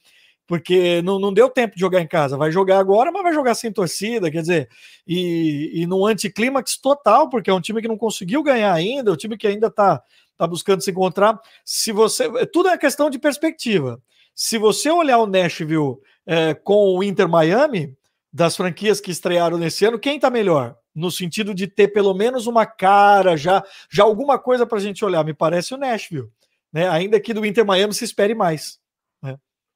Porque 0.45 1.01
não, 1.01 1.19
não 1.19 1.33
deu 1.33 1.49
tempo 1.49 1.75
de 1.75 1.79
jogar 1.79 2.01
em 2.01 2.07
casa. 2.07 2.37
Vai 2.37 2.51
jogar 2.51 2.79
agora, 2.79 3.11
mas 3.11 3.23
vai 3.23 3.33
jogar 3.33 3.55
sem 3.55 3.71
torcida, 3.71 4.29
quer 4.29 4.41
dizer, 4.41 4.69
e, 5.07 5.71
e 5.73 5.87
num 5.87 6.05
anticlímax 6.05 6.77
total, 6.77 7.29
porque 7.29 7.49
é 7.49 7.53
um 7.53 7.61
time 7.61 7.81
que 7.81 7.87
não 7.87 7.97
conseguiu 7.97 8.43
ganhar 8.43 8.73
ainda, 8.73 9.09
é 9.09 9.13
um 9.13 9.17
time 9.17 9.37
que 9.37 9.47
ainda 9.47 9.69
tá, 9.69 10.01
tá 10.37 10.45
buscando 10.45 10.81
se 10.81 10.91
encontrar. 10.91 11.39
Se 11.63 11.91
você. 11.91 12.29
Tudo 12.47 12.69
é 12.69 12.77
questão 12.77 13.09
de 13.09 13.17
perspectiva. 13.17 14.01
Se 14.35 14.57
você 14.57 14.89
olhar 14.89 15.19
o 15.19 15.27
Nashville 15.27 15.97
é, 16.25 16.53
com 16.53 16.97
o 16.97 17.03
Inter 17.03 17.29
Miami, 17.29 17.95
das 18.31 18.55
franquias 18.55 18.99
que 18.99 19.11
estrearam 19.11 19.57
nesse 19.57 19.85
ano, 19.85 19.99
quem 19.99 20.19
tá 20.19 20.29
melhor? 20.29 20.75
no 20.93 21.09
sentido 21.09 21.53
de 21.53 21.67
ter 21.67 21.87
pelo 21.87 22.13
menos 22.13 22.45
uma 22.45 22.65
cara, 22.65 23.35
já, 23.35 23.63
já 23.89 24.03
alguma 24.03 24.37
coisa 24.37 24.65
para 24.65 24.77
a 24.77 24.81
gente 24.81 25.03
olhar. 25.03 25.23
Me 25.25 25.33
parece 25.33 25.73
o 25.73 25.77
Nashville, 25.77 26.29
né? 26.71 26.87
Ainda 26.87 27.19
que 27.19 27.33
do 27.33 27.45
Inter 27.45 27.65
Miami 27.65 27.93
se 27.93 28.05
espere 28.05 28.35
mais. 28.35 28.79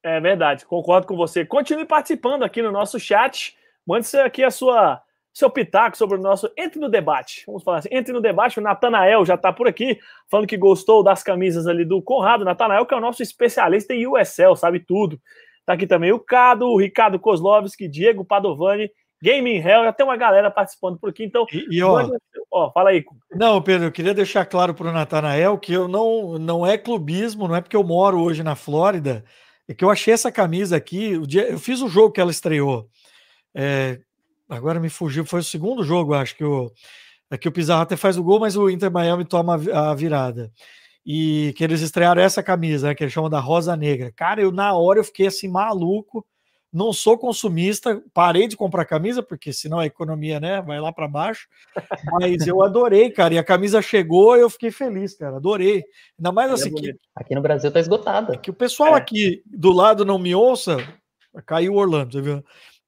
É 0.07 0.21
verdade, 0.21 0.65
concordo 0.65 1.05
com 1.05 1.17
você. 1.17 1.45
Continue 1.45 1.85
participando 1.85 2.43
aqui 2.43 2.61
no 2.61 2.71
nosso 2.71 2.97
chat. 2.97 3.57
Mande 3.85 4.07
aqui 4.17 4.41
a 4.41 4.49
sua 4.49 5.01
seu 5.33 5.49
pitaco 5.51 5.95
sobre 5.95 6.17
o 6.17 6.21
nosso 6.21 6.49
Entre 6.57 6.79
no 6.79 6.89
Debate. 6.89 7.43
Vamos 7.45 7.61
falar 7.61 7.79
assim, 7.79 7.89
entre 7.91 8.11
no 8.11 8.21
debate. 8.21 8.57
O 8.57 8.61
Natanael 8.63 9.23
já 9.23 9.35
está 9.35 9.53
por 9.53 9.67
aqui, 9.67 9.99
falando 10.31 10.47
que 10.47 10.57
gostou 10.57 11.03
das 11.03 11.21
camisas 11.21 11.67
ali 11.67 11.85
do 11.85 12.01
Conrado. 12.01 12.43
Natanael, 12.43 12.85
que 12.85 12.93
é 12.93 12.97
o 12.97 13.01
nosso 13.01 13.21
especialista 13.21 13.93
em 13.93 14.07
USL, 14.07 14.55
sabe 14.55 14.79
tudo. 14.79 15.19
Tá 15.63 15.73
aqui 15.73 15.85
também 15.85 16.11
o 16.11 16.19
Cado, 16.19 16.65
o 16.67 16.79
Ricardo 16.79 17.19
Kozlovski, 17.19 17.87
Diego 17.87 18.25
Padovani, 18.25 18.89
Gaming 19.21 19.57
Hell, 19.57 19.83
já 19.83 19.93
tem 19.93 20.05
uma 20.05 20.17
galera 20.17 20.49
participando 20.49 20.97
por 20.97 21.09
aqui, 21.09 21.25
então. 21.25 21.45
E, 21.51 21.77
e 21.77 21.83
ó, 21.83 22.09
ó, 22.49 22.71
fala 22.71 22.91
aí. 22.91 23.03
Não, 23.31 23.61
Pedro, 23.61 23.87
eu 23.87 23.91
queria 23.91 24.13
deixar 24.13 24.45
claro 24.45 24.73
para 24.73 24.87
o 24.87 24.93
Natanael 24.93 25.57
que 25.57 25.73
eu 25.73 25.87
não, 25.87 26.39
não 26.39 26.65
é 26.65 26.77
clubismo, 26.77 27.47
não 27.47 27.55
é 27.55 27.61
porque 27.61 27.75
eu 27.75 27.83
moro 27.83 28.19
hoje 28.19 28.41
na 28.41 28.55
Flórida, 28.55 29.23
é 29.67 29.73
que 29.73 29.83
eu 29.83 29.89
achei 29.89 30.13
essa 30.13 30.31
camisa 30.31 30.75
aqui, 30.77 31.17
o 31.17 31.27
dia, 31.27 31.49
eu 31.49 31.59
fiz 31.59 31.81
o 31.81 31.89
jogo 31.89 32.11
que 32.11 32.21
ela 32.21 32.31
estreou. 32.31 32.89
É, 33.55 33.99
agora 34.49 34.79
me 34.79 34.89
fugiu, 34.89 35.25
foi 35.25 35.41
o 35.41 35.43
segundo 35.43 35.83
jogo, 35.83 36.13
acho 36.13 36.35
que 36.35 36.43
o, 36.43 36.71
é 37.29 37.37
que 37.37 37.47
o 37.47 37.51
Pizarro 37.51 37.81
até 37.81 37.95
faz 37.97 38.17
o 38.17 38.23
gol, 38.23 38.39
mas 38.39 38.55
o 38.55 38.69
Inter 38.69 38.91
Miami 38.91 39.25
toma 39.25 39.55
a 39.73 39.93
virada 39.93 40.51
e 41.09 41.53
que 41.55 41.63
eles 41.63 41.79
estrearam 41.79 42.21
essa 42.21 42.43
camisa, 42.43 42.89
né, 42.89 42.95
que 42.95 43.01
eles 43.01 43.13
chamam 43.13 43.29
da 43.29 43.39
Rosa 43.39 43.77
Negra. 43.77 44.11
Cara, 44.13 44.41
eu 44.41 44.51
na 44.51 44.73
hora 44.73 44.99
eu 44.99 45.05
fiquei 45.05 45.27
assim 45.27 45.47
maluco. 45.47 46.25
Não 46.71 46.91
sou 46.91 47.17
consumista, 47.17 48.03
parei 48.13 48.47
de 48.47 48.57
comprar 48.57 48.85
camisa, 48.85 49.23
porque 49.23 49.53
senão 49.53 49.79
a 49.79 49.85
economia, 49.85 50.39
né, 50.39 50.61
vai 50.61 50.79
lá 50.79 50.91
para 50.91 51.07
baixo. 51.07 51.47
Mas 52.11 52.45
eu 52.45 52.61
adorei, 52.61 53.09
cara. 53.09 53.33
E 53.33 53.37
a 53.37 53.43
camisa 53.43 53.81
chegou 53.81 54.35
e 54.35 54.41
eu 54.41 54.49
fiquei 54.49 54.69
feliz, 54.69 55.15
cara. 55.15 55.37
Adorei. 55.37 55.83
Ainda 56.19 56.31
mais 56.31 56.51
é 56.51 56.53
assim. 56.53 56.69
É 56.69 56.73
que, 56.73 56.95
aqui 57.15 57.35
no 57.35 57.41
Brasil 57.41 57.71
tá 57.71 57.79
esgotada. 57.79 58.37
Que 58.37 58.49
o 58.49 58.53
pessoal 58.53 58.95
é. 58.95 58.97
aqui 58.97 59.41
do 59.45 59.71
lado 59.71 60.05
não 60.05 60.19
me 60.19 60.35
ouça. 60.35 60.77
Caiu 61.45 61.73
o 61.73 61.77
Orlando, 61.77 62.13
você 62.13 62.21
viu? 62.21 62.43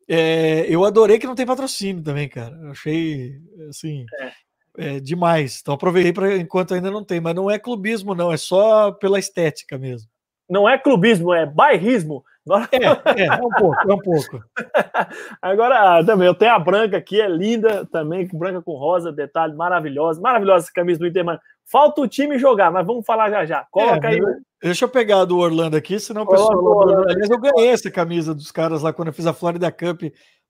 É, 0.07 0.65
eu 0.67 0.83
adorei 0.83 1.19
que 1.19 1.27
não 1.27 1.35
tem 1.35 1.45
patrocínio 1.45 2.03
também, 2.03 2.27
cara. 2.27 2.57
Eu 2.61 2.71
achei 2.71 3.39
assim. 3.69 4.05
É 4.19 4.31
é, 4.79 4.99
demais. 4.99 5.59
Então 5.61 5.73
aproveitei 5.73 6.13
para 6.13 6.37
enquanto 6.37 6.73
ainda 6.73 6.89
não 6.89 7.03
tem, 7.03 7.19
mas 7.19 7.35
não 7.35 7.51
é 7.51 7.59
clubismo, 7.59 8.15
não, 8.15 8.31
é 8.31 8.37
só 8.37 8.91
pela 8.91 9.19
estética 9.19 9.77
mesmo. 9.77 10.09
Não 10.49 10.67
é 10.67 10.77
clubismo, 10.77 11.33
é 11.33 11.45
bairrismo. 11.45 12.23
É, 12.71 13.23
é, 13.23 13.25
é 13.25 13.33
um 13.35 13.49
pouco, 13.49 13.91
é 13.91 13.93
um 13.93 13.99
pouco. 13.99 14.43
Agora, 15.41 16.03
também, 16.05 16.27
eu 16.27 16.33
tenho 16.33 16.53
a 16.53 16.59
branca 16.59 16.97
aqui, 16.97 17.21
é 17.21 17.27
linda 17.27 17.85
também, 17.85 18.27
branca 18.33 18.61
com 18.61 18.77
rosa, 18.77 19.11
detalhe 19.11 19.55
maravilhosa, 19.55 20.21
maravilhosa 20.21 20.65
essa 20.65 20.73
camisa 20.73 20.99
do 20.99 21.07
Inter, 21.07 21.25
mano. 21.25 21.39
Falta 21.65 22.01
o 22.01 22.07
time 22.07 22.39
jogar, 22.39 22.71
mas 22.71 22.85
vamos 22.85 23.05
falar 23.05 23.29
já 23.29 23.45
já. 23.45 23.67
Coloca 23.69 24.07
é, 24.07 24.13
aí. 24.13 24.21
Deixa 24.61 24.85
eu 24.85 24.89
pegar 24.89 25.25
do 25.25 25.37
Orlando 25.37 25.77
aqui, 25.77 25.99
senão 25.99 26.23
o 26.23 26.27
pessoal. 26.27 27.07
Aliás, 27.07 27.29
eu 27.29 27.39
ganhei 27.39 27.69
essa 27.69 27.91
camisa 27.91 28.33
dos 28.33 28.51
caras 28.51 28.81
lá 28.81 28.91
quando 28.91 29.09
eu 29.09 29.13
fiz 29.13 29.27
a 29.27 29.33
Florida 29.33 29.71
Cup 29.71 30.01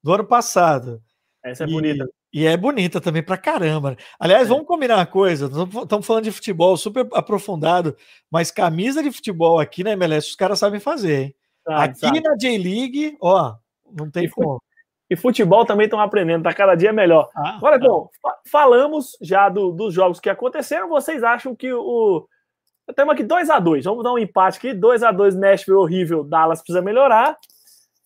do 0.02 0.14
ano 0.14 0.26
passado. 0.26 1.02
Essa 1.44 1.66
é 1.66 1.68
e, 1.68 1.72
bonita. 1.72 2.10
E 2.32 2.46
é 2.46 2.56
bonita 2.56 3.02
também 3.02 3.24
pra 3.24 3.38
caramba. 3.38 3.92
Né? 3.92 3.98
Aliás, 4.20 4.46
é. 4.46 4.50
vamos 4.50 4.66
combinar 4.66 4.98
uma 4.98 5.06
coisa: 5.06 5.48
estamos 5.48 6.06
falando 6.06 6.24
de 6.24 6.32
futebol 6.32 6.78
super 6.78 7.08
aprofundado, 7.14 7.96
mas 8.32 8.52
camisa 8.52 9.04
de 9.04 9.12
futebol 9.12 9.60
aqui 9.60 9.84
na 9.84 9.92
MLS 9.92 10.30
os 10.30 10.36
caras 10.36 10.60
sabem 10.60 10.80
fazer, 10.80 11.22
hein? 11.22 11.36
Ah, 11.70 11.84
aqui 11.84 12.00
sabe. 12.00 12.22
na 12.22 12.36
J-League, 12.36 13.18
ó, 13.22 13.56
não 13.92 14.10
tem 14.10 14.26
e 14.26 14.30
como. 14.30 14.62
E 15.10 15.16
futebol 15.16 15.66
também 15.66 15.86
estão 15.86 16.00
aprendendo, 16.00 16.44
tá 16.44 16.54
cada 16.54 16.76
dia 16.76 16.94
melhor. 16.94 17.30
Ah, 17.36 17.58
Agora, 17.58 17.80
bom, 17.80 18.10
falamos 18.46 19.18
já 19.20 19.50
do, 19.50 19.72
dos 19.72 19.94
jogos 19.94 20.20
que 20.20 20.30
aconteceram. 20.30 20.88
Vocês 20.88 21.24
acham 21.24 21.56
que 21.56 21.74
o. 21.74 22.28
Temos 22.96 23.14
aqui 23.14 23.24
2 23.24 23.52
a 23.52 23.60
2 23.60 23.86
Vamos 23.86 24.04
dar 24.04 24.14
um 24.14 24.18
empate 24.18 24.58
aqui. 24.58 24.74
2 24.74 25.04
a 25.04 25.12
2 25.12 25.36
Nashville 25.36 25.78
horrível, 25.78 26.24
Dallas 26.24 26.60
precisa 26.60 26.82
melhorar. 26.82 27.38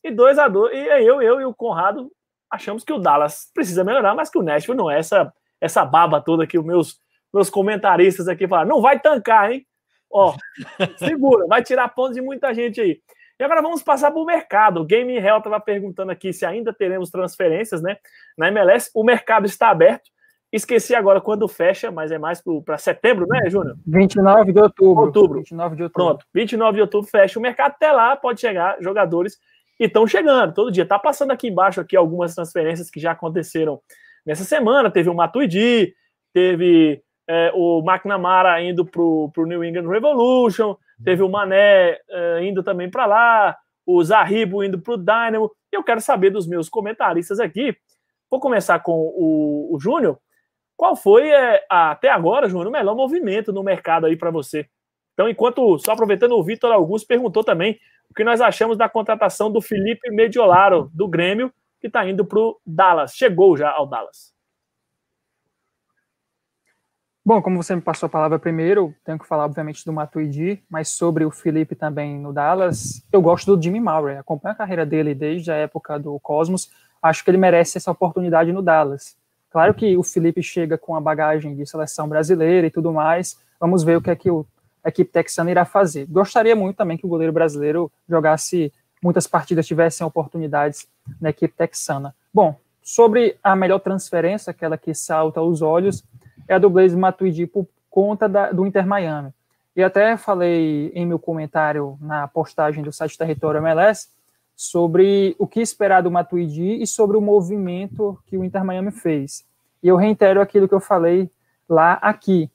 E 0.03 0.11
2 0.11 0.39
a 0.39 0.47
2 0.47 0.73
E 0.73 1.05
eu, 1.05 1.21
eu 1.21 1.41
e 1.41 1.45
o 1.45 1.53
Conrado 1.53 2.11
achamos 2.49 2.83
que 2.83 2.93
o 2.93 2.99
Dallas 2.99 3.49
precisa 3.53 3.83
melhorar, 3.83 4.13
mas 4.15 4.29
que 4.29 4.37
o 4.37 4.43
Nashville 4.43 4.77
não 4.77 4.89
é 4.89 4.99
essa, 4.99 5.33
essa 5.59 5.83
baba 5.83 6.21
toda 6.21 6.45
que 6.45 6.57
os 6.57 6.63
meus, 6.63 6.99
meus 7.33 7.49
comentaristas 7.49 8.27
aqui 8.27 8.47
falam. 8.47 8.67
Não 8.67 8.81
vai 8.81 8.99
tancar, 8.99 9.51
hein? 9.51 9.65
Ó, 10.09 10.35
segura, 10.99 11.47
vai 11.47 11.63
tirar 11.63 11.89
pontos 11.89 12.15
de 12.15 12.21
muita 12.21 12.53
gente 12.53 12.79
aí. 12.79 13.01
E 13.39 13.43
agora 13.43 13.61
vamos 13.61 13.81
passar 13.81 14.11
para 14.11 14.21
o 14.21 14.25
mercado. 14.25 14.81
O 14.81 14.85
Game 14.85 15.13
Hell 15.15 15.37
estava 15.37 15.59
perguntando 15.59 16.11
aqui 16.11 16.31
se 16.31 16.45
ainda 16.45 16.73
teremos 16.73 17.09
transferências, 17.09 17.81
né? 17.81 17.97
Na 18.37 18.47
MLS, 18.47 18.91
o 18.93 19.03
mercado 19.03 19.45
está 19.45 19.69
aberto. 19.69 20.11
Esqueci 20.51 20.93
agora 20.93 21.19
quando 21.19 21.47
fecha, 21.47 21.89
mas 21.89 22.11
é 22.11 22.19
mais 22.19 22.43
para 22.63 22.77
setembro, 22.77 23.25
né, 23.27 23.49
Júnior? 23.49 23.75
29 23.87 24.53
de 24.53 24.59
outubro. 24.59 25.05
outubro. 25.05 25.39
29 25.39 25.75
de 25.75 25.83
outubro. 25.83 26.07
Pronto, 26.09 26.25
29 26.31 26.75
de 26.75 26.81
outubro 26.81 27.09
fecha 27.09 27.39
o 27.39 27.41
mercado. 27.41 27.71
Até 27.71 27.91
lá 27.91 28.15
pode 28.15 28.39
chegar 28.39 28.77
jogadores 28.79 29.39
e 29.79 29.85
estão 29.85 30.05
chegando 30.05 30.53
todo 30.53 30.71
dia. 30.71 30.85
Tá 30.85 30.99
passando 30.99 31.31
aqui 31.31 31.47
embaixo 31.47 31.81
aqui 31.81 31.97
algumas 31.97 32.35
transferências 32.35 32.91
que 32.91 32.99
já 32.99 33.13
aconteceram 33.13 33.81
nessa 34.23 34.43
semana. 34.43 34.91
Teve 34.91 35.09
o 35.09 35.15
Matuidi, 35.15 35.95
teve 36.31 37.01
é, 37.27 37.51
o 37.55 37.79
McNamara 37.79 38.61
indo 38.61 38.85
para 38.85 39.01
o 39.01 39.31
New 39.37 39.63
England 39.63 39.89
Revolution, 39.89 40.75
teve 41.03 41.23
o 41.23 41.29
Mané 41.29 41.99
é, 42.09 42.43
indo 42.43 42.63
também 42.63 42.89
para 42.89 43.05
lá, 43.05 43.57
o 43.85 44.03
Zarribo 44.03 44.63
indo 44.63 44.79
para 44.79 44.93
o 44.93 44.97
Dynamo. 44.97 45.51
Eu 45.71 45.83
quero 45.83 46.01
saber 46.01 46.29
dos 46.29 46.47
meus 46.47 46.69
comentaristas 46.69 47.39
aqui. 47.39 47.75
Vou 48.29 48.39
começar 48.39 48.79
com 48.79 48.93
o, 48.93 49.75
o 49.75 49.79
Júnior. 49.79 50.17
Qual 50.75 50.95
foi, 50.95 51.29
é, 51.29 51.65
até 51.69 52.09
agora, 52.09 52.49
Júnior, 52.49 52.67
o 52.67 52.71
melhor 52.71 52.95
movimento 52.95 53.53
no 53.53 53.63
mercado 53.63 54.05
aí 54.05 54.17
para 54.17 54.31
você? 54.31 54.67
Então, 55.13 55.29
enquanto, 55.29 55.77
só 55.77 55.91
aproveitando, 55.91 56.33
o 56.33 56.43
Vitor 56.43 56.71
Augusto 56.71 57.07
perguntou 57.07 57.43
também 57.43 57.79
o 58.09 58.13
que 58.13 58.23
nós 58.23 58.41
achamos 58.41 58.77
da 58.77 58.89
contratação 58.89 59.51
do 59.51 59.61
Felipe 59.61 60.09
Mediolaro, 60.09 60.89
do 60.93 61.07
Grêmio, 61.07 61.53
que 61.79 61.87
está 61.87 62.07
indo 62.07 62.25
para 62.25 62.39
o 62.39 62.59
Dallas. 62.65 63.13
Chegou 63.13 63.55
já 63.55 63.71
ao 63.71 63.85
Dallas. 63.85 64.32
Bom, 67.25 67.41
como 67.41 67.63
você 67.63 67.73
me 67.73 67.81
passou 67.81 68.07
a 68.07 68.09
palavra 68.09 68.37
primeiro, 68.37 68.93
tenho 69.05 69.17
que 69.17 69.25
falar, 69.25 69.45
obviamente, 69.45 69.85
do 69.85 69.93
Matuidi, 69.93 70.61
mas 70.69 70.89
sobre 70.89 71.23
o 71.23 71.31
Felipe 71.31 71.73
também 71.73 72.19
no 72.19 72.33
Dallas. 72.33 73.01
Eu 73.13 73.21
gosto 73.21 73.55
do 73.55 73.61
Jimmy 73.61 73.79
Maurer, 73.79 74.19
acompanho 74.19 74.53
a 74.53 74.57
carreira 74.57 74.85
dele 74.85 75.15
desde 75.15 75.49
a 75.49 75.55
época 75.55 75.97
do 75.97 76.19
Cosmos. 76.19 76.69
Acho 77.01 77.23
que 77.23 77.31
ele 77.31 77.37
merece 77.37 77.77
essa 77.77 77.91
oportunidade 77.91 78.51
no 78.51 78.61
Dallas. 78.61 79.15
Claro 79.49 79.73
que 79.73 79.95
o 79.95 80.03
Felipe 80.03 80.43
chega 80.43 80.77
com 80.77 80.97
a 80.97 80.99
bagagem 80.99 81.55
de 81.55 81.65
seleção 81.65 82.09
brasileira 82.09 82.67
e 82.67 82.71
tudo 82.71 82.91
mais. 82.91 83.37
Vamos 83.57 83.83
ver 83.83 83.97
o 83.97 84.01
que 84.01 84.09
é 84.09 84.15
que 84.15 84.29
o 84.29 84.45
a 84.83 84.89
equipe 84.89 85.09
texana 85.09 85.49
irá 85.49 85.63
fazer. 85.63 86.05
Gostaria 86.07 86.55
muito 86.55 86.75
também 86.75 86.97
que 86.97 87.05
o 87.05 87.09
goleiro 87.09 87.31
brasileiro 87.31 87.89
jogasse 88.07 88.73
muitas 89.01 89.25
partidas, 89.25 89.65
tivessem 89.65 90.05
oportunidades 90.05 90.87
na 91.21 91.29
equipe 91.29 91.53
texana. 91.55 92.13
Bom, 92.33 92.55
sobre 92.81 93.37
a 93.41 93.55
melhor 93.55 93.79
transferência, 93.79 94.51
aquela 94.51 94.77
que 94.77 94.93
salta 94.93 95.39
aos 95.39 95.61
olhos, 95.61 96.03
é 96.47 96.55
a 96.55 96.59
do 96.59 96.69
Blaze 96.69 96.95
Matuidi 96.95 97.47
por 97.47 97.67
conta 97.89 98.27
da, 98.27 98.51
do 98.51 98.65
Inter 98.65 98.85
Miami. 98.85 99.33
E 99.75 99.83
até 99.83 100.15
falei 100.17 100.91
em 100.93 101.05
meu 101.05 101.17
comentário 101.17 101.97
na 101.99 102.27
postagem 102.27 102.83
do 102.83 102.91
site 102.91 103.17
Território 103.17 103.59
MLS 103.59 104.09
sobre 104.55 105.35
o 105.39 105.47
que 105.47 105.59
esperar 105.59 106.01
do 106.01 106.11
Matuidi 106.11 106.81
e 106.81 106.85
sobre 106.85 107.17
o 107.17 107.21
movimento 107.21 108.19
que 108.25 108.37
o 108.37 108.43
Inter 108.43 108.63
Miami 108.63 108.91
fez. 108.91 109.45
E 109.81 109.87
eu 109.87 109.95
reitero 109.95 110.41
aquilo 110.41 110.67
que 110.67 110.75
eu 110.75 110.79
falei 110.79 111.29
lá 111.67 111.93
aqui. 111.93 112.51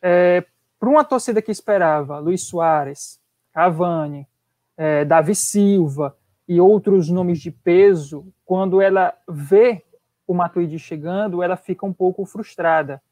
É, 0.00 0.44
para 0.78 0.88
uma 0.88 1.04
torcida 1.04 1.42
que 1.42 1.50
esperava 1.50 2.18
Luiz 2.18 2.46
Soares, 2.46 3.20
Cavani, 3.52 4.26
é, 4.76 5.04
Davi 5.04 5.34
Silva 5.34 6.16
e 6.48 6.60
outros 6.60 7.08
nomes 7.08 7.40
de 7.40 7.50
peso, 7.50 8.26
quando 8.44 8.80
ela 8.80 9.14
vê 9.28 9.84
o 10.26 10.34
Matuidi 10.34 10.78
chegando, 10.78 11.42
ela 11.42 11.56
fica 11.56 11.84
um 11.84 11.92
pouco 11.92 12.24
frustrada. 12.24 13.02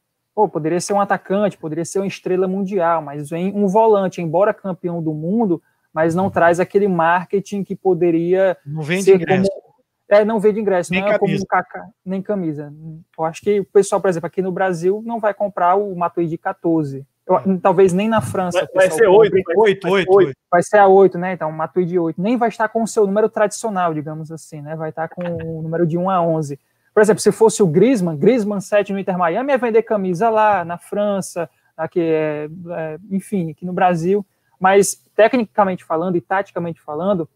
Pô, 0.41 0.49
poderia 0.49 0.81
ser 0.81 0.95
um 0.95 1.01
atacante, 1.03 1.59
poderia 1.59 1.85
ser 1.85 1.99
uma 1.99 2.07
estrela 2.07 2.49
mundial, 2.49 3.03
mas 3.03 3.29
vem 3.29 3.53
um 3.55 3.67
volante, 3.67 4.23
embora 4.23 4.55
campeão 4.55 5.03
do 5.03 5.13
mundo, 5.13 5.63
mas 5.93 6.15
não 6.15 6.31
traz 6.31 6.59
aquele 6.59 6.89
marketing 6.89 7.63
que 7.63 7.77
poderia 7.77 8.57
não 8.65 8.81
vende 8.81 9.05
ser 9.05 9.17
ingresso. 9.17 9.51
como 9.51 9.75
é, 10.09 10.25
não 10.25 10.41
vende 10.41 10.59
ingresso, 10.59 10.93
nem 10.93 11.03
não 11.03 11.09
é 11.09 11.19
camisa. 11.19 11.45
como 11.47 11.61
um 11.61 11.63
Kaká, 11.63 11.89
nem 12.03 12.23
camisa. 12.23 12.73
Eu 13.19 13.25
acho 13.27 13.43
que 13.43 13.61
o 13.61 13.67
pessoal, 13.67 14.01
por 14.01 14.09
exemplo, 14.09 14.29
aqui 14.29 14.41
no 14.41 14.51
Brasil 14.51 15.03
não 15.05 15.21
vai 15.21 15.35
comprar 15.35 15.75
o 15.75 15.95
Matuidi 15.95 16.39
14. 16.39 17.07
Eu, 17.27 17.61
talvez 17.61 17.93
nem 17.93 18.09
na 18.09 18.23
França. 18.23 18.67
Vai, 18.75 18.89
vai 18.89 18.97
ser 18.97 19.09
8, 19.09 19.37
8, 19.55 19.89
8, 19.89 20.11
8. 20.11 20.37
Vai 20.51 20.63
ser 20.63 20.79
a 20.79 20.89
8, 20.89 21.19
né? 21.19 21.35
Então, 21.35 21.53
Matui 21.53 21.85
de 21.85 21.99
8. 21.99 22.19
Nem 22.19 22.39
vai 22.39 22.49
estar 22.49 22.67
com 22.71 22.83
o 22.83 22.89
seu 22.89 23.07
número 23.07 23.29
tradicional, 23.29 23.93
digamos 23.93 24.33
assim, 24.33 24.63
né? 24.63 24.75
Vai 24.75 24.89
estar 24.89 25.07
com 25.07 25.23
o 25.23 25.61
número 25.61 25.87
de 25.87 25.99
1 25.99 26.09
a 26.09 26.23
11. 26.23 26.59
Por 27.01 27.03
exemplo, 27.03 27.23
se 27.23 27.33
fosse 27.33 27.63
o 27.63 27.67
Griezmann, 27.67 28.15
Griezmann 28.15 28.61
7 28.61 28.93
no 28.93 28.99
Inter 28.99 29.17
Miami, 29.17 29.53
ia 29.53 29.57
vender 29.57 29.83
camisa 29.83 30.29
lá 30.29 30.67
na 30.67 30.77
França, 30.77 31.49
aqui, 31.75 31.99
é, 31.99 32.47
é, 32.73 32.99
enfim, 33.11 33.53
aqui 33.53 33.65
no 33.65 33.73
Brasil. 33.73 34.25
Mas, 34.61 35.03
tecnicamente 35.17 35.83
falando 35.83 36.17
e 36.17 36.21
taticamente 36.21 36.79
falando, 36.79 37.27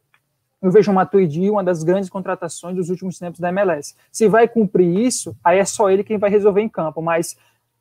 eu 0.60 0.70
vejo 0.70 0.92
o 0.92 0.94
Matuidi 0.94 1.48
uma 1.48 1.64
das 1.64 1.82
grandes 1.82 2.10
contratações 2.10 2.76
dos 2.76 2.90
últimos 2.90 3.18
tempos 3.18 3.40
da 3.40 3.48
MLS. 3.48 3.94
Se 4.12 4.28
vai 4.28 4.46
cumprir 4.46 4.98
isso, 4.98 5.34
aí 5.42 5.58
é 5.58 5.64
só 5.64 5.88
ele 5.88 6.04
quem 6.04 6.18
vai 6.18 6.28
resolver 6.28 6.60
em 6.60 6.68
campo, 6.68 7.00
mas 7.00 7.34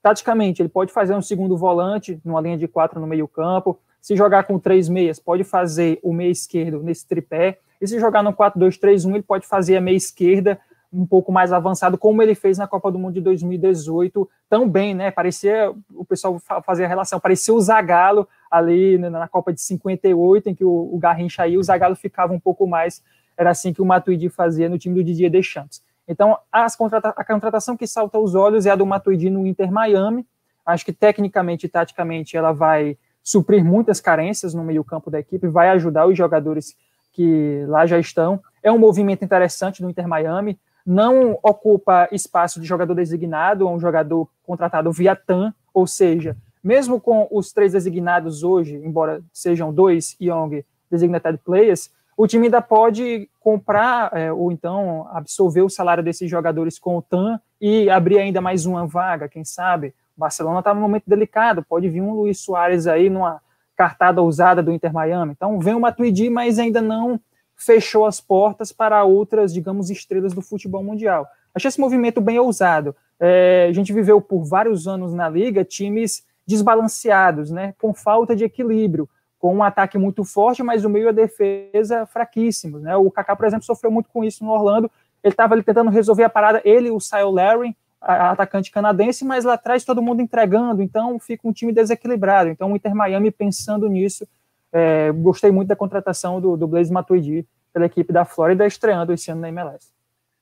Taticamente, 0.04 0.62
ele 0.62 0.67
pode 0.67 0.91
fazer 0.91 1.15
um 1.15 1.22
segundo 1.22 1.56
volante 1.56 2.19
numa 2.26 2.41
linha 2.41 2.58
de 2.58 2.67
quatro 2.67 3.00
no 3.00 3.08
meio-campo. 3.08 3.80
Se 4.02 4.17
jogar 4.17 4.43
com 4.43 4.60
três 4.60 4.89
meias, 4.89 5.17
pode 5.17 5.46
fazer 5.46 5.98
o 6.04 6.12
meia 6.12 6.30
esquerdo 6.30 6.84
nesse 6.84 7.08
tripé. 7.08 7.60
E 7.80 7.88
se 7.88 7.98
jogar 8.02 8.22
no 8.22 8.34
4-2-3-1, 8.34 9.13
ele 9.13 9.24
pode 9.24 9.48
fazer 9.48 9.78
a 9.78 9.82
meia 9.82 9.96
esquerda 9.96 10.60
um 10.93 11.08
pouco 11.08 11.32
mais 11.32 11.51
avançado, 11.51 11.97
como 11.97 12.21
ele 12.21 12.36
fez 12.36 12.58
na 12.58 12.67
Copa 12.67 12.91
do 12.91 12.99
Mundo 12.99 13.15
de 13.15 13.21
2018, 13.21 14.29
tão 14.47 14.69
bem, 14.69 14.93
né? 14.93 15.10
Parecia, 15.10 15.73
o 15.95 16.06
pessoal 16.06 16.39
fazia 16.63 16.86
a 16.86 16.88
relação, 16.88 17.19
parecia 17.19 17.53
o 17.53 17.60
Zagallo 17.60 18.27
ali 18.51 18.97
na 18.99 19.27
Copa 19.27 19.51
de 19.51 19.60
58, 19.60 20.49
em 20.49 20.56
que 20.56 20.63
o, 20.63 20.97
Garrincha 20.99 21.43
aí, 21.43 21.58
o 21.58 21.63
Zagallo 21.63 21.95
ficava 21.95 22.32
um 22.32 22.39
pouco 22.39 22.67
mais, 22.67 23.01
era 23.36 23.49
assim 23.49 23.73
que 23.73 23.82
o 23.82 23.86
Matuidi 23.86 24.29
fazia 24.29 24.69
no 24.69 24.77
time 24.77 24.93
do 24.93 25.03
Didier 25.03 25.32
Deschamps. 25.32 25.82
Então, 26.08 26.38
contrata 26.77 27.10
a 27.10 27.25
contratação 27.25 27.75
que 27.75 27.88
salta 27.88 28.17
aos 28.17 28.36
olhos 28.36 28.65
é 28.65 28.69
a 28.69 28.75
do 28.75 28.86
Matuidi 28.86 29.29
no 29.29 29.47
Inter 29.47 29.71
Miami, 29.71 30.27
acho 30.63 30.86
que 30.86 30.93
tecnicamente 30.93 31.65
e 31.65 31.69
taticamente 31.69 32.38
ela 32.38 32.51
vai 32.51 32.97
suprir 33.23 33.63
muitas 33.63 33.99
carências 33.99 34.53
no 34.53 34.63
meio 34.63 34.84
campo 34.84 35.10
da 35.10 35.19
equipe, 35.19 35.47
vai 35.47 35.69
ajudar 35.69 36.06
os 36.06 36.17
jogadores 36.17 36.75
que 37.13 37.63
lá 37.67 37.86
já 37.86 37.97
estão. 37.97 38.41
É 38.62 38.71
um 38.71 38.77
movimento 38.77 39.23
interessante 39.23 39.82
do 39.82 39.89
Inter 39.89 40.08
Miami, 40.08 40.60
não 40.86 41.38
ocupa 41.41 42.08
espaço 42.12 42.60
de 42.60 42.67
jogador 42.67 42.93
designado 42.93 43.67
ou 43.67 43.74
um 43.74 43.80
jogador 43.80 44.28
contratado 44.43 44.91
via 44.91 45.15
TAM, 45.15 45.54
ou 45.74 45.88
seja, 45.88 46.36
mesmo 46.63 47.00
com 47.00 47.28
os 47.32 47.52
três 47.52 47.74
designados 47.74 48.43
hoje, 48.43 48.76
embora 48.76 49.22
sejam 49.32 49.74
dois 49.74 50.15
Young 50.22 50.63
designated 50.89 51.39
players, 51.43 51.89
o 52.15 52.28
time 52.28 52.46
ainda 52.46 52.62
pode 52.62 53.28
comprar 53.39 54.15
é, 54.15 54.32
ou 54.32 54.52
então 54.52 55.08
absorver 55.12 55.62
o 55.62 55.69
salário 55.69 56.04
desses 56.04 56.30
jogadores 56.30 56.78
com 56.78 56.98
o 56.98 57.02
TAM 57.02 57.39
e 57.60 57.89
abrir 57.89 58.19
ainda 58.19 58.39
mais 58.39 58.65
uma 58.65 58.86
vaga, 58.86 59.28
quem 59.28 59.43
sabe. 59.43 59.93
O 60.15 60.19
Barcelona 60.19 60.60
está 60.60 60.74
num 60.74 60.82
momento 60.82 61.06
delicado, 61.08 61.65
pode 61.67 61.89
vir 61.89 62.02
um 62.02 62.13
Luiz 62.13 62.39
Soares 62.39 62.86
aí 62.86 63.10
numa 63.10 63.41
cartada 63.76 64.22
ousada 64.22 64.62
do 64.62 64.72
Inter 64.72 64.93
Miami. 64.93 65.32
Então 65.32 65.60
vem 65.60 65.74
o 65.74 65.80
Matuidi, 65.80 66.30
mas 66.30 66.60
ainda 66.60 66.82
não 66.82 67.19
fechou 67.56 68.06
as 68.06 68.20
portas 68.20 68.72
para 68.72 69.04
outras, 69.04 69.54
digamos, 69.54 69.89
estrelas 69.89 70.34
do 70.34 70.42
futebol 70.42 70.84
mundial. 70.84 71.28
Achei 71.54 71.70
esse 71.70 71.80
movimento 71.80 72.20
bem 72.20 72.39
ousado. 72.39 72.96
É, 73.20 73.68
a 73.70 73.74
gente 73.74 73.94
viveu 73.94 74.20
por 74.20 74.44
vários 74.44 74.88
anos 74.88 75.13
na 75.13 75.30
liga 75.30 75.63
times 75.63 76.26
desbalanceados, 76.46 77.52
né, 77.52 77.74
com 77.80 77.94
falta 77.94 78.36
de 78.36 78.44
equilíbrio, 78.44 79.08
com 79.39 79.56
um 79.56 79.63
ataque 79.63 79.98
muito 79.98 80.24
forte, 80.24 80.62
mas 80.63 80.84
o 80.84 80.89
meio 80.89 81.06
e 81.06 81.10
a 81.10 81.12
defesa 81.12 82.06
fraquíssimos. 82.06 82.82
Né? 82.82 82.96
O 82.96 83.12
Kaká, 83.12 83.36
por 83.36 83.46
exemplo, 83.46 83.66
sofreu 83.66 83.92
muito 83.92 84.10
com 84.10 84.24
isso 84.24 84.44
no 84.44 84.52
Orlando. 84.52 84.89
Ele 85.24 85.34
estava 85.34 85.62
tentando 85.62 85.89
resolver 85.89 86.24
a 86.24 86.30
parada, 86.30 86.62
ele 86.66 86.89
o 86.89 87.00
Sile 87.00 87.32
Larry, 87.32 87.76
atacante 88.02 88.72
canadense, 88.72 89.24
mas 89.24 89.46
lá 89.46 89.54
atrás 89.54 89.86
todo 89.86 90.02
mundo 90.02 90.22
entregando, 90.22 90.82
então 90.82 91.18
fica 91.20 91.48
um 91.48 91.54
time 91.54 91.72
desequilibrado. 91.72 92.50
Então 92.50 92.72
o 92.72 92.76
Inter 92.76 92.94
Miami 92.94 93.32
pensando 93.32 93.88
nisso, 93.88 94.28
é, 94.74 95.12
gostei 95.12 95.52
muito 95.52 95.68
da 95.68 95.76
contratação 95.76 96.42
do, 96.42 96.58
do 96.58 96.68
Blaze 96.68 96.92
Matuidi 96.92 97.48
pela 97.72 97.86
equipe 97.86 98.12
da 98.12 98.26
Flórida, 98.26 98.66
estreando 98.66 99.14
esse 99.14 99.32
ano 99.32 99.42
na 99.42 99.50
MLS. 99.50 99.94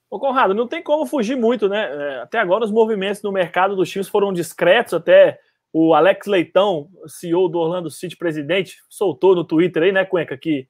Ô 0.10 0.20
Conrado, 0.20 0.54
não 0.54 0.68
tem 0.68 0.82
como 0.82 1.06
fugir 1.06 1.36
muito, 1.36 1.70
né? 1.70 1.90
É, 1.90 2.22
até 2.22 2.40
agora 2.40 2.66
os 2.66 2.72
movimentos 2.72 3.22
no 3.22 3.32
mercado 3.32 3.76
dos 3.76 3.90
times 3.90 4.10
foram 4.10 4.34
discretos, 4.34 4.94
até 4.94 5.40
o 5.74 5.94
Alex 5.94 6.28
Leitão, 6.28 6.90
CEO 7.08 7.48
do 7.48 7.60
Orlando 7.60 7.90
City, 7.90 8.18
presidente, 8.18 8.78
soltou 8.90 9.36
no 9.36 9.44
Twitter 9.44 9.84
aí, 9.84 9.92
né, 9.92 10.04
Cuenca, 10.04 10.38
que 10.38 10.68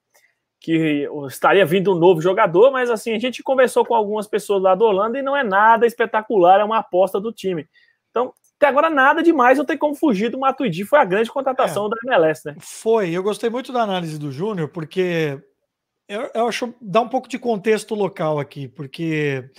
que 0.62 1.08
estaria 1.26 1.66
vindo 1.66 1.92
um 1.92 1.98
novo 1.98 2.20
jogador, 2.20 2.70
mas 2.70 2.88
assim, 2.88 3.12
a 3.12 3.18
gente 3.18 3.42
conversou 3.42 3.84
com 3.84 3.96
algumas 3.96 4.28
pessoas 4.28 4.62
lá 4.62 4.76
do 4.76 4.84
Orlando 4.84 5.18
e 5.18 5.22
não 5.22 5.36
é 5.36 5.42
nada 5.42 5.84
espetacular, 5.84 6.60
é 6.60 6.64
uma 6.64 6.78
aposta 6.78 7.20
do 7.20 7.32
time. 7.32 7.66
Até 8.62 8.68
agora 8.68 8.88
nada 8.88 9.24
demais, 9.24 9.58
não 9.58 9.64
tem 9.64 9.76
como 9.76 9.96
fugir 9.96 10.30
do 10.30 10.38
Matuidi, 10.38 10.84
foi 10.84 11.00
a 11.00 11.04
grande 11.04 11.28
contratação 11.28 11.86
é, 11.86 11.88
da 11.88 11.96
MLS, 12.04 12.42
né? 12.46 12.54
Foi, 12.60 13.10
eu 13.10 13.20
gostei 13.20 13.50
muito 13.50 13.72
da 13.72 13.82
análise 13.82 14.16
do 14.16 14.30
Júnior, 14.30 14.68
porque 14.68 15.36
eu, 16.08 16.30
eu 16.32 16.46
acho 16.46 16.72
dá 16.80 17.00
um 17.00 17.08
pouco 17.08 17.28
de 17.28 17.40
contexto 17.40 17.92
local 17.92 18.38
aqui, 18.38 18.68
porque 18.68 19.50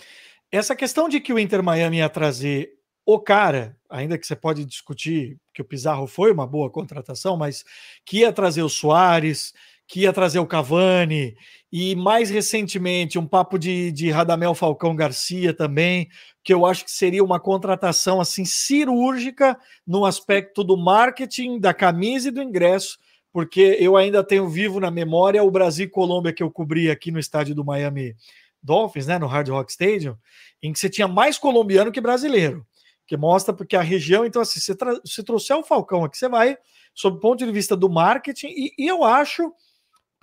essa 0.50 0.74
questão 0.74 1.10
de 1.10 1.20
que 1.20 1.34
o 1.34 1.38
Inter 1.38 1.62
Miami 1.62 1.98
ia 1.98 2.08
trazer 2.08 2.72
o 3.06 3.20
cara, 3.20 3.76
ainda 3.90 4.18
que 4.18 4.26
você 4.26 4.38
pode 4.38 4.64
discutir 4.64 5.38
que 5.54 5.62
o 5.62 5.66
Pizarro 5.66 6.08
foi 6.08 6.32
uma 6.32 6.48
boa 6.48 6.70
contratação, 6.70 7.36
mas 7.36 7.66
que 8.06 8.20
ia 8.20 8.32
trazer 8.32 8.64
o 8.64 8.70
Soares, 8.70 9.54
que 9.88 10.02
ia 10.02 10.14
trazer 10.14 10.40
o 10.40 10.48
Cavani, 10.48 11.36
e 11.72 11.96
mais 11.96 12.30
recentemente 12.30 13.18
um 13.18 13.28
papo 13.28 13.58
de, 13.58 13.92
de 13.92 14.10
Radamel 14.10 14.54
Falcão 14.54 14.96
Garcia 14.96 15.54
também, 15.54 16.08
que 16.44 16.54
eu 16.54 16.66
acho 16.66 16.86
que 16.86 16.92
seria 16.92 17.24
uma 17.24 17.40
contratação 17.40 18.22
assim 18.22 18.46
cirúrgica 18.46 19.58
no 19.86 20.06
aspecto 20.06 20.64
do 20.64 20.78
marketing, 20.78 21.60
da 21.60 21.74
camisa 21.74 22.28
e 22.28 22.32
do 22.32 22.42
ingresso, 22.42 22.98
porque 23.32 23.78
eu 23.80 23.98
ainda 23.98 24.24
tenho 24.24 24.48
vivo 24.48 24.80
na 24.80 24.92
memória 24.92 25.44
o 25.44 25.50
Brasil 25.50 25.90
Colômbia 25.90 26.32
que 26.32 26.44
eu 26.44 26.52
cobri 26.52 26.92
aqui 26.92 27.12
no 27.12 27.20
estádio 27.20 27.56
do 27.56 27.66
Miami 27.66 28.16
Dolphins, 28.62 29.08
né, 29.08 29.18
no 29.18 29.28
Hard 29.28 29.50
Rock 29.50 29.72
Stadium, 29.72 30.16
em 30.62 30.72
que 30.72 30.80
você 30.80 30.90
tinha 30.90 31.08
mais 31.08 31.38
colombiano 31.38 31.92
que 31.92 32.00
brasileiro, 32.00 32.66
que 33.06 33.18
mostra 33.18 33.54
porque 33.54 33.76
a 33.76 33.82
região, 33.82 34.26
então 34.26 34.42
assim, 34.42 34.60
se, 34.60 34.74
se 35.06 35.24
trouxer 35.24 35.58
o 35.58 35.64
Falcão 35.64 36.06
aqui, 36.06 36.18
você 36.18 36.30
vai 36.30 36.56
sob 36.94 37.18
o 37.18 37.20
ponto 37.20 37.44
de 37.44 37.52
vista 37.52 37.76
do 37.76 37.90
marketing, 37.90 38.48
e, 38.50 38.74
e 38.78 38.88
eu 38.88 39.04
acho 39.04 39.52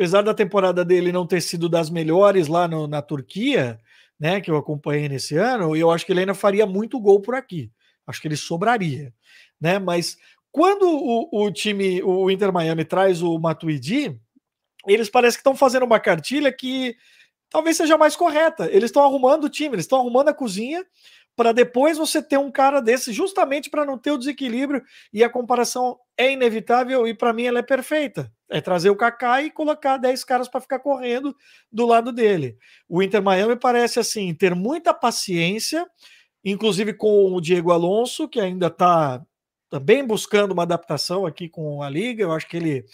apesar 0.00 0.22
da 0.22 0.32
temporada 0.32 0.82
dele 0.82 1.12
não 1.12 1.26
ter 1.26 1.42
sido 1.42 1.68
das 1.68 1.90
melhores 1.90 2.48
lá 2.48 2.66
no, 2.66 2.86
na 2.86 3.02
Turquia, 3.02 3.78
né, 4.18 4.40
que 4.40 4.50
eu 4.50 4.56
acompanhei 4.56 5.10
nesse 5.10 5.36
ano, 5.36 5.76
eu 5.76 5.90
acho 5.90 6.06
que 6.06 6.12
ele 6.12 6.20
ainda 6.20 6.32
faria 6.32 6.64
muito 6.64 6.98
gol 6.98 7.20
por 7.20 7.34
aqui. 7.34 7.70
Acho 8.06 8.18
que 8.18 8.26
ele 8.26 8.36
sobraria, 8.36 9.12
né? 9.60 9.78
Mas 9.78 10.16
quando 10.50 10.88
o, 10.88 11.44
o 11.44 11.52
time, 11.52 12.02
o 12.02 12.30
Inter 12.30 12.50
Miami 12.50 12.82
traz 12.82 13.20
o 13.20 13.38
Matuidi, 13.38 14.18
eles 14.86 15.10
parecem 15.10 15.36
que 15.36 15.40
estão 15.40 15.54
fazendo 15.54 15.84
uma 15.84 16.00
cartilha 16.00 16.50
que 16.50 16.96
talvez 17.50 17.76
seja 17.76 17.98
mais 17.98 18.16
correta. 18.16 18.70
Eles 18.72 18.84
estão 18.84 19.04
arrumando 19.04 19.44
o 19.44 19.50
time, 19.50 19.74
eles 19.74 19.84
estão 19.84 20.00
arrumando 20.00 20.28
a 20.28 20.34
cozinha 20.34 20.82
para 21.36 21.52
depois 21.52 21.98
você 21.98 22.22
ter 22.22 22.38
um 22.38 22.50
cara 22.50 22.80
desse, 22.80 23.12
justamente 23.12 23.68
para 23.68 23.84
não 23.84 23.98
ter 23.98 24.12
o 24.12 24.18
desequilíbrio 24.18 24.82
e 25.12 25.22
a 25.22 25.28
comparação 25.28 25.98
é 26.16 26.32
inevitável 26.32 27.06
e 27.06 27.12
para 27.12 27.34
mim 27.34 27.44
ela 27.44 27.58
é 27.58 27.62
perfeita. 27.62 28.32
É 28.50 28.60
trazer 28.60 28.90
o 28.90 28.96
Kaká 28.96 29.42
e 29.42 29.50
colocar 29.50 29.96
10 29.96 30.24
caras 30.24 30.48
para 30.48 30.60
ficar 30.60 30.80
correndo 30.80 31.34
do 31.70 31.86
lado 31.86 32.12
dele. 32.12 32.56
O 32.88 33.02
Inter 33.02 33.22
Miami 33.22 33.56
parece 33.56 34.00
assim 34.00 34.34
ter 34.34 34.54
muita 34.54 34.92
paciência, 34.92 35.86
inclusive 36.44 36.92
com 36.92 37.32
o 37.32 37.40
Diego 37.40 37.70
Alonso, 37.70 38.28
que 38.28 38.40
ainda 38.40 38.66
está 38.66 39.22
também 39.70 40.04
buscando 40.04 40.52
uma 40.52 40.64
adaptação 40.64 41.24
aqui 41.24 41.48
com 41.48 41.83
a 41.83 41.88
liga. 41.88 42.24
Eu 42.24 42.33
acho 42.33 42.46
que 42.48 42.56
ele 42.56 42.85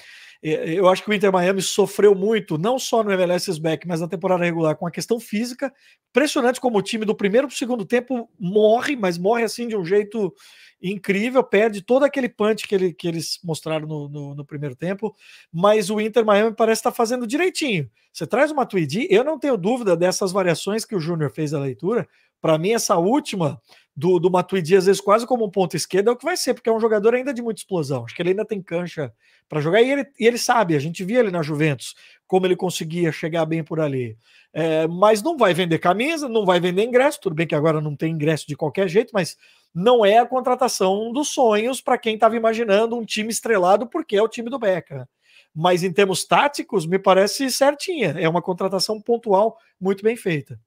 eu 0.42 0.86
acho 0.88 1.02
que 1.02 1.10
o 1.10 1.14
Inter 1.14 1.32
Miami 1.32 1.60
sofreu 1.60 2.14
muito, 2.14 2.56
não 2.56 2.78
só 2.78 3.02
no 3.02 3.10
MLS 3.10 3.58
back, 3.58 3.88
mas 3.88 4.00
na 4.00 4.06
temporada 4.06 4.44
regular, 4.44 4.76
com 4.76 4.86
a 4.86 4.90
questão 4.90 5.18
física. 5.18 5.72
Impressionante 6.10 6.60
como 6.60 6.78
o 6.78 6.82
time 6.82 7.04
do 7.04 7.16
primeiro 7.16 7.48
para 7.48 7.54
o 7.54 7.56
segundo 7.56 7.84
tempo 7.84 8.28
morre, 8.38 8.94
mas 8.94 9.18
morre 9.18 9.42
assim 9.42 9.66
de 9.66 9.76
um 9.76 9.84
jeito 9.84 10.32
incrível, 10.80 11.42
perde 11.42 11.82
todo 11.82 12.04
aquele 12.04 12.28
punch 12.28 12.68
que, 12.68 12.74
ele, 12.74 12.92
que 12.92 13.08
eles 13.08 13.40
mostraram 13.42 13.88
no, 13.88 14.08
no, 14.08 14.34
no, 14.34 14.44
primeiro 14.44 14.76
tempo, 14.76 15.16
mas 15.50 15.90
o 15.90 16.00
Inter 16.00 16.24
Miami 16.24 16.54
parece 16.54 16.80
estar 16.80 16.90
tá 16.90 16.96
fazendo 16.96 17.26
direitinho. 17.26 17.90
Você 18.12 18.26
traz 18.26 18.50
uma 18.50 18.66
Tweedy, 18.66 19.08
eu 19.10 19.24
não 19.24 19.38
tenho 19.38 19.56
dúvida 19.56 19.96
dessas 19.96 20.32
variações 20.32 20.84
que 20.84 20.94
o 20.94 21.00
Júnior 21.00 21.30
fez 21.32 21.50
da 21.50 21.58
leitura. 21.58 22.06
Para 22.46 22.58
mim, 22.58 22.70
essa 22.70 22.96
última 22.96 23.60
do, 23.96 24.20
do 24.20 24.30
Matuidi, 24.30 24.76
às 24.76 24.86
vezes 24.86 25.00
quase 25.00 25.26
como 25.26 25.44
um 25.44 25.50
ponto 25.50 25.76
esquerdo, 25.76 26.10
é 26.10 26.12
o 26.12 26.16
que 26.16 26.24
vai 26.24 26.36
ser, 26.36 26.54
porque 26.54 26.70
é 26.70 26.72
um 26.72 26.78
jogador 26.78 27.12
ainda 27.12 27.34
de 27.34 27.42
muita 27.42 27.60
explosão. 27.60 28.04
Acho 28.04 28.14
que 28.14 28.22
ele 28.22 28.28
ainda 28.28 28.44
tem 28.44 28.62
cancha 28.62 29.12
para 29.48 29.60
jogar 29.60 29.82
e 29.82 29.90
ele, 29.90 30.06
e 30.16 30.24
ele 30.28 30.38
sabe, 30.38 30.76
a 30.76 30.78
gente 30.78 31.02
via 31.02 31.18
ele 31.18 31.32
na 31.32 31.42
Juventus, 31.42 31.96
como 32.24 32.46
ele 32.46 32.54
conseguia 32.54 33.10
chegar 33.10 33.44
bem 33.46 33.64
por 33.64 33.80
ali. 33.80 34.16
É, 34.52 34.86
mas 34.86 35.24
não 35.24 35.36
vai 35.36 35.52
vender 35.54 35.80
camisa, 35.80 36.28
não 36.28 36.46
vai 36.46 36.60
vender 36.60 36.84
ingresso, 36.84 37.18
tudo 37.20 37.34
bem 37.34 37.48
que 37.48 37.54
agora 37.56 37.80
não 37.80 37.96
tem 37.96 38.12
ingresso 38.12 38.46
de 38.46 38.54
qualquer 38.54 38.86
jeito, 38.86 39.10
mas 39.12 39.36
não 39.74 40.06
é 40.06 40.18
a 40.18 40.26
contratação 40.26 41.12
dos 41.12 41.30
sonhos 41.30 41.80
para 41.80 41.98
quem 41.98 42.14
estava 42.14 42.36
imaginando 42.36 42.94
um 42.94 43.04
time 43.04 43.30
estrelado, 43.30 43.88
porque 43.88 44.14
é 44.14 44.22
o 44.22 44.28
time 44.28 44.48
do 44.48 44.56
Beca. 44.56 45.08
Mas 45.52 45.82
em 45.82 45.92
termos 45.92 46.24
táticos, 46.24 46.86
me 46.86 47.00
parece 47.00 47.50
certinha. 47.50 48.14
É 48.16 48.28
uma 48.28 48.40
contratação 48.40 49.00
pontual 49.00 49.58
muito 49.80 50.04
bem 50.04 50.14
feita. 50.14 50.60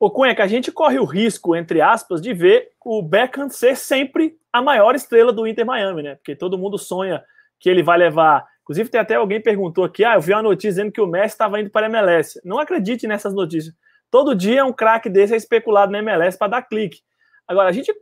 O 0.00 0.10
Cunha, 0.10 0.34
que 0.34 0.40
a 0.40 0.46
gente 0.46 0.72
corre 0.72 0.98
o 0.98 1.04
risco, 1.04 1.54
entre 1.54 1.82
aspas, 1.82 2.22
de 2.22 2.32
ver 2.32 2.70
o 2.82 3.02
Beckham 3.02 3.50
ser 3.50 3.76
sempre 3.76 4.34
a 4.50 4.62
maior 4.62 4.94
estrela 4.94 5.30
do 5.30 5.46
Inter 5.46 5.66
Miami, 5.66 6.02
né? 6.02 6.14
Porque 6.14 6.34
todo 6.34 6.56
mundo 6.56 6.78
sonha 6.78 7.22
que 7.58 7.68
ele 7.68 7.82
vai 7.82 7.98
levar. 7.98 8.46
Inclusive, 8.62 8.88
tem 8.88 8.98
até 8.98 9.16
alguém 9.16 9.42
perguntou 9.42 9.84
aqui: 9.84 10.02
ah, 10.02 10.14
eu 10.14 10.20
vi 10.22 10.32
uma 10.32 10.42
notícia 10.42 10.70
dizendo 10.70 10.90
que 10.90 11.02
o 11.02 11.06
Messi 11.06 11.34
estava 11.34 11.60
indo 11.60 11.68
para 11.68 11.86
a 11.86 11.90
MLS. 11.90 12.40
Não 12.42 12.58
acredite 12.58 13.06
nessas 13.06 13.34
notícias. 13.34 13.74
Todo 14.10 14.34
dia 14.34 14.64
um 14.64 14.72
craque 14.72 15.10
desse 15.10 15.34
é 15.34 15.36
especulado 15.36 15.92
na 15.92 15.98
MLS 15.98 16.38
para 16.38 16.48
dar 16.48 16.62
clique. 16.62 17.02
Agora, 17.46 17.68
a 17.68 17.72
gente 17.72 17.92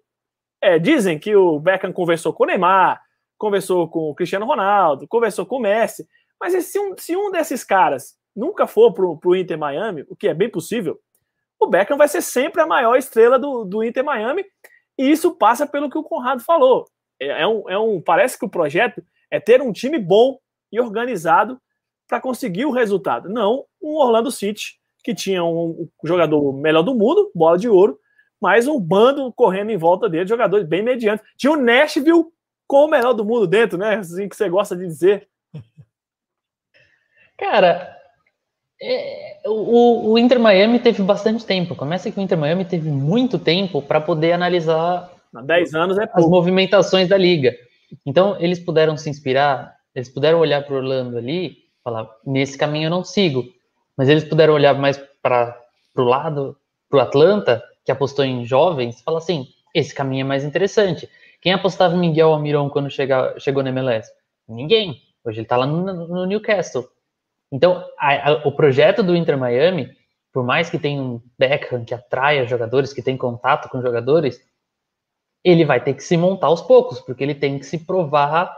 é, 0.63 0.79
dizem 0.79 1.19
que 1.19 1.35
o 1.35 1.59
Beckham 1.59 1.93
conversou 1.93 2.33
com 2.33 2.45
o 2.45 2.47
Neymar, 2.47 3.03
conversou 3.37 3.89
com 3.89 4.09
o 4.09 4.15
Cristiano 4.15 4.47
Ronaldo, 4.47 5.09
conversou 5.09 5.45
com 5.45 5.57
o 5.57 5.61
Messi, 5.61 6.07
mas 6.41 6.65
se 6.65 6.79
um, 6.79 6.95
se 6.97 7.17
um 7.17 7.33
desses 7.33 7.65
caras 7.65 8.15
nunca 8.37 8.69
for 8.69 8.93
para 8.93 9.05
o 9.05 9.35
Inter 9.35 9.59
Miami, 9.59 10.05
o 10.09 10.15
que 10.15 10.29
é 10.29 10.35
bem 10.35 10.49
possível, 10.49 10.97
o 11.61 11.67
Beckham 11.67 11.97
vai 11.97 12.09
ser 12.09 12.23
sempre 12.23 12.63
a 12.63 12.67
maior 12.67 12.97
estrela 12.97 13.39
do, 13.39 13.65
do 13.65 13.83
Inter 13.83 14.05
Miami, 14.05 14.45
e 14.97 15.11
isso 15.11 15.35
passa 15.35 15.67
pelo 15.67 15.91
que 15.91 15.99
o 15.99 16.03
Conrado 16.03 16.43
falou. 16.43 16.87
É, 17.21 17.43
é 17.43 17.47
um, 17.47 17.71
é 17.71 17.79
um, 17.79 18.01
parece 18.01 18.39
que 18.39 18.45
o 18.45 18.51
projeto 18.51 19.03
é 19.31 19.41
ter 19.41 19.61
um 19.61 19.73
time 19.73 19.99
bom 19.99 20.39
e 20.71 20.81
organizado 20.81 21.61
para 22.07 22.21
conseguir 22.21 22.65
o 22.65 22.71
resultado, 22.71 23.29
não 23.29 23.65
um 23.83 23.97
Orlando 23.97 24.31
City 24.31 24.79
que 25.03 25.15
tinha 25.15 25.43
um, 25.45 25.89
um 26.03 26.07
jogador 26.07 26.53
melhor 26.53 26.83
do 26.83 26.95
mundo, 26.95 27.31
bola 27.35 27.57
de 27.57 27.69
ouro, 27.69 27.99
mas 28.41 28.67
um 28.67 28.79
bando 28.79 29.33
correndo 29.33 29.71
em 29.71 29.77
volta 29.77 30.09
dele, 30.09 30.27
jogadores 30.27 30.67
bem 30.67 30.83
medianos. 30.83 31.23
Tinha 31.37 31.53
o 31.53 31.57
Nashville 31.57 32.27
com 32.67 32.85
o 32.85 32.89
melhor 32.89 33.15
do 33.15 33.25
mundo 33.25 33.47
dentro, 33.47 33.79
né? 33.79 33.97
Assim 33.97 34.29
que 34.29 34.37
você 34.37 34.49
gosta 34.49 34.77
de 34.77 34.87
dizer. 34.87 35.29
Cara, 37.39 37.97
é, 38.81 39.39
o, 39.47 40.13
o, 40.13 40.19
Inter 40.19 40.39
Miami 40.39 40.79
teve 40.79 41.03
bastante 41.03 41.45
tempo. 41.45 41.75
Começa 41.75 42.11
que 42.11 42.19
o 42.19 42.23
Inter 42.23 42.39
Miami 42.39 42.65
teve 42.65 42.91
muito 42.91 43.39
tempo 43.39 43.83
para 43.83 44.01
poder 44.01 44.33
analisar 44.33 45.11
10 45.33 45.75
anos 45.75 45.99
é 45.99 46.09
as 46.13 46.27
movimentações 46.27 47.09
da 47.09 47.17
liga. 47.17 47.55
Então, 48.07 48.37
eles 48.39 48.59
puderam 48.59 48.97
se 48.97 49.11
inspirar, 49.11 49.75
eles 49.95 50.09
puderam 50.09 50.39
olhar 50.39 50.63
para 50.65 50.77
Orlando 50.77 51.19
ali, 51.19 51.57
falar: 51.83 52.09
nesse 52.25 52.57
caminho 52.57 52.87
eu 52.87 52.91
não 52.91 53.05
sigo. 53.05 53.45
Mas 53.97 54.09
eles 54.09 54.25
puderam 54.25 54.55
olhar 54.55 54.75
mais 54.75 54.97
para 55.21 55.59
o 55.97 56.03
lado, 56.03 56.57
para 56.89 56.99
o 56.99 57.03
Atlanta, 57.03 57.63
que 57.85 57.91
apostou 57.91 58.25
em 58.25 58.45
jovens, 58.45 59.01
falar 59.03 59.19
assim: 59.19 59.47
esse 59.75 59.95
caminho 59.95 60.23
é 60.23 60.25
mais 60.25 60.45
interessante. 60.45 61.09
Quem 61.41 61.53
apostava 61.53 61.95
em 61.95 61.99
Miguel 61.99 62.33
Almiron 62.33 62.71
quando 62.71 62.91
chega, 62.91 63.35
chegou 63.39 63.63
na 63.63 63.71
MLS? 63.71 64.11
Ninguém. 64.49 65.03
Hoje 65.25 65.39
ele 65.39 65.45
está 65.45 65.57
lá 65.57 65.67
no, 65.67 66.07
no 66.07 66.27
Newcastle. 66.27 66.89
Então, 67.51 67.85
a, 67.99 68.31
a, 68.31 68.33
o 68.47 68.53
projeto 68.53 69.03
do 69.03 69.17
Inter 69.17 69.39
Miami, 69.39 69.91
por 70.33 70.45
mais 70.45 70.69
que 70.69 70.79
tenha 70.79 71.03
um 71.03 71.21
Beckham 71.39 71.85
que 71.85 71.95
atraia 71.95 72.47
jogadores, 72.47 72.93
que 72.93 73.03
tem 73.03 73.17
contato 73.17 73.69
com 73.69 73.81
jogadores, 73.81 74.41
ele 75.43 75.65
vai 75.65 75.83
ter 75.83 75.95
que 75.95 76.03
se 76.03 76.17
montar 76.17 76.49
aos 76.49 76.63
poucos, 76.63 77.01
porque 77.01 77.23
ele 77.23 77.35
tem 77.35 77.59
que 77.59 77.65
se 77.65 77.79
provar 77.79 78.55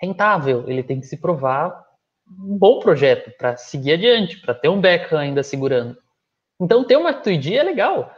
rentável, 0.00 0.68
ele 0.68 0.82
tem 0.82 1.00
que 1.00 1.06
se 1.06 1.16
provar 1.16 1.84
um 2.28 2.58
bom 2.58 2.78
projeto 2.78 3.30
para 3.36 3.56
seguir 3.56 3.94
adiante, 3.94 4.40
para 4.40 4.54
ter 4.54 4.68
um 4.68 4.80
Beckham 4.80 5.18
ainda 5.18 5.42
segurando. 5.42 5.96
Então, 6.60 6.84
ter 6.84 6.96
uma 6.96 7.14
Tuidi 7.14 7.56
é 7.56 7.62
legal. 7.62 8.12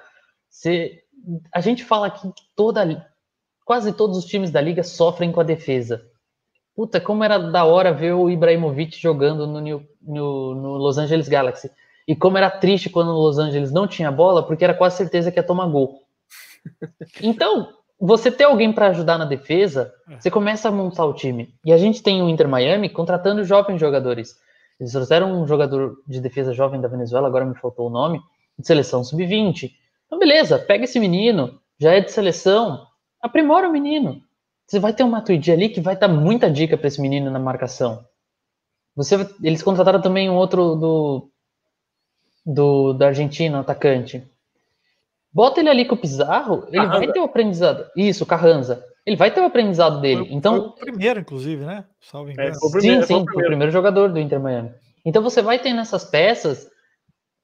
Se, 0.49 1.01
a 1.53 1.61
gente 1.61 1.85
fala 1.85 2.11
que 2.11 2.33
toda, 2.57 3.07
quase 3.65 3.93
todos 3.93 4.19
os 4.19 4.25
times 4.25 4.51
da 4.51 4.61
liga 4.61 4.83
sofrem 4.83 5.31
com 5.31 5.41
a 5.41 5.45
defesa. 5.45 6.10
Puta, 6.81 6.99
como 6.99 7.23
era 7.23 7.37
da 7.37 7.63
hora 7.63 7.93
ver 7.93 8.15
o 8.15 8.31
Ibrahimovic 8.31 8.99
jogando 8.99 9.47
no, 9.47 9.61
New, 9.61 9.87
no, 10.01 10.55
no 10.55 10.79
Los 10.79 10.97
Angeles 10.97 11.29
Galaxy. 11.29 11.71
E 12.09 12.17
como 12.17 12.39
era 12.39 12.49
triste 12.49 12.89
quando 12.89 13.11
o 13.11 13.21
Los 13.21 13.39
Angeles 13.39 13.71
não 13.71 13.87
tinha 13.87 14.11
bola, 14.11 14.43
porque 14.43 14.65
era 14.65 14.73
quase 14.73 14.97
certeza 14.97 15.31
que 15.31 15.39
ia 15.39 15.43
tomar 15.43 15.67
gol. 15.67 16.01
Então, 17.23 17.69
você 18.01 18.31
ter 18.31 18.45
alguém 18.45 18.73
para 18.73 18.87
ajudar 18.87 19.19
na 19.19 19.27
defesa, 19.27 19.93
é. 20.09 20.19
você 20.19 20.31
começa 20.31 20.71
a 20.71 20.73
montar 20.73 21.05
o 21.05 21.13
time. 21.13 21.55
E 21.67 21.71
a 21.71 21.77
gente 21.77 22.03
tem 22.03 22.23
o 22.23 22.31
Inter 22.31 22.49
Miami 22.49 22.89
contratando 22.89 23.45
jovens 23.45 23.79
jogadores. 23.79 24.37
Eles 24.81 24.93
trouxeram 24.93 25.39
um 25.39 25.47
jogador 25.47 25.99
de 26.09 26.19
defesa 26.19 26.55
jovem 26.55 26.81
da 26.81 26.89
Venezuela, 26.89 27.29
agora 27.29 27.45
me 27.45 27.57
faltou 27.57 27.89
o 27.89 27.91
nome, 27.91 28.23
de 28.59 28.67
seleção 28.67 29.05
sub-20. 29.05 29.71
Então, 30.07 30.19
beleza, 30.19 30.59
pega 30.59 30.85
esse 30.85 30.99
menino, 30.99 31.61
já 31.79 31.93
é 31.93 32.01
de 32.01 32.11
seleção, 32.11 32.87
aprimora 33.21 33.69
o 33.69 33.73
menino. 33.73 34.23
Você 34.71 34.79
vai 34.79 34.93
ter 34.93 35.03
um 35.03 35.11
Matuidi 35.11 35.51
ali 35.51 35.69
que 35.69 35.81
vai 35.81 35.97
dar 35.97 36.07
muita 36.07 36.49
dica 36.49 36.79
para 36.79 36.87
esse 36.87 37.01
menino 37.01 37.29
na 37.29 37.41
marcação. 37.41 38.05
Você, 38.95 39.17
eles 39.43 39.65
contrataram 39.65 40.01
também 40.01 40.31
um 40.31 40.37
outro 40.37 40.77
do, 40.77 41.31
do 42.47 42.93
da 42.93 43.09
Argentina, 43.09 43.59
atacante. 43.59 44.25
Bota 45.33 45.59
ele 45.59 45.71
ali 45.71 45.85
com 45.85 45.97
o 45.97 45.99
Pizarro, 45.99 46.69
ele 46.69 46.77
Carranza. 46.77 46.99
vai 46.99 47.13
ter 47.13 47.19
o 47.19 47.25
aprendizado. 47.25 47.91
Isso, 47.97 48.25
Carranza. 48.25 48.85
Ele 49.05 49.17
vai 49.17 49.33
ter 49.33 49.41
o 49.41 49.47
aprendizado 49.47 50.01
dele. 50.01 50.27
Foi, 50.27 50.35
então, 50.35 50.61
foi 50.61 50.69
o 50.69 50.73
primeiro, 50.73 51.19
inclusive, 51.19 51.65
né? 51.65 51.85
Salve 52.01 52.35
é, 52.39 52.53
sim, 52.53 52.71
primeiro, 52.71 53.07
sim, 53.07 53.25
foi 53.29 53.43
o 53.43 53.47
primeiro 53.47 53.73
jogador 53.73 54.13
do 54.13 54.21
Inter 54.21 54.39
Miami. 54.39 54.71
Então 55.05 55.21
você 55.21 55.43
vai 55.43 55.59
ter 55.59 55.73
nessas 55.73 56.05
peças, 56.05 56.71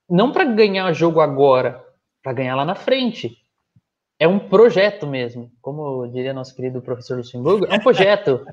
não 0.08 0.30
para 0.30 0.44
ganhar 0.44 0.92
jogo 0.92 1.20
agora, 1.20 1.84
para 2.22 2.32
ganhar 2.34 2.54
lá 2.54 2.64
na 2.64 2.76
frente 2.76 3.36
é 4.18 4.26
um 4.26 4.38
projeto 4.38 5.07
mesmo, 5.07 5.50
como 5.61 6.07
diria 6.09 6.33
nosso 6.33 6.55
querido 6.55 6.81
professor 6.81 7.18
Luxemburgo, 7.18 7.66
é 7.66 7.74
um 7.74 7.81
projeto. 7.81 8.46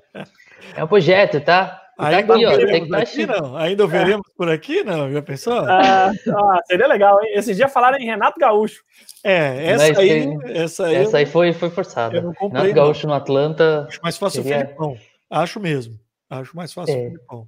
é 0.76 0.84
um 0.84 0.88
projeto, 0.88 1.40
tá? 1.40 1.82
tá 1.98 2.08
Ainda, 2.08 2.34
aqui, 2.34 2.46
ó, 2.46 2.56
veremos 2.56 2.90
tá 2.90 2.98
aqui, 2.98 3.26
não. 3.26 3.58
Ainda 3.58 3.88
veremos 3.88 4.28
por 4.36 4.50
aqui, 4.50 4.84
não? 4.84 5.12
Já 5.12 5.22
pensou? 5.22 5.60
Ah, 5.60 6.12
ah, 6.12 6.60
seria 6.66 6.88
legal, 6.88 7.22
hein? 7.24 7.32
Esse 7.36 7.56
dia 7.56 7.70
falaram 7.70 7.98
em 7.98 8.06
Renato 8.06 8.40
Gaúcho. 8.40 8.84
É, 9.24 9.72
essa 9.72 9.88
Mas, 9.88 9.98
aí, 9.98 10.38
essa 10.46 10.86
aí. 10.86 10.96
Essa 10.96 11.18
aí 11.20 11.26
foi, 11.26 11.54
foi 11.54 11.70
forçada. 11.70 12.34
Renato 12.42 12.74
Gaúcho 12.74 13.08
no 13.08 13.14
Atlanta. 13.14 13.86
Acho 13.88 14.02
mais 14.04 14.18
fácil 14.18 14.44
seria... 14.44 14.58
o 14.58 14.62
Filipão. 14.62 14.98
Acho 15.30 15.60
mesmo. 15.60 15.98
Acho 16.30 16.56
mais 16.58 16.74
fácil 16.74 16.94
é. 16.94 16.98
o 16.98 17.06
Filipão. 17.06 17.48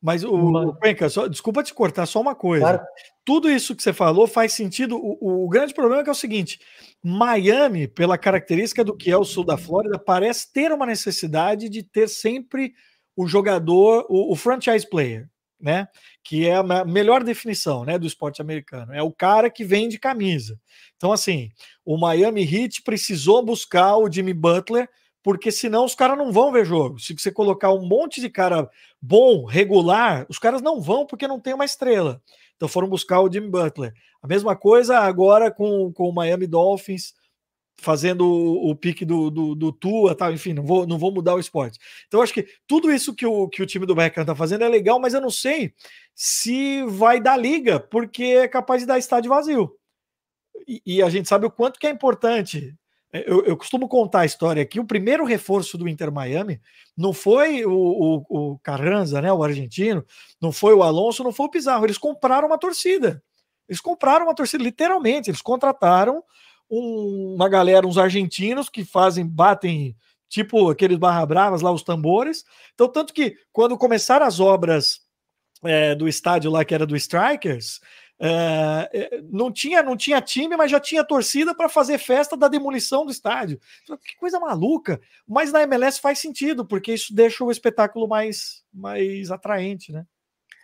Mas 0.00 0.22
o, 0.22 0.32
o 0.32 0.74
Cuenca, 0.76 1.08
só, 1.08 1.26
desculpa 1.26 1.62
te 1.62 1.74
cortar, 1.74 2.06
só 2.06 2.20
uma 2.20 2.34
coisa. 2.34 2.64
Claro. 2.64 2.82
Tudo 3.24 3.50
isso 3.50 3.74
que 3.74 3.82
você 3.82 3.92
falou 3.92 4.26
faz 4.28 4.52
sentido. 4.52 4.96
O, 4.96 5.44
o, 5.44 5.48
grande 5.48 5.74
problema 5.74 6.00
é 6.00 6.04
que 6.04 6.08
é 6.08 6.12
o 6.12 6.16
seguinte: 6.16 6.60
Miami, 7.02 7.88
pela 7.88 8.16
característica 8.16 8.84
do 8.84 8.96
que 8.96 9.10
é 9.10 9.16
o 9.16 9.24
sul 9.24 9.44
da 9.44 9.58
Flórida, 9.58 9.98
parece 9.98 10.52
ter 10.52 10.72
uma 10.72 10.86
necessidade 10.86 11.68
de 11.68 11.82
ter 11.82 12.08
sempre 12.08 12.72
o 13.16 13.26
jogador, 13.26 14.06
o, 14.08 14.32
o 14.32 14.36
franchise 14.36 14.88
player, 14.88 15.28
né? 15.60 15.88
Que 16.22 16.46
é 16.46 16.54
a 16.54 16.84
melhor 16.84 17.24
definição 17.24 17.84
né, 17.84 17.98
do 17.98 18.06
esporte 18.06 18.40
americano. 18.40 18.94
É 18.94 19.02
o 19.02 19.10
cara 19.10 19.50
que 19.50 19.64
vende 19.64 19.98
camisa. 19.98 20.60
Então, 20.96 21.12
assim, 21.12 21.50
o 21.84 21.98
Miami 21.98 22.42
Heat 22.42 22.82
precisou 22.82 23.44
buscar 23.44 23.96
o 23.96 24.10
Jimmy 24.10 24.32
Butler 24.32 24.88
porque 25.28 25.52
senão 25.52 25.84
os 25.84 25.94
caras 25.94 26.16
não 26.16 26.32
vão 26.32 26.50
ver 26.50 26.64
jogo. 26.64 26.98
Se 26.98 27.12
você 27.12 27.30
colocar 27.30 27.70
um 27.70 27.86
monte 27.86 28.18
de 28.18 28.30
cara 28.30 28.66
bom, 28.98 29.44
regular, 29.44 30.24
os 30.26 30.38
caras 30.38 30.62
não 30.62 30.80
vão 30.80 31.04
porque 31.04 31.28
não 31.28 31.38
tem 31.38 31.52
uma 31.52 31.66
estrela. 31.66 32.22
Então 32.56 32.66
foram 32.66 32.88
buscar 32.88 33.20
o 33.20 33.30
Jimmy 33.30 33.50
Butler. 33.50 33.92
A 34.22 34.26
mesma 34.26 34.56
coisa 34.56 35.00
agora 35.00 35.50
com, 35.50 35.92
com 35.92 36.08
o 36.08 36.14
Miami 36.14 36.46
Dolphins 36.46 37.12
fazendo 37.76 38.22
o, 38.26 38.70
o 38.70 38.74
pique 38.74 39.04
do, 39.04 39.30
do, 39.30 39.54
do 39.54 39.70
Tua, 39.70 40.14
tal, 40.14 40.32
enfim, 40.32 40.54
não 40.54 40.64
vou, 40.64 40.86
não 40.86 40.96
vou 40.96 41.12
mudar 41.12 41.34
o 41.34 41.38
esporte. 41.38 41.78
Então, 42.06 42.22
acho 42.22 42.32
que 42.32 42.48
tudo 42.66 42.90
isso 42.90 43.14
que 43.14 43.26
o, 43.26 43.50
que 43.50 43.62
o 43.62 43.66
time 43.66 43.84
do 43.84 43.94
Beckham 43.94 44.24
tá 44.24 44.34
fazendo 44.34 44.64
é 44.64 44.68
legal, 44.70 44.98
mas 44.98 45.12
eu 45.12 45.20
não 45.20 45.28
sei 45.28 45.74
se 46.14 46.82
vai 46.84 47.20
dar 47.20 47.36
liga, 47.36 47.78
porque 47.78 48.24
é 48.24 48.48
capaz 48.48 48.80
de 48.80 48.86
dar 48.86 48.98
estádio 48.98 49.28
vazio. 49.28 49.76
E, 50.66 50.80
e 50.86 51.02
a 51.02 51.10
gente 51.10 51.28
sabe 51.28 51.44
o 51.44 51.50
quanto 51.50 51.78
que 51.78 51.86
é 51.86 51.90
importante 51.90 52.74
eu, 53.12 53.44
eu, 53.44 53.56
costumo 53.56 53.88
contar 53.88 54.20
a 54.20 54.26
história 54.26 54.62
aqui. 54.62 54.78
O 54.78 54.84
primeiro 54.84 55.24
reforço 55.24 55.78
do 55.78 55.88
Inter 55.88 56.12
Miami 56.12 56.60
não 56.96 57.12
foi 57.12 57.64
o, 57.64 57.72
o, 57.72 58.24
o, 58.28 58.58
Carranza, 58.58 59.22
né, 59.22 59.32
o 59.32 59.42
argentino, 59.42 60.04
não 60.40 60.52
foi 60.52 60.74
o 60.74 60.82
Alonso, 60.82 61.24
não 61.24 61.32
foi 61.32 61.46
o 61.46 61.50
Pizarro. 61.50 61.86
Eles 61.86 61.96
compraram 61.96 62.48
uma 62.48 62.58
torcida. 62.58 63.22
Eles 63.68 63.80
compraram 63.80 64.26
uma 64.26 64.34
torcida, 64.34 64.62
literalmente. 64.62 65.30
Eles 65.30 65.40
contrataram 65.40 66.22
um, 66.70 67.34
uma 67.34 67.48
galera, 67.48 67.86
uns 67.86 67.98
argentinos 67.98 68.68
que 68.68 68.84
fazem, 68.84 69.26
batem 69.26 69.96
tipo 70.28 70.68
aqueles 70.68 70.98
barra 70.98 71.24
bravas 71.24 71.62
lá, 71.62 71.72
os 71.72 71.82
tambores. 71.82 72.44
Então, 72.74 72.88
tanto 72.88 73.14
que 73.14 73.36
quando 73.52 73.78
começaram 73.78 74.26
as 74.26 74.38
obras 74.38 75.00
é, 75.64 75.94
do 75.94 76.06
estádio 76.06 76.50
lá, 76.50 76.64
que 76.64 76.74
era 76.74 76.86
do 76.86 76.96
Strikers, 76.96 77.80
é, 78.20 78.90
é, 78.92 79.22
não, 79.30 79.52
tinha, 79.52 79.82
não 79.82 79.96
tinha 79.96 80.20
time, 80.20 80.56
mas 80.56 80.70
já 80.70 80.80
tinha 80.80 81.04
torcida 81.04 81.54
para 81.54 81.68
fazer 81.68 81.98
festa 81.98 82.36
da 82.36 82.48
demolição 82.48 83.04
do 83.04 83.12
estádio. 83.12 83.60
Que 84.04 84.16
coisa 84.16 84.40
maluca! 84.40 85.00
Mas 85.26 85.52
na 85.52 85.62
MLS 85.62 86.00
faz 86.00 86.18
sentido, 86.18 86.64
porque 86.66 86.94
isso 86.94 87.14
deixa 87.14 87.44
o 87.44 87.50
espetáculo 87.50 88.08
mais, 88.08 88.64
mais 88.74 89.30
atraente, 89.30 89.92
né? 89.92 90.04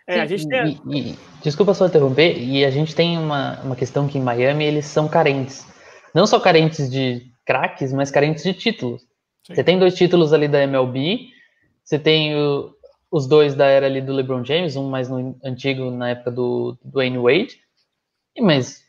É, 0.07 0.19
a 0.19 0.25
gente 0.25 0.47
tem... 0.47 0.79
e, 0.87 0.99
e, 1.11 1.19
desculpa 1.41 1.73
só 1.73 1.87
interromper, 1.87 2.37
e 2.37 2.63
a 2.63 2.69
gente 2.69 2.93
tem 2.93 3.17
uma, 3.17 3.59
uma 3.61 3.75
questão 3.75 4.07
que 4.07 4.19
em 4.19 4.21
Miami 4.21 4.65
eles 4.65 4.85
são 4.85 5.07
carentes. 5.07 5.65
Não 6.13 6.27
só 6.27 6.39
carentes 6.39 6.89
de 6.91 7.31
craques, 7.45 7.91
mas 7.91 8.11
carentes 8.11 8.43
de 8.43 8.53
títulos. 8.53 9.01
Sim. 9.45 9.55
Você 9.55 9.63
tem 9.63 9.79
dois 9.79 9.95
títulos 9.95 10.31
ali 10.31 10.47
da 10.47 10.61
MLB, 10.61 11.29
você 11.83 11.97
tem 11.97 12.35
o, 12.35 12.75
os 13.11 13.27
dois 13.27 13.55
da 13.55 13.65
era 13.65 13.85
ali 13.85 14.01
do 14.01 14.13
LeBron 14.13 14.43
James, 14.43 14.75
um 14.75 14.89
mais 14.89 15.09
no 15.09 15.37
antigo 15.43 15.89
na 15.91 16.09
época 16.09 16.31
do 16.31 16.77
Dwayne 16.83 17.17
Wade, 17.17 17.59
mas 18.39 18.83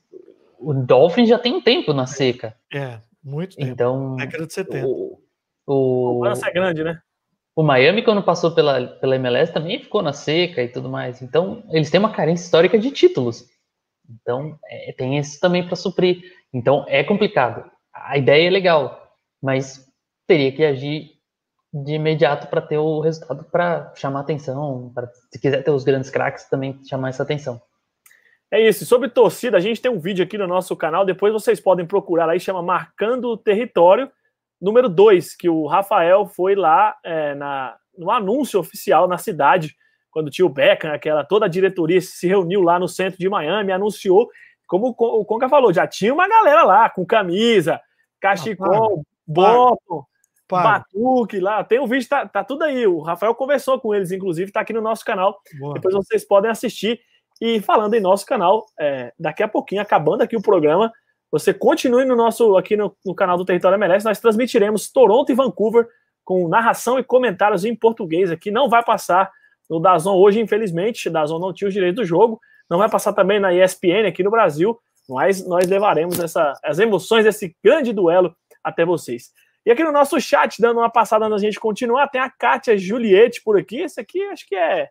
o 0.59 0.75
Dolphins 0.75 1.29
já 1.29 1.39
tem 1.39 1.55
um 1.55 1.61
tempo 1.61 1.93
na 1.93 2.07
seca. 2.07 2.57
É, 2.73 2.99
muito 3.23 3.57
tempo. 3.57 3.71
Então, 3.71 4.17
década 4.17 4.47
de 4.47 4.53
70. 4.53 4.87
O, 4.87 5.21
o, 5.67 6.21
o 6.21 6.27
é 6.27 6.53
grande, 6.53 6.83
né? 6.83 7.01
O 7.55 7.63
Miami, 7.63 8.03
quando 8.03 8.23
passou 8.23 8.55
pela, 8.55 8.87
pela 8.87 9.17
MLS, 9.17 9.53
também 9.53 9.81
ficou 9.81 10.03
na 10.03 10.13
seca 10.13 10.63
e 10.63 10.69
tudo 10.69 10.91
mais. 10.91 11.23
Então, 11.23 11.65
eles 11.71 11.91
têm 11.91 11.99
uma 11.99 12.13
carência 12.13 12.45
histórica 12.45 12.79
de 12.79 12.91
títulos. 12.91 13.49
Então, 14.09 14.59
é, 14.67 14.93
tem 14.93 15.19
isso 15.19 15.41
também 15.41 15.67
para 15.67 15.75
suprir. 15.75 16.23
Então, 16.53 16.85
é 16.87 17.03
complicado. 17.03 17.69
A 17.95 18.19
ideia 18.19 18.47
é 18.47 18.51
legal, 18.51 19.11
mas 19.43 19.87
teria 20.27 20.53
que 20.53 20.65
agir 20.65 21.16
de 21.85 21.95
imediato 21.95 22.47
para 22.47 22.61
ter 22.61 22.79
o 22.79 23.01
resultado 23.01 23.45
para 23.45 23.93
chamar 23.95 24.21
atenção, 24.21 24.91
para 24.95 25.11
se 25.31 25.39
quiser 25.39 25.63
ter 25.63 25.71
os 25.71 25.85
grandes 25.85 26.11
craques 26.11 26.49
também 26.49 26.81
chamar 26.85 27.11
essa 27.11 27.23
atenção. 27.23 27.61
É 28.51 28.61
isso. 28.61 28.87
Sobre 28.87 29.09
torcida, 29.09 29.57
a 29.57 29.61
gente 29.61 29.81
tem 29.81 29.91
um 29.91 29.99
vídeo 29.99 30.25
aqui 30.25 30.39
no 30.39 30.47
nosso 30.47 30.77
canal, 30.77 31.05
depois 31.05 31.33
vocês 31.33 31.61
podem 31.61 31.85
procurar 31.85 32.29
aí, 32.29 32.39
chama 32.39 32.63
Marcando 32.63 33.29
o 33.29 33.37
Território, 33.37 34.11
número 34.61 34.89
2, 34.89 35.35
que 35.35 35.49
o 35.49 35.67
Rafael 35.67 36.27
foi 36.27 36.55
lá 36.55 36.97
é, 37.05 37.35
na, 37.35 37.77
no 37.99 38.11
anúncio 38.11 38.61
oficial 38.61 39.09
na 39.09 39.19
cidade, 39.19 39.75
quando 40.11 40.31
tinha 40.31 40.47
o 40.47 40.51
Beckham, 40.51 40.93
aquela, 40.93 41.25
toda 41.25 41.45
a 41.45 41.49
diretoria 41.49 42.01
se 42.01 42.27
reuniu 42.27 42.63
lá 42.63 42.79
no 42.79 42.89
centro 42.89 43.19
de 43.19 43.29
Miami, 43.29 43.73
anunciou, 43.73 44.31
como 44.67 44.89
o 44.99 45.25
Conca 45.25 45.49
falou, 45.49 45.73
já 45.73 45.87
tinha 45.87 46.15
uma 46.15 46.29
galera 46.29 46.63
lá, 46.63 46.89
com 46.89 47.05
camisa, 47.05 47.81
cachecol, 48.21 49.05
ah, 49.39 50.03
bottom, 50.49 50.63
batuque 50.63 51.41
lá, 51.41 51.65
tem 51.65 51.81
um 51.81 51.87
vídeo, 51.87 52.09
tá, 52.09 52.27
tá, 52.27 52.45
tudo 52.45 52.65
aí, 52.65 52.87
o 52.87 53.01
Rafael 53.01 53.35
conversou 53.35 53.81
com 53.81 53.95
eles, 53.95 54.13
inclusive, 54.13 54.53
tá 54.53 54.61
aqui 54.61 54.73
no 54.73 54.81
nosso 54.81 55.05
canal, 55.05 55.41
Boa. 55.59 55.75
depois 55.75 55.95
vocês 55.95 56.25
podem 56.27 56.51
assistir, 56.51 57.01
e 57.41 57.61
falando 57.61 57.95
em 57.95 58.01
nosso 58.01 58.25
canal, 58.25 58.65
é, 58.79 59.13
daqui 59.19 59.43
a 59.43 59.49
pouquinho, 59.49 59.83
acabando 59.83 60.23
aqui 60.23 60.37
o 60.37 60.43
programa, 60.43 60.93
você 61.31 61.53
continue 61.53 62.05
no 62.05 62.17
nosso 62.17 62.57
aqui 62.57 62.77
no, 62.77 62.97
no, 63.05 63.15
canal 63.15 63.37
do 63.37 63.45
Território 63.45 63.77
MLS. 63.77 64.05
Nós 64.05 64.21
transmitiremos 64.21 64.91
Toronto 64.91 65.31
e 65.31 65.35
Vancouver 65.35 65.87
com 66.25 66.49
narração 66.49 66.99
e 66.99 67.05
comentários 67.05 67.65
em 67.65 67.75
português 67.75 68.31
aqui. 68.31 68.51
Não 68.51 68.69
vai 68.69 68.85
passar 68.85 69.31
no 69.69 69.81
Dazon 69.81 70.17
hoje, 70.17 70.41
infelizmente. 70.41 71.11
Dazon 71.11 71.39
não 71.39 71.53
tinha 71.53 71.69
os 71.69 71.75
direitos 71.75 71.97
do 72.03 72.07
jogo. 72.07 72.41
Não 72.71 72.79
vai 72.79 72.89
passar 72.89 73.13
também 73.13 73.39
na 73.39 73.53
ESPN 73.53 74.07
aqui 74.09 74.23
no 74.23 74.31
Brasil. 74.31 74.79
Mas 75.09 75.47
nós 75.47 75.69
levaremos 75.69 76.19
essa, 76.19 76.53
as 76.65 76.79
emoções 76.79 77.25
desse 77.25 77.55
grande 77.63 77.93
duelo 77.93 78.35
até 78.63 78.85
vocês. 78.85 79.31
E 79.67 79.73
aqui 79.73 79.83
no 79.83 79.91
nosso 79.91 80.21
chat, 80.21 80.63
dando 80.63 80.79
uma 80.79 80.89
passada 80.89 81.29
na 81.29 81.39
gente 81.39 81.59
continuar, 81.59 82.07
tem 82.07 82.21
a 82.21 82.31
Kátia 82.31 82.79
Juliette 82.79 83.43
por 83.43 83.59
aqui. 83.59 83.81
Esse 83.81 84.01
aqui 84.01 84.23
acho 84.27 84.47
que 84.47 84.55
é 84.55 84.89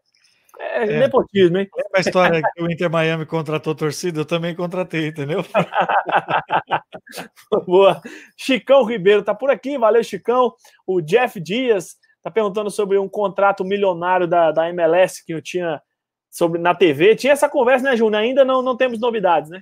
é, 0.59 0.83
é 0.83 0.99
nepotismo, 0.99 1.57
hein? 1.57 1.67
É 1.77 1.97
a 1.97 2.01
história 2.01 2.41
que 2.41 2.61
o 2.61 2.71
Inter 2.71 2.89
Miami 2.89 3.25
contratou 3.25 3.75
torcida, 3.75 4.21
eu 4.21 4.25
também 4.25 4.55
contratei, 4.55 5.07
entendeu? 5.07 5.43
Boa. 7.65 8.01
Chicão 8.37 8.83
Ribeiro 8.83 9.23
tá 9.23 9.33
por 9.33 9.49
aqui, 9.49 9.77
valeu, 9.77 10.03
Chicão. 10.03 10.53
O 10.87 11.01
Jeff 11.01 11.39
Dias 11.39 11.95
tá 12.21 12.31
perguntando 12.31 12.71
sobre 12.71 12.97
um 12.97 13.07
contrato 13.07 13.63
milionário 13.63 14.27
da, 14.27 14.51
da 14.51 14.69
MLS 14.69 15.23
que 15.25 15.33
eu 15.33 15.41
tinha 15.41 15.81
sobre, 16.29 16.59
na 16.59 16.73
TV. 16.73 17.15
Tinha 17.15 17.33
essa 17.33 17.49
conversa, 17.49 17.83
né, 17.83 17.95
Júnior? 17.95 18.21
Ainda 18.21 18.45
não, 18.45 18.61
não 18.61 18.77
temos 18.77 18.99
novidades, 18.99 19.49
né? 19.49 19.61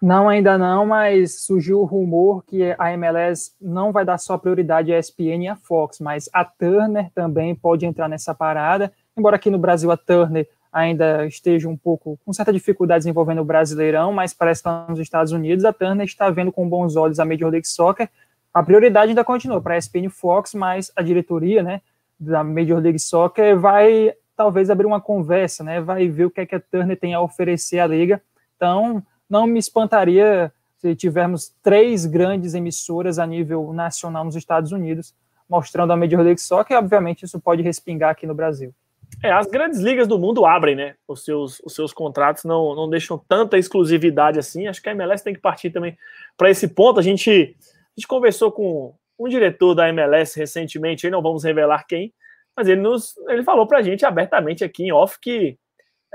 Não, 0.00 0.28
ainda 0.28 0.58
não, 0.58 0.86
mas 0.86 1.44
surgiu 1.44 1.80
o 1.80 1.84
rumor 1.84 2.44
que 2.44 2.74
a 2.78 2.92
MLS 2.92 3.52
não 3.60 3.92
vai 3.92 4.04
dar 4.04 4.18
só 4.18 4.36
prioridade 4.36 4.92
à 4.92 4.98
ESPN 4.98 5.44
e 5.44 5.48
à 5.48 5.56
Fox, 5.56 6.00
mas 6.00 6.28
a 6.32 6.44
Turner 6.44 7.10
também 7.14 7.54
pode 7.54 7.86
entrar 7.86 8.08
nessa 8.08 8.34
parada 8.34 8.92
embora 9.16 9.36
aqui 9.36 9.50
no 9.50 9.58
Brasil 9.58 9.90
a 9.90 9.96
Turner 9.96 10.46
ainda 10.72 11.26
esteja 11.26 11.68
um 11.68 11.76
pouco 11.76 12.18
com 12.24 12.32
certa 12.32 12.52
dificuldade 12.52 13.08
envolvendo 13.08 13.40
o 13.40 13.44
Brasileirão, 13.44 14.12
mas 14.12 14.34
parece 14.34 14.62
que 14.62 14.68
lá 14.68 14.86
nos 14.88 15.00
Estados 15.00 15.32
Unidos 15.32 15.64
a 15.64 15.72
Turner 15.72 16.04
está 16.04 16.28
vendo 16.28 16.52
com 16.52 16.68
bons 16.68 16.96
olhos 16.96 17.18
a 17.18 17.24
Major 17.24 17.50
League 17.50 17.66
Soccer. 17.66 18.10
A 18.52 18.62
prioridade 18.62 19.10
ainda 19.10 19.24
continua 19.24 19.60
para 19.60 19.74
a 19.74 19.78
ESPN 19.78 20.10
Fox, 20.10 20.54
mas 20.54 20.92
a 20.94 21.02
diretoria, 21.02 21.62
né, 21.62 21.80
da 22.20 22.44
Major 22.44 22.78
League 22.78 22.98
Soccer 22.98 23.58
vai 23.58 24.12
talvez 24.36 24.68
abrir 24.68 24.86
uma 24.86 25.00
conversa, 25.00 25.64
né, 25.64 25.80
vai 25.80 26.08
ver 26.08 26.26
o 26.26 26.30
que 26.30 26.42
é 26.42 26.46
que 26.46 26.54
a 26.54 26.60
Turner 26.60 26.98
tem 26.98 27.14
a 27.14 27.22
oferecer 27.22 27.78
à 27.78 27.86
liga. 27.86 28.20
Então, 28.56 29.02
não 29.28 29.46
me 29.46 29.58
espantaria 29.58 30.52
se 30.78 30.94
tivermos 30.94 31.52
três 31.62 32.06
grandes 32.06 32.54
emissoras 32.54 33.18
a 33.18 33.26
nível 33.26 33.72
nacional 33.72 34.24
nos 34.24 34.36
Estados 34.36 34.72
Unidos, 34.72 35.14
mostrando 35.48 35.92
a 35.92 35.96
Major 35.96 36.20
League 36.20 36.40
Soccer, 36.40 36.76
obviamente 36.76 37.24
isso 37.24 37.40
pode 37.40 37.62
respingar 37.62 38.10
aqui 38.10 38.26
no 38.26 38.34
Brasil. 38.34 38.74
É, 39.22 39.30
as 39.30 39.46
grandes 39.46 39.80
ligas 39.80 40.06
do 40.06 40.18
mundo 40.18 40.44
abrem, 40.44 40.74
né? 40.74 40.94
Os 41.06 41.24
seus, 41.24 41.60
os 41.64 41.74
seus 41.74 41.92
contratos 41.92 42.44
não, 42.44 42.74
não 42.74 42.90
deixam 42.90 43.16
tanta 43.16 43.56
exclusividade 43.56 44.38
assim. 44.38 44.66
Acho 44.66 44.82
que 44.82 44.88
a 44.88 44.92
MLS 44.92 45.22
tem 45.22 45.32
que 45.32 45.40
partir 45.40 45.70
também 45.70 45.96
para 46.36 46.50
esse 46.50 46.68
ponto. 46.68 47.00
A 47.00 47.02
gente, 47.02 47.30
a 47.30 48.00
gente 48.00 48.06
conversou 48.06 48.52
com 48.52 48.94
um 49.18 49.28
diretor 49.28 49.74
da 49.74 49.88
MLS 49.88 50.38
recentemente, 50.38 51.06
aí 51.06 51.10
não 51.10 51.22
vamos 51.22 51.44
revelar 51.44 51.86
quem, 51.86 52.12
mas 52.54 52.68
ele, 52.68 52.80
nos, 52.80 53.16
ele 53.28 53.42
falou 53.42 53.66
para 53.66 53.78
a 53.78 53.82
gente 53.82 54.04
abertamente 54.04 54.62
aqui 54.62 54.84
em 54.84 54.92
off 54.92 55.18
que 55.20 55.56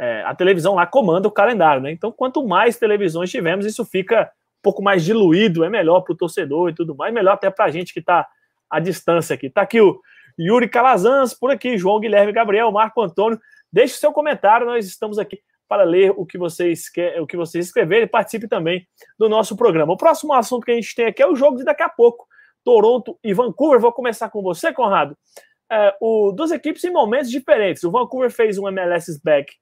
é, 0.01 0.23
a 0.23 0.33
televisão 0.33 0.73
lá 0.73 0.87
comanda 0.87 1.27
o 1.27 1.31
calendário, 1.31 1.79
né? 1.79 1.91
Então, 1.91 2.11
quanto 2.11 2.43
mais 2.43 2.75
televisões 2.75 3.29
tivermos, 3.29 3.67
isso 3.67 3.85
fica 3.85 4.23
um 4.23 4.61
pouco 4.63 4.81
mais 4.81 5.05
diluído, 5.05 5.63
é 5.63 5.69
melhor 5.69 6.01
para 6.01 6.13
o 6.13 6.17
torcedor 6.17 6.69
e 6.71 6.73
tudo 6.73 6.95
mais, 6.95 7.13
melhor 7.13 7.33
até 7.33 7.51
para 7.51 7.65
a 7.65 7.69
gente 7.69 7.93
que 7.93 7.99
está 7.99 8.27
à 8.67 8.79
distância 8.79 9.35
aqui. 9.35 9.47
Tá 9.47 9.61
aqui 9.61 9.79
o 9.79 10.01
Yuri 10.39 10.67
Calazans 10.67 11.35
por 11.35 11.51
aqui, 11.51 11.77
João 11.77 11.99
Guilherme 11.99 12.31
Gabriel, 12.31 12.71
Marco 12.71 12.99
Antônio. 12.99 13.39
Deixe 13.71 13.93
o 13.93 13.97
seu 13.97 14.11
comentário, 14.11 14.65
nós 14.65 14.87
estamos 14.87 15.19
aqui 15.19 15.39
para 15.69 15.83
ler 15.83 16.11
o 16.17 16.25
que 16.25 16.35
vocês 16.35 16.89
quer, 16.89 17.21
o 17.21 17.27
que 17.27 17.37
vocês 17.37 17.67
escreverem 17.67 18.05
e 18.05 18.09
participe 18.09 18.47
também 18.47 18.87
do 19.19 19.29
nosso 19.29 19.55
programa. 19.55 19.93
O 19.93 19.97
próximo 19.97 20.33
assunto 20.33 20.65
que 20.65 20.71
a 20.71 20.75
gente 20.75 20.95
tem 20.95 21.05
aqui 21.05 21.21
é 21.21 21.27
o 21.27 21.35
jogo 21.35 21.57
de 21.57 21.63
daqui 21.63 21.83
a 21.83 21.89
pouco, 21.89 22.25
Toronto 22.63 23.19
e 23.23 23.35
Vancouver. 23.35 23.79
Vou 23.79 23.93
começar 23.93 24.31
com 24.31 24.41
você, 24.41 24.73
Conrado. 24.73 25.15
É, 25.71 25.95
o, 26.01 26.31
duas 26.31 26.49
equipes 26.49 26.83
em 26.83 26.91
momentos 26.91 27.29
diferentes. 27.29 27.83
O 27.83 27.91
Vancouver 27.91 28.31
fez 28.31 28.57
um 28.57 28.67
MLS 28.67 29.21
back 29.23 29.60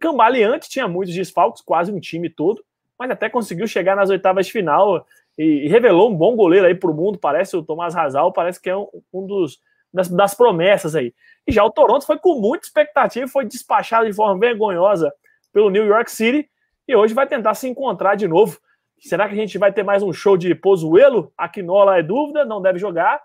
cambaleante, 0.00 0.68
tinha 0.68 0.88
muitos 0.88 1.14
desfalques, 1.14 1.62
quase 1.62 1.92
um 1.92 2.00
time 2.00 2.28
todo, 2.28 2.64
mas 2.98 3.10
até 3.10 3.28
conseguiu 3.28 3.66
chegar 3.66 3.94
nas 3.94 4.10
oitavas 4.10 4.46
de 4.46 4.52
final 4.52 5.06
e, 5.38 5.66
e 5.66 5.68
revelou 5.68 6.10
um 6.10 6.16
bom 6.16 6.34
goleiro 6.34 6.66
aí 6.66 6.74
para 6.74 6.90
o 6.90 6.94
mundo. 6.94 7.18
Parece 7.18 7.56
o 7.56 7.62
Tomás 7.62 7.94
Razal, 7.94 8.32
parece 8.32 8.60
que 8.60 8.68
é 8.68 8.76
um, 8.76 8.88
um 9.12 9.26
dos 9.26 9.60
das, 9.92 10.08
das, 10.08 10.34
promessas 10.34 10.94
aí. 10.94 11.14
E 11.46 11.52
já 11.52 11.64
o 11.64 11.70
Toronto 11.70 12.06
foi 12.06 12.18
com 12.18 12.40
muita 12.40 12.66
expectativa, 12.66 13.26
foi 13.28 13.44
despachado 13.44 14.06
de 14.06 14.12
forma 14.12 14.38
vergonhosa 14.38 15.12
pelo 15.52 15.70
New 15.70 15.84
York 15.84 16.10
City 16.10 16.48
e 16.86 16.94
hoje 16.94 17.14
vai 17.14 17.26
tentar 17.26 17.54
se 17.54 17.68
encontrar 17.68 18.14
de 18.14 18.26
novo. 18.26 18.58
Será 19.00 19.28
que 19.28 19.34
a 19.34 19.36
gente 19.36 19.56
vai 19.58 19.72
ter 19.72 19.82
mais 19.82 20.02
um 20.02 20.12
show 20.12 20.36
de 20.36 20.54
Pozuelo? 20.54 21.32
Aquinola 21.36 21.98
é 21.98 22.02
dúvida, 22.02 22.44
não 22.44 22.60
deve 22.60 22.78
jogar. 22.78 23.20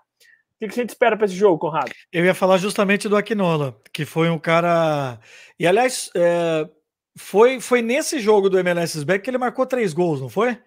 O 0.56 0.58
que 0.60 0.66
a 0.66 0.68
gente 0.70 0.90
espera 0.90 1.16
para 1.16 1.26
esse 1.26 1.34
jogo, 1.34 1.58
Conrado? 1.58 1.92
Eu 2.12 2.24
ia 2.24 2.34
falar 2.34 2.58
justamente 2.58 3.08
do 3.08 3.16
Aquinola, 3.16 3.78
que 3.92 4.04
foi 4.04 4.30
um 4.30 4.38
cara. 4.38 5.20
E 5.58 5.66
aliás, 5.66 6.10
é... 6.16 6.68
foi, 7.16 7.60
foi 7.60 7.82
nesse 7.82 8.18
jogo 8.18 8.48
do 8.48 8.58
MLS 8.58 9.04
Back 9.04 9.22
que 9.22 9.30
ele 9.30 9.38
marcou 9.38 9.66
três 9.66 9.92
gols, 9.92 10.20
não 10.20 10.28
foi? 10.28 10.58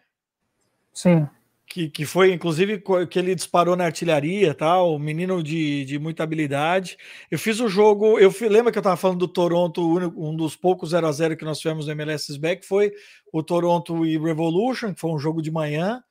Sim 0.94 1.28
que, 1.70 1.88
que 1.88 2.04
foi 2.04 2.34
inclusive 2.34 2.82
que 3.10 3.20
ele 3.20 3.36
disparou 3.36 3.76
na 3.76 3.86
artilharia, 3.86 4.56
tal, 4.56 4.96
um 4.96 5.00
menino 5.00 5.44
de, 5.44 5.86
de 5.86 6.00
muita 6.00 6.24
habilidade. 6.24 6.98
Eu 7.30 7.38
fiz 7.38 7.60
o 7.60 7.70
jogo, 7.70 8.18
eu 8.18 8.34
lembro 8.42 8.72
que 8.72 8.80
eu 8.80 8.82
estava 8.82 8.98
falando 8.98 9.20
do 9.20 9.28
Toronto, 9.28 9.82
um 10.18 10.36
dos 10.36 10.56
poucos 10.56 10.90
0 10.90 11.06
a 11.06 11.12
0 11.12 11.38
que 11.38 11.46
nós 11.46 11.60
tivemos 11.60 11.86
no 11.86 11.92
MLS 11.92 12.38
Back 12.40 12.66
foi 12.66 12.92
o 13.32 13.44
Toronto 13.44 14.04
e 14.04 14.18
Revolution, 14.18 14.96
que 14.96 15.00
foi 15.00 15.12
um 15.12 15.20
jogo 15.20 15.44
de 15.44 15.52
manhã. 15.52 16.04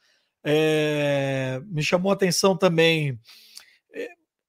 É, 0.45 1.61
me 1.67 1.83
chamou 1.83 2.13
a 2.13 2.15
atenção 2.15 2.57
também 2.57 3.19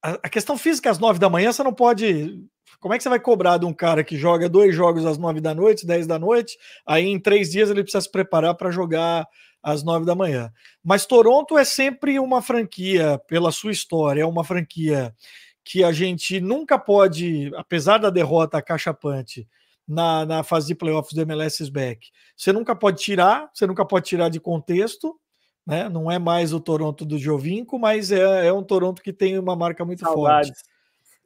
a, 0.02 0.30
questão 0.30 0.58
física 0.58 0.90
às 0.90 1.00
9 1.00 1.20
da 1.20 1.30
manhã, 1.30 1.52
você 1.52 1.64
não 1.64 1.74
pode 1.74 2.48
como 2.80 2.94
é 2.94 2.98
que 2.98 3.04
você 3.04 3.10
vai 3.10 3.20
cobrar 3.20 3.58
de 3.58 3.66
um 3.66 3.74
cara 3.74 4.04
que 4.04 4.18
joga 4.18 4.48
dois 4.48 4.74
jogos 4.74 5.06
às 5.06 5.18
nove 5.18 5.42
da 5.42 5.54
noite, 5.54 5.86
dez 5.86 6.08
da 6.08 6.18
noite, 6.18 6.58
aí 6.86 7.06
em 7.06 7.20
três 7.20 7.52
dias 7.52 7.70
ele 7.70 7.84
precisa 7.84 8.02
se 8.02 8.12
preparar 8.12 8.56
para 8.56 8.72
jogar 8.72 9.28
às 9.62 9.84
nove 9.84 10.06
da 10.06 10.16
manhã. 10.16 10.52
Mas 10.84 11.06
Toronto 11.06 11.58
é 11.58 11.66
sempre 11.66 12.20
uma 12.20 12.42
franquia, 12.42 13.20
pela 13.28 13.52
sua 13.52 13.72
história, 13.72 14.22
é 14.22 14.26
uma 14.26 14.44
franquia 14.44 15.14
que 15.64 15.84
a 15.84 15.92
gente 15.92 16.40
nunca 16.40 16.80
pode, 16.80 17.52
apesar 17.56 17.98
da 17.98 18.10
derrota 18.10 18.62
cachapante 18.62 19.48
na, 19.88 20.26
na 20.26 20.44
fase 20.44 20.68
de 20.68 20.76
playoffs 20.76 21.14
do 21.14 21.22
MLS 21.22 21.70
Back, 21.70 22.08
você 22.36 22.54
nunca 22.54 22.76
pode 22.76 23.02
tirar, 23.02 23.50
você 23.54 23.68
nunca 23.68 23.86
pode 23.86 24.06
tirar 24.06 24.30
de 24.30 24.40
contexto, 24.40 25.20
né? 25.70 25.88
Não 25.88 26.10
é 26.10 26.18
mais 26.18 26.52
o 26.52 26.60
Toronto 26.60 27.06
do 27.06 27.20
Jovinco, 27.20 27.78
mas 27.78 28.12
é, 28.12 28.48
é 28.48 28.52
um 28.52 28.64
Toronto 28.64 29.04
que 29.04 29.14
tem 29.14 29.38
uma 29.38 29.56
marca 29.56 29.86
muito 29.86 30.00
Saudades. 30.00 30.50
forte. 30.50 30.70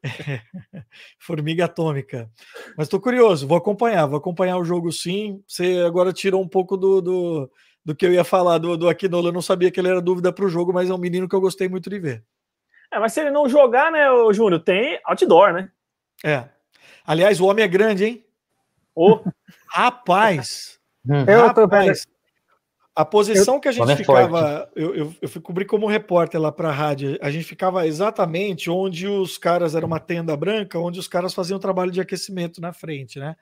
Formiga 1.18 1.64
atômica. 1.64 2.30
Mas 2.78 2.88
estou 2.88 3.00
curioso, 3.00 3.48
vou 3.48 3.58
acompanhar, 3.58 4.06
vou 4.06 4.18
acompanhar 4.18 4.58
o 4.58 4.66
jogo 4.66 4.92
sim. 4.92 5.42
Você 5.48 5.82
agora 5.88 6.12
tirou 6.12 6.42
um 6.42 6.48
pouco 6.48 6.76
do, 6.76 7.02
do, 7.02 7.52
do 7.86 7.96
que 7.96 8.06
eu 8.06 8.12
ia 8.12 8.26
falar 8.26 8.58
do, 8.58 8.76
do 8.76 8.90
Aquinola. 8.90 9.30
Eu 9.30 9.34
não 9.34 9.42
sabia 9.42 9.72
que 9.72 9.80
ele 9.80 9.88
era 9.88 10.02
dúvida 10.02 10.34
para 10.34 10.44
o 10.44 10.50
jogo, 10.50 10.74
mas 10.74 10.90
é 10.90 10.94
um 10.94 10.98
menino 10.98 11.30
que 11.30 11.36
eu 11.36 11.42
gostei 11.42 11.70
muito 11.70 11.90
de 11.90 11.98
ver. 11.98 12.24
É, 12.92 13.00
mas 13.00 13.14
se 13.14 13.22
ele 13.22 13.32
não 13.32 13.48
jogar, 13.48 13.94
né, 13.94 14.12
o 14.12 14.34
Júnior, 14.34 14.62
tem 14.62 15.00
outdoor, 15.06 15.54
né? 15.54 15.72
É. 16.22 16.50
Aliás, 17.06 17.40
o 17.40 17.46
homem 17.46 17.64
é 17.64 17.68
grande, 17.68 18.04
hein? 18.04 18.26
Oh. 18.94 19.22
rapaz! 19.72 20.78
Hum. 21.08 21.26
Eu 21.28 21.48
rapaz, 21.48 22.06
a 22.96 23.04
posição 23.04 23.56
eu, 23.56 23.60
que 23.60 23.68
a 23.68 23.72
gente 23.72 23.92
é 23.92 23.96
ficava, 23.96 24.70
eu, 24.76 24.96
eu, 24.96 25.16
eu 25.22 25.30
fui 25.30 25.42
cobrir 25.42 25.66
como 25.66 25.88
repórter 25.88 26.40
lá 26.40 26.52
para 26.52 26.70
a 26.70 26.74
rádio, 26.74 27.18
a 27.22 27.32
gente 27.32 27.46
ficava 27.46 27.88
exatamente 27.88 28.70
onde 28.70 29.08
os 29.08 29.38
caras, 29.38 29.74
era 29.74 29.86
uma 29.86 30.00
tenda 30.00 30.38
branca, 30.38 30.78
onde 30.78 31.00
os 31.00 31.08
caras 31.08 31.34
faziam 31.34 31.60
trabalho 31.60 31.92
de 31.92 32.00
aquecimento 32.00 32.62
na 32.62 32.72
frente, 32.72 33.20
né? 33.20 33.36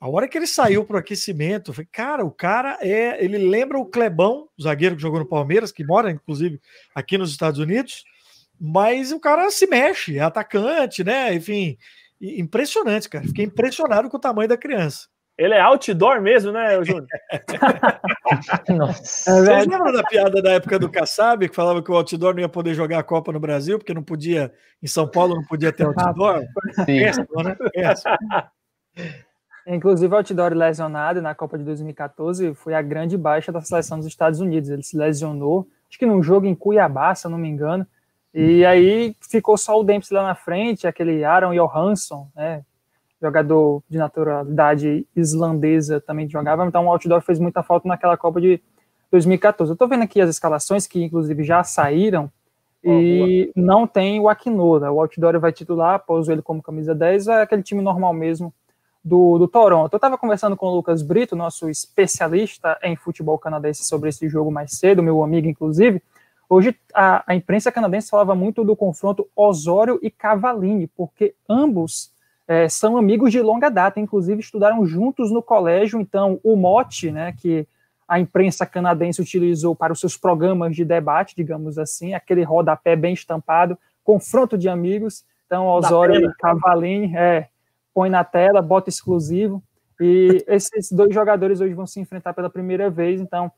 A 0.00 0.08
hora 0.08 0.28
que 0.28 0.36
ele 0.36 0.46
saiu 0.46 0.84
para 0.84 0.96
o 0.96 0.98
aquecimento, 0.98 1.70
eu 1.70 1.74
falei, 1.74 1.88
cara, 1.90 2.24
o 2.24 2.30
cara 2.30 2.76
é. 2.82 3.24
Ele 3.24 3.38
lembra 3.38 3.78
o 3.78 3.86
Clebão, 3.86 4.48
o 4.58 4.62
zagueiro 4.62 4.96
que 4.96 5.00
jogou 5.00 5.20
no 5.20 5.26
Palmeiras, 5.26 5.72
que 5.72 5.82
mora, 5.82 6.10
inclusive, 6.10 6.60
aqui 6.94 7.16
nos 7.16 7.30
Estados 7.30 7.58
Unidos, 7.58 8.04
mas 8.60 9.12
o 9.12 9.20
cara 9.20 9.50
se 9.50 9.66
mexe, 9.66 10.18
é 10.18 10.20
atacante, 10.20 11.02
né? 11.02 11.34
Enfim, 11.34 11.78
impressionante, 12.20 13.08
cara. 13.08 13.24
Fiquei 13.24 13.46
impressionado 13.46 14.10
com 14.10 14.16
o 14.18 14.20
tamanho 14.20 14.48
da 14.48 14.58
criança. 14.58 15.08
Ele 15.36 15.54
é 15.54 15.60
outdoor 15.60 16.20
mesmo, 16.20 16.52
né, 16.52 16.82
Júnior? 16.84 17.06
Nossa. 18.68 19.30
É 19.30 19.34
Vocês 19.34 19.66
lembram 19.66 19.92
da 19.92 20.02
piada 20.04 20.40
da 20.40 20.52
época 20.52 20.78
do 20.78 20.88
Kassab, 20.88 21.48
que 21.48 21.54
falava 21.54 21.82
que 21.82 21.90
o 21.90 21.94
outdoor 21.94 22.34
não 22.34 22.40
ia 22.40 22.48
poder 22.48 22.72
jogar 22.74 23.00
a 23.00 23.02
Copa 23.02 23.32
no 23.32 23.40
Brasil, 23.40 23.78
porque 23.78 23.92
não 23.92 24.02
podia, 24.02 24.52
em 24.80 24.86
São 24.86 25.08
Paulo 25.08 25.34
não 25.34 25.44
podia 25.44 25.72
ter 25.72 25.86
outdoor? 25.86 26.44
Sim. 26.84 26.98
Essa, 27.00 27.26
né? 27.42 27.56
Essa. 27.74 28.16
Inclusive, 29.66 30.12
o 30.12 30.16
outdoor 30.16 30.52
lesionado 30.52 31.20
na 31.20 31.34
Copa 31.34 31.58
de 31.58 31.64
2014 31.64 32.54
foi 32.54 32.74
a 32.74 32.82
grande 32.82 33.16
baixa 33.16 33.50
da 33.50 33.60
seleção 33.60 33.98
dos 33.98 34.06
Estados 34.06 34.38
Unidos. 34.38 34.70
Ele 34.70 34.82
se 34.82 34.96
lesionou, 34.96 35.66
acho 35.88 35.98
que 35.98 36.06
num 36.06 36.22
jogo 36.22 36.46
em 36.46 36.54
Cuiabá, 36.54 37.14
se 37.14 37.26
eu 37.26 37.30
não 37.30 37.38
me 37.38 37.48
engano, 37.48 37.84
e 38.32 38.64
aí 38.64 39.16
ficou 39.20 39.56
só 39.56 39.80
o 39.80 39.84
Dempsey 39.84 40.16
lá 40.16 40.24
na 40.24 40.34
frente, 40.34 40.86
aquele 40.86 41.24
Aaron 41.24 41.54
Johansson, 41.54 42.28
né, 42.34 42.62
jogador 43.24 43.82
de 43.88 43.96
naturalidade 43.96 45.06
islandesa 45.16 46.00
também 46.00 46.28
jogava, 46.28 46.66
então 46.66 46.86
o 46.86 46.90
outdoor 46.90 47.22
fez 47.22 47.38
muita 47.38 47.62
falta 47.62 47.88
naquela 47.88 48.16
Copa 48.16 48.40
de 48.40 48.60
2014. 49.10 49.72
Eu 49.72 49.76
tô 49.76 49.88
vendo 49.88 50.02
aqui 50.02 50.20
as 50.20 50.28
escalações 50.28 50.86
que 50.86 51.02
inclusive 51.02 51.42
já 51.42 51.64
saíram 51.64 52.30
oh, 52.84 52.90
e 52.90 53.52
boa. 53.54 53.66
não 53.66 53.86
tem 53.86 54.20
o 54.20 54.28
Aquinola. 54.28 54.90
O 54.90 55.00
outdoor 55.00 55.40
vai 55.40 55.52
titular, 55.52 56.04
pôs 56.04 56.28
ele 56.28 56.42
como 56.42 56.62
camisa 56.62 56.94
10, 56.94 57.28
é 57.28 57.42
aquele 57.42 57.62
time 57.62 57.80
normal 57.80 58.12
mesmo 58.12 58.52
do, 59.02 59.38
do 59.38 59.48
Toronto. 59.48 59.92
Eu 59.92 59.96
estava 59.98 60.18
conversando 60.18 60.56
com 60.56 60.66
o 60.66 60.74
Lucas 60.74 61.02
Brito, 61.02 61.34
nosso 61.34 61.68
especialista 61.68 62.78
em 62.82 62.94
futebol 62.96 63.38
canadense, 63.38 63.84
sobre 63.84 64.10
esse 64.10 64.28
jogo 64.28 64.50
mais 64.50 64.72
cedo, 64.72 65.02
meu 65.02 65.22
amigo 65.22 65.48
inclusive. 65.48 66.02
Hoje 66.48 66.76
a, 66.94 67.24
a 67.26 67.34
imprensa 67.34 67.72
canadense 67.72 68.10
falava 68.10 68.34
muito 68.34 68.62
do 68.62 68.76
confronto 68.76 69.26
Osório 69.34 69.98
e 70.02 70.10
Cavalini, 70.10 70.86
porque 70.86 71.34
ambos 71.48 72.13
é, 72.46 72.68
são 72.68 72.96
amigos 72.96 73.32
de 73.32 73.40
longa 73.40 73.70
data, 73.70 73.98
inclusive 73.98 74.40
estudaram 74.40 74.84
juntos 74.84 75.30
no 75.30 75.42
colégio, 75.42 76.00
então 76.00 76.38
o 76.42 76.56
mote, 76.56 77.10
né, 77.10 77.32
que 77.32 77.66
a 78.06 78.20
imprensa 78.20 78.66
canadense 78.66 79.22
utilizou 79.22 79.74
para 79.74 79.92
os 79.92 80.00
seus 80.00 80.16
programas 80.16 80.76
de 80.76 80.84
debate, 80.84 81.34
digamos 81.34 81.78
assim, 81.78 82.12
aquele 82.12 82.42
rodapé 82.42 82.94
bem 82.94 83.14
estampado, 83.14 83.78
confronto 84.02 84.58
de 84.58 84.68
amigos, 84.68 85.24
então 85.46 85.66
Osório 85.66 86.16
e 86.16 86.34
Cavalini, 86.34 87.16
é, 87.16 87.48
põe 87.94 88.10
na 88.10 88.22
tela, 88.22 88.60
bota 88.60 88.90
exclusivo, 88.90 89.62
e 89.98 90.44
esses 90.46 90.92
dois 90.92 91.14
jogadores 91.14 91.60
hoje 91.60 91.72
vão 91.72 91.86
se 91.86 91.98
enfrentar 91.98 92.34
pela 92.34 92.50
primeira 92.50 92.90
vez, 92.90 93.22
então, 93.22 93.50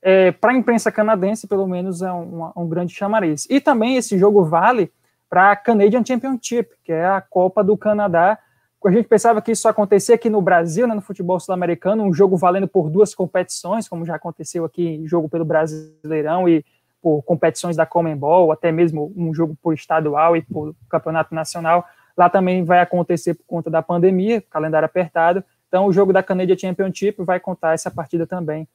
é, 0.00 0.32
para 0.32 0.50
a 0.50 0.56
imprensa 0.56 0.90
canadense, 0.90 1.46
pelo 1.46 1.68
menos, 1.68 2.02
é 2.02 2.12
um, 2.12 2.50
um 2.56 2.68
grande 2.68 2.92
chamariz. 2.92 3.46
E 3.48 3.60
também 3.60 3.96
esse 3.96 4.18
jogo 4.18 4.44
vale 4.44 4.90
para 5.32 5.52
a 5.52 5.56
Canadian 5.56 6.04
Championship, 6.04 6.74
que 6.84 6.92
é 6.92 7.06
a 7.06 7.18
Copa 7.18 7.64
do 7.64 7.74
Canadá. 7.74 8.38
A 8.84 8.90
gente 8.90 9.08
pensava 9.08 9.40
que 9.40 9.52
isso 9.52 9.66
acontecia 9.66 10.14
aqui 10.14 10.28
no 10.28 10.42
Brasil, 10.42 10.86
né, 10.86 10.94
no 10.94 11.00
futebol 11.00 11.40
sul-americano, 11.40 12.04
um 12.04 12.12
jogo 12.12 12.36
valendo 12.36 12.68
por 12.68 12.90
duas 12.90 13.14
competições, 13.14 13.88
como 13.88 14.04
já 14.04 14.16
aconteceu 14.16 14.62
aqui, 14.62 15.02
jogo 15.06 15.30
pelo 15.30 15.42
Brasileirão 15.42 16.46
e 16.46 16.62
por 17.00 17.22
competições 17.22 17.78
da 17.78 17.86
Comembol, 17.86 18.52
até 18.52 18.70
mesmo 18.70 19.10
um 19.16 19.32
jogo 19.32 19.56
por 19.62 19.72
estadual 19.72 20.36
e 20.36 20.42
por 20.42 20.74
campeonato 20.90 21.34
nacional. 21.34 21.86
Lá 22.14 22.28
também 22.28 22.62
vai 22.62 22.80
acontecer 22.80 23.32
por 23.32 23.46
conta 23.46 23.70
da 23.70 23.80
pandemia, 23.80 24.44
calendário 24.50 24.84
apertado. 24.84 25.42
Então, 25.66 25.86
o 25.86 25.92
jogo 25.94 26.12
da 26.12 26.22
Canadian 26.22 26.58
Championship 26.58 27.24
vai 27.24 27.40
contar 27.40 27.72
essa 27.72 27.90
partida 27.90 28.26
também 28.26 28.68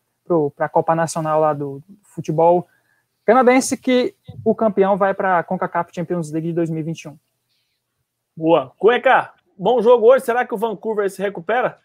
para 0.56 0.66
a 0.66 0.70
Copa 0.70 0.96
Nacional 0.96 1.40
lá 1.40 1.54
do, 1.54 1.84
do 1.88 1.98
futebol 2.02 2.68
Canadense 3.28 3.76
que 3.76 4.16
o 4.42 4.56
campeão 4.56 4.96
vai 4.96 5.14
para 5.14 5.40
a 5.40 5.44
CONCACAF 5.44 5.94
Champions 5.94 6.32
League 6.32 6.48
de 6.48 6.54
2021. 6.54 7.18
Boa. 8.34 8.72
Cueca, 8.78 9.34
bom 9.58 9.82
jogo 9.82 10.06
hoje. 10.08 10.24
Será 10.24 10.48
que 10.48 10.54
o 10.54 10.58
Vancouver 10.58 11.10
se 11.12 11.22
recupera? 11.22 11.78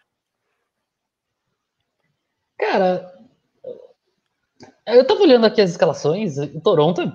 Cara, 2.57 3.13
eu 4.87 5.05
tava 5.05 5.19
olhando 5.19 5.45
aqui 5.45 5.59
as 5.59 5.71
escalações. 5.71 6.37
O 6.37 6.61
Toronto 6.61 7.11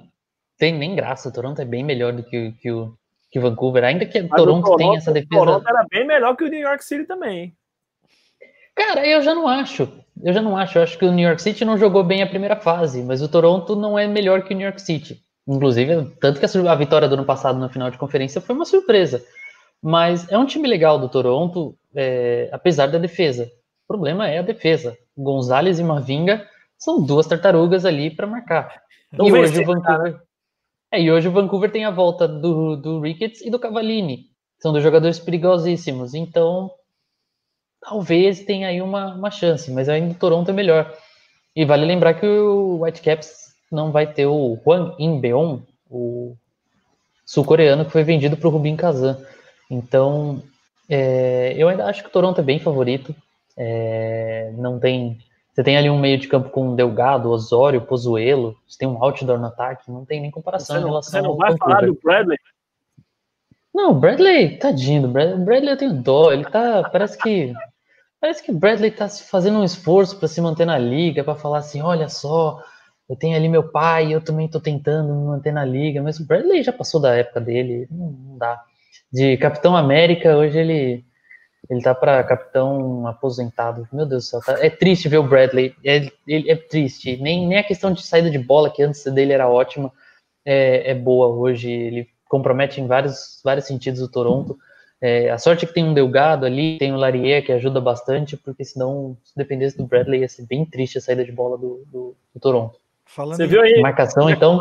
tem 0.59 0.77
nem 0.77 0.95
graça. 0.95 1.31
O 1.31 1.33
Toronto 1.33 1.63
é 1.63 1.65
bem 1.65 1.83
melhor 1.83 2.13
do 2.13 2.23
que, 2.23 2.53
que 2.53 2.71
o 2.71 2.95
que 3.31 3.41
Vancouver. 3.41 3.83
Ainda 3.83 4.05
que 4.05 4.21
o 4.21 4.29
Toronto, 4.29 4.65
Toronto 4.65 4.77
tem 4.77 4.95
essa 4.95 5.11
defesa. 5.11 5.41
O 5.41 5.47
Toronto 5.47 5.67
era 5.67 5.87
bem 5.91 6.07
melhor 6.07 6.37
que 6.37 6.45
o 6.45 6.49
New 6.49 6.61
York 6.61 6.85
City 6.85 7.07
também. 7.07 7.39
Hein? 7.39 7.58
Cara, 8.79 9.05
eu 9.05 9.21
já 9.21 9.35
não 9.35 9.49
acho. 9.49 9.89
Eu 10.23 10.33
já 10.33 10.41
não 10.41 10.57
acho. 10.57 10.79
Eu 10.79 10.83
acho 10.85 10.97
que 10.97 11.05
o 11.05 11.11
New 11.11 11.27
York 11.27 11.43
City 11.43 11.65
não 11.65 11.77
jogou 11.77 12.05
bem 12.05 12.23
a 12.23 12.29
primeira 12.29 12.55
fase, 12.55 13.03
mas 13.03 13.21
o 13.21 13.29
Toronto 13.29 13.75
não 13.75 13.99
é 13.99 14.07
melhor 14.07 14.45
que 14.45 14.55
o 14.55 14.57
New 14.57 14.65
York 14.65 14.81
City. 14.81 15.21
Inclusive, 15.49 16.15
tanto 16.21 16.39
que 16.39 16.47
a 16.47 16.75
vitória 16.77 17.09
do 17.09 17.15
ano 17.15 17.25
passado 17.25 17.59
na 17.59 17.69
final 17.69 17.91
de 17.91 17.99
conferência 17.99 18.41
foi 18.41 18.55
uma 18.55 18.65
surpresa. 18.65 19.21
Mas 19.83 20.31
é 20.31 20.39
um 20.39 20.47
time 20.47 20.69
legal 20.69 20.97
do 20.99 21.09
Toronto, 21.09 21.77
é, 21.93 22.49
apesar 22.53 22.87
da 22.87 22.99
defesa. 22.99 23.51
O 23.85 23.89
problema 23.89 24.29
é 24.29 24.39
a 24.39 24.43
defesa. 24.43 24.97
Gonzalez 25.17 25.81
e 25.81 25.85
Mavinga 25.85 26.47
são 26.79 27.05
duas 27.05 27.27
tartarugas 27.27 27.85
ali 27.85 28.11
para 28.11 28.29
marcar. 28.29 28.81
Não 29.13 29.27
e 29.27 29.33
hoje 29.33 29.61
o 29.61 29.67
Vancouver. 29.67 30.21
É, 30.93 31.03
e 31.03 31.11
hoje 31.11 31.27
o 31.27 31.33
Vancouver 31.33 31.73
tem 31.73 31.85
a 31.85 31.91
volta 31.91 32.29
do, 32.29 32.77
do 32.77 33.01
Ricketts 33.01 33.41
e 33.41 33.51
do 33.51 33.59
Cavallini. 33.59 34.27
São 34.61 34.71
dois 34.71 34.85
jogadores 34.85 35.19
perigosíssimos. 35.19 36.15
Então, 36.15 36.71
talvez 37.81 38.45
tenha 38.45 38.69
aí 38.69 38.81
uma, 38.83 39.15
uma 39.15 39.31
chance, 39.31 39.71
mas 39.71 39.89
ainda 39.89 40.13
o 40.13 40.19
Toronto 40.19 40.51
é 40.51 40.55
melhor. 40.55 40.93
E 41.55 41.65
vale 41.65 41.85
lembrar 41.85 42.15
que 42.15 42.27
o 42.27 42.83
Whitecaps 42.83 43.55
não 43.71 43.91
vai 43.91 44.07
ter 44.07 44.27
o 44.27 44.59
Hwang 44.65 44.95
In-beon, 44.99 45.61
o 45.91 46.37
sul-coreano 47.25 47.85
que 47.85 47.93
foi 47.93 48.03
vendido 48.05 48.37
para 48.37 48.49
o 48.49 48.51
Rubin 48.51 48.77
Kazan. 48.77 49.19
Então, 49.71 50.43
é, 50.89 51.55
eu 51.57 51.69
ainda 51.69 51.85
acho 51.87 52.03
que 52.03 52.09
o 52.09 52.13
Toronto 52.13 52.41
é 52.41 52.45
bem 52.45 52.59
favorito. 52.59 53.15
É, 53.57 54.53
não 54.57 54.79
tem. 54.79 55.19
Você 55.53 55.63
tem 55.65 55.77
ali 55.77 55.91
um 55.91 55.99
meio 55.99 56.17
de 56.19 56.29
campo 56.29 56.51
com 56.51 56.75
Delgado, 56.75 57.31
Osório, 57.31 57.81
Pozuelo. 57.81 58.57
Você 58.67 58.79
tem 58.79 58.89
um 58.89 59.03
outdoor 59.03 59.39
no 59.39 59.47
ataque. 59.47 59.91
Não 59.91 60.05
tem 60.05 60.21
nem 60.21 60.31
comparação 60.31 60.77
você 60.77 60.81
não, 60.81 60.89
em 60.89 60.91
relação 60.91 61.11
Você 61.11 61.27
não 61.27 61.37
vai 61.37 61.51
Vancouver. 61.51 61.77
falar 61.77 61.87
do 61.87 61.99
Bradley? 62.03 62.39
Não, 63.79 63.95
Bradley, 63.95 64.59
tadinho 64.59 65.03
do 65.03 65.09
Bradley. 65.09 65.39
Bradley 65.39 65.71
eu 65.71 65.77
tenho 65.77 65.93
dó. 65.93 66.33
Ele 66.33 66.45
tá. 66.45 66.91
Parece 66.91 67.17
que. 67.17 67.55
Parece 68.21 68.43
que 68.43 68.51
Bradley 68.51 68.91
tá 68.91 69.09
fazendo 69.09 69.61
um 69.61 69.65
esforço 69.65 70.19
para 70.19 70.27
se 70.27 70.41
manter 70.41 70.65
na 70.65 70.77
liga, 70.77 71.23
para 71.23 71.37
falar 71.37 71.59
assim: 71.59 71.81
olha 71.81 72.09
só, 72.09 72.61
eu 73.09 73.15
tenho 73.15 73.37
ali 73.37 73.49
meu 73.49 73.63
pai, 73.71 74.13
eu 74.13 74.21
também 74.21 74.49
tô 74.49 74.59
tentando 74.59 75.15
me 75.15 75.27
manter 75.29 75.53
na 75.53 75.65
liga, 75.65 76.03
mas 76.03 76.19
o 76.19 76.27
Bradley 76.27 76.65
já 76.65 76.73
passou 76.73 77.01
da 77.01 77.15
época 77.15 77.41
dele, 77.41 77.87
não, 77.89 78.37
dá. 78.37 78.61
De 79.13 79.37
Capitão 79.37 79.77
América, 79.77 80.37
hoje 80.37 80.59
ele 80.59 81.05
ele 81.71 81.81
tá 81.81 81.95
para 81.95 82.25
capitão 82.25 83.07
aposentado. 83.07 83.87
Meu 83.93 84.07
Deus 84.07 84.25
do 84.25 84.29
céu, 84.29 84.41
tá, 84.41 84.59
é 84.61 84.71
triste 84.71 85.09
ver 85.09 85.19
o 85.19 85.29
Bradley. 85.29 85.73
É, 85.85 85.99
é, 86.29 86.53
é, 86.53 86.57
triste. 86.57 87.17
Nem, 87.19 87.47
nem 87.47 87.59
a 87.59 87.65
questão 87.65 87.93
de 87.93 88.03
saída 88.03 88.29
de 88.29 88.39
bola, 88.39 88.71
que 88.71 88.83
antes 88.83 89.05
dele 89.05 89.33
era 89.33 89.49
ótima, 89.49 89.93
é, 90.45 90.91
é 90.91 90.95
boa 90.97 91.29
hoje. 91.29 91.71
Ele 91.71 92.09
compromete 92.29 92.81
em 92.81 92.87
vários, 92.87 93.41
vários 93.45 93.67
sentidos 93.67 94.01
o 94.01 94.11
Toronto. 94.11 94.57
É, 95.01 95.31
a 95.31 95.39
sorte 95.39 95.65
é 95.65 95.69
que 95.69 95.75
tem 95.75 95.85
um 95.85 95.95
Delgado 95.95 96.45
ali, 96.45 96.77
tem 96.79 96.93
o 96.93 96.97
Larier 96.97 97.45
que 97.45 97.53
ajuda 97.53 97.81
bastante, 97.81 98.37
porque 98.37 98.65
senão, 98.65 99.17
se 99.23 99.37
dependesse 99.37 99.77
do 99.77 99.87
Bradley, 99.87 100.21
ia 100.21 100.29
ser 100.29 100.45
bem 100.47 100.65
triste 100.65 100.99
a 100.99 101.01
saída 101.01 101.25
de 101.25 101.31
bola 101.31 101.57
do, 101.57 101.85
do, 101.87 102.17
do 102.35 102.41
Toronto. 102.41 102.77
Falando 103.07 103.37
Você 103.37 103.47
viu 103.47 103.63
aí? 103.63 103.81
Marcação, 103.81 104.29
então. 104.29 104.61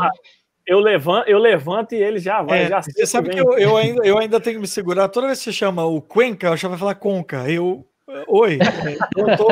Eu 0.65 0.79
levanto, 0.79 1.29
eu 1.29 1.37
levanto 1.37 1.93
e 1.93 2.03
ele 2.03 2.19
já 2.19 2.41
vai. 2.41 2.63
É, 2.63 2.67
já 2.67 2.81
você 2.81 3.05
sabe 3.05 3.29
que 3.29 3.39
eu, 3.39 3.57
eu, 3.57 3.77
ainda, 3.77 4.05
eu 4.05 4.17
ainda 4.17 4.39
tenho 4.39 4.57
que 4.57 4.61
me 4.61 4.67
segurar. 4.67 5.07
Toda 5.07 5.27
vez 5.27 5.39
que 5.39 5.45
você 5.45 5.53
chama 5.53 5.85
o 5.85 6.01
Cuenca, 6.01 6.47
eu 6.47 6.57
já 6.57 6.67
vai 6.67 6.77
falar 6.77 6.95
Conca. 6.95 7.49
Eu. 7.49 7.85
Oi, 8.27 8.57
eu, 9.17 9.37
tô, 9.37 9.47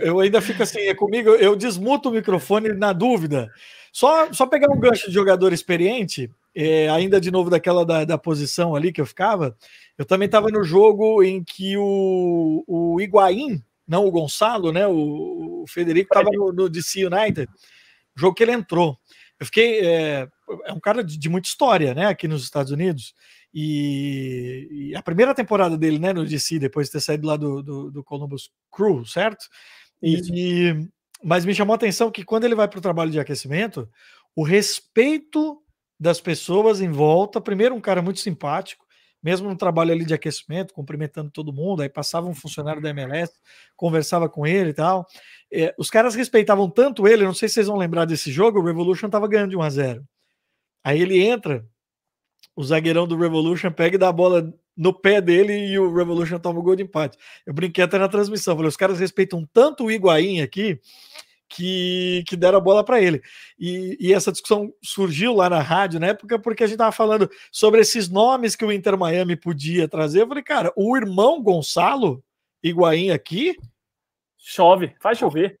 eu 0.00 0.20
ainda 0.20 0.40
fico 0.40 0.62
assim, 0.62 0.80
é 0.82 0.94
comigo, 0.94 1.30
eu 1.30 1.56
desmuto 1.56 2.08
o 2.08 2.12
microfone 2.12 2.68
na 2.68 2.92
dúvida. 2.92 3.50
Só, 3.92 4.32
só 4.32 4.46
pegar 4.46 4.70
um 4.70 4.78
gancho 4.78 5.08
de 5.08 5.14
jogador 5.14 5.52
experiente, 5.52 6.30
é, 6.56 6.88
ainda 6.88 7.20
de 7.20 7.30
novo 7.30 7.50
daquela 7.50 7.84
da, 7.84 8.06
da 8.06 8.16
posição 8.16 8.74
ali 8.74 8.90
que 8.90 9.00
eu 9.00 9.04
ficava, 9.04 9.54
eu 9.98 10.06
também 10.06 10.24
estava 10.24 10.48
no 10.48 10.64
jogo 10.64 11.22
em 11.22 11.44
que 11.44 11.76
o, 11.76 12.64
o 12.66 12.98
Higuaín, 12.98 13.62
não 13.86 14.06
o 14.06 14.10
Gonçalo, 14.10 14.72
né? 14.72 14.86
O, 14.86 15.62
o 15.62 15.64
Federico 15.68 16.08
estava 16.08 16.30
no, 16.32 16.52
no 16.52 16.68
DC 16.70 17.04
United, 17.04 17.46
jogo 18.16 18.34
que 18.34 18.42
ele 18.42 18.52
entrou. 18.52 18.98
Eu 19.38 19.44
fiquei. 19.44 19.80
É, 19.86 20.28
é 20.64 20.72
um 20.72 20.80
cara 20.80 21.04
de, 21.04 21.18
de, 21.18 21.28
muita 21.28 21.46
história, 21.46 21.92
né? 21.94 22.06
Aqui 22.06 22.26
nos 22.26 22.42
Estados 22.42 22.72
Unidos. 22.72 23.14
E, 23.52 24.68
e, 24.70 24.96
a 24.96 25.02
primeira 25.02 25.34
temporada 25.34 25.76
dele, 25.76 25.98
né, 25.98 26.12
no 26.12 26.26
DC, 26.26 26.58
depois 26.58 26.86
de 26.86 26.92
ter 26.92 27.00
saído 27.00 27.26
lá 27.26 27.36
do, 27.36 27.62
do, 27.62 27.90
do 27.90 28.04
Columbus 28.04 28.50
Crew, 28.70 29.04
certo? 29.04 29.46
E, 30.02 30.20
e, 30.32 30.88
mas 31.22 31.44
me 31.44 31.54
chamou 31.54 31.72
a 31.72 31.76
atenção 31.76 32.10
que 32.10 32.24
quando 32.24 32.44
ele 32.44 32.54
vai 32.54 32.68
para 32.68 32.78
o 32.78 32.82
trabalho 32.82 33.10
de 33.10 33.20
aquecimento, 33.20 33.88
o 34.34 34.42
respeito 34.42 35.62
das 35.98 36.20
pessoas 36.20 36.80
em 36.80 36.90
volta. 36.90 37.40
Primeiro, 37.40 37.74
um 37.74 37.80
cara 37.80 38.02
muito 38.02 38.20
simpático, 38.20 38.84
mesmo 39.22 39.48
no 39.48 39.56
trabalho 39.56 39.92
ali 39.92 40.04
de 40.04 40.14
aquecimento, 40.14 40.74
cumprimentando 40.74 41.30
todo 41.30 41.52
mundo. 41.52 41.82
Aí 41.82 41.88
passava 41.88 42.26
um 42.26 42.34
funcionário 42.34 42.82
da 42.82 42.90
MLS, 42.90 43.32
conversava 43.74 44.28
com 44.28 44.46
ele 44.46 44.70
e 44.70 44.74
tal. 44.74 45.06
É, 45.52 45.74
os 45.78 45.90
caras 45.90 46.14
respeitavam 46.14 46.68
tanto 46.70 47.06
ele, 47.08 47.24
não 47.24 47.34
sei 47.34 47.48
se 47.48 47.54
vocês 47.54 47.66
vão 47.66 47.76
lembrar 47.76 48.04
desse 48.04 48.30
jogo, 48.30 48.60
o 48.60 48.64
Revolution 48.64 49.06
estava 49.06 49.28
ganhando 49.28 49.50
de 49.50 49.56
1 49.56 49.62
a 49.62 49.70
0. 49.70 50.08
Aí 50.84 51.00
ele 51.00 51.20
entra, 51.20 51.66
o 52.54 52.62
zagueirão 52.62 53.06
do 53.06 53.16
Revolution 53.16 53.70
pega 53.72 53.96
e 53.96 53.98
dá 53.98 54.08
a 54.08 54.12
bola 54.12 54.52
no 54.76 54.92
pé 54.92 55.20
dele 55.20 55.52
e 55.68 55.78
o 55.78 55.94
Revolution 55.94 56.38
toma 56.38 56.60
o 56.60 56.62
gol 56.62 56.76
de 56.76 56.82
empate. 56.82 57.16
Eu 57.46 57.54
brinquei 57.54 57.82
até 57.82 57.98
na 57.98 58.08
transmissão, 58.08 58.54
falei, 58.54 58.68
os 58.68 58.76
caras 58.76 59.00
respeitam 59.00 59.48
tanto 59.52 59.84
o 59.84 59.90
Higuaín 59.90 60.42
aqui 60.42 60.80
que, 61.48 62.24
que 62.26 62.36
deram 62.36 62.58
a 62.58 62.60
bola 62.60 62.84
para 62.84 63.00
ele. 63.00 63.22
E, 63.58 63.96
e, 64.00 64.12
essa 64.12 64.32
discussão 64.32 64.72
surgiu 64.82 65.34
lá 65.34 65.48
na 65.48 65.60
rádio 65.60 66.00
na 66.00 66.08
época 66.08 66.38
porque 66.38 66.64
a 66.64 66.66
gente 66.66 66.74
estava 66.74 66.92
falando 66.92 67.30
sobre 67.52 67.80
esses 67.80 68.08
nomes 68.08 68.56
que 68.56 68.64
o 68.64 68.72
Inter 68.72 68.98
Miami 68.98 69.36
podia 69.36 69.88
trazer. 69.88 70.22
Eu 70.22 70.28
falei, 70.28 70.42
cara, 70.42 70.72
o 70.76 70.96
irmão 70.96 71.42
Gonçalo 71.42 72.22
Higuaín 72.62 73.10
aqui. 73.10 73.56
Chove, 74.36 74.94
faz 75.00 75.18
chover. 75.18 75.58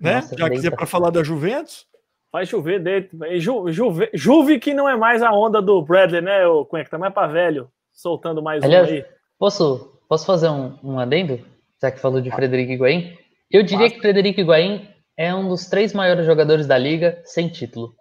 Né? 0.00 0.16
Nossa, 0.16 0.36
Já 0.36 0.50
que 0.50 0.66
é 0.66 0.70
para 0.70 0.86
falar 0.86 1.10
da 1.10 1.22
Juventus. 1.22 1.86
Faz 2.30 2.48
chover 2.48 2.82
dentro. 2.82 3.18
Ju, 3.38 3.70
Juve, 3.70 4.10
Juve 4.14 4.58
que 4.58 4.72
não 4.72 4.88
é 4.88 4.96
mais 4.96 5.22
a 5.22 5.30
onda 5.32 5.60
do 5.60 5.82
Bradley, 5.82 6.22
né, 6.22 6.46
o 6.46 6.64
Cunha, 6.64 6.82
que 6.82 6.90
tá 6.90 6.98
mais 6.98 7.12
para 7.12 7.26
velho, 7.26 7.70
soltando 7.92 8.42
mais 8.42 8.64
Aliás, 8.64 8.88
um 8.88 8.92
aí. 8.92 9.04
Posso, 9.38 10.00
posso 10.08 10.24
fazer 10.24 10.48
um, 10.48 10.78
um 10.82 10.98
adendo? 10.98 11.44
Já 11.80 11.90
que 11.90 12.00
falou 12.00 12.20
de 12.20 12.30
Frederico 12.30 12.72
Higuaín? 12.72 13.18
Eu 13.52 13.62
diria 13.62 13.84
Basta. 13.84 13.94
que 13.94 14.00
Frederico 14.00 14.40
Higuaín 14.40 14.88
é 15.16 15.34
um 15.34 15.48
dos 15.48 15.66
três 15.66 15.92
maiores 15.92 16.24
jogadores 16.24 16.66
da 16.66 16.78
liga 16.78 17.20
sem 17.24 17.48
título. 17.48 17.94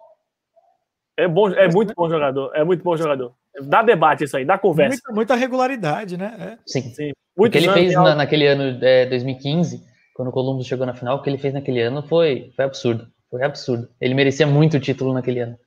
É 1.17 1.27
bom, 1.27 1.49
é 1.49 1.67
muito 1.67 1.93
bom 1.93 2.09
jogador, 2.09 2.51
é 2.55 2.63
muito 2.63 2.83
bom 2.83 2.95
jogador. 2.95 3.33
Dá 3.63 3.83
debate 3.83 4.23
isso 4.23 4.37
aí, 4.37 4.45
dá 4.45 4.57
conversa. 4.57 5.01
Muita, 5.05 5.13
muita 5.13 5.35
regularidade, 5.35 6.17
né? 6.17 6.35
É. 6.39 6.57
Sim. 6.65 6.81
Sim. 6.93 7.11
o 7.35 7.49
que 7.49 7.57
ele 7.57 7.69
fez 7.69 7.93
na, 7.93 8.15
naquele 8.15 8.47
ano 8.47 8.79
é, 8.81 9.05
2015, 9.07 9.83
quando 10.15 10.29
o 10.29 10.31
Columbus 10.31 10.65
chegou 10.65 10.85
na 10.85 10.93
final, 10.93 11.17
o 11.17 11.21
que 11.21 11.29
ele 11.29 11.37
fez 11.37 11.53
naquele 11.53 11.81
ano 11.81 12.01
foi, 12.01 12.51
foi 12.55 12.65
absurdo. 12.65 13.07
Foi 13.29 13.43
absurdo. 13.43 13.89
Ele 13.99 14.13
merecia 14.13 14.47
muito 14.47 14.77
o 14.77 14.79
título 14.79 15.13
naquele 15.13 15.41
ano. 15.41 15.57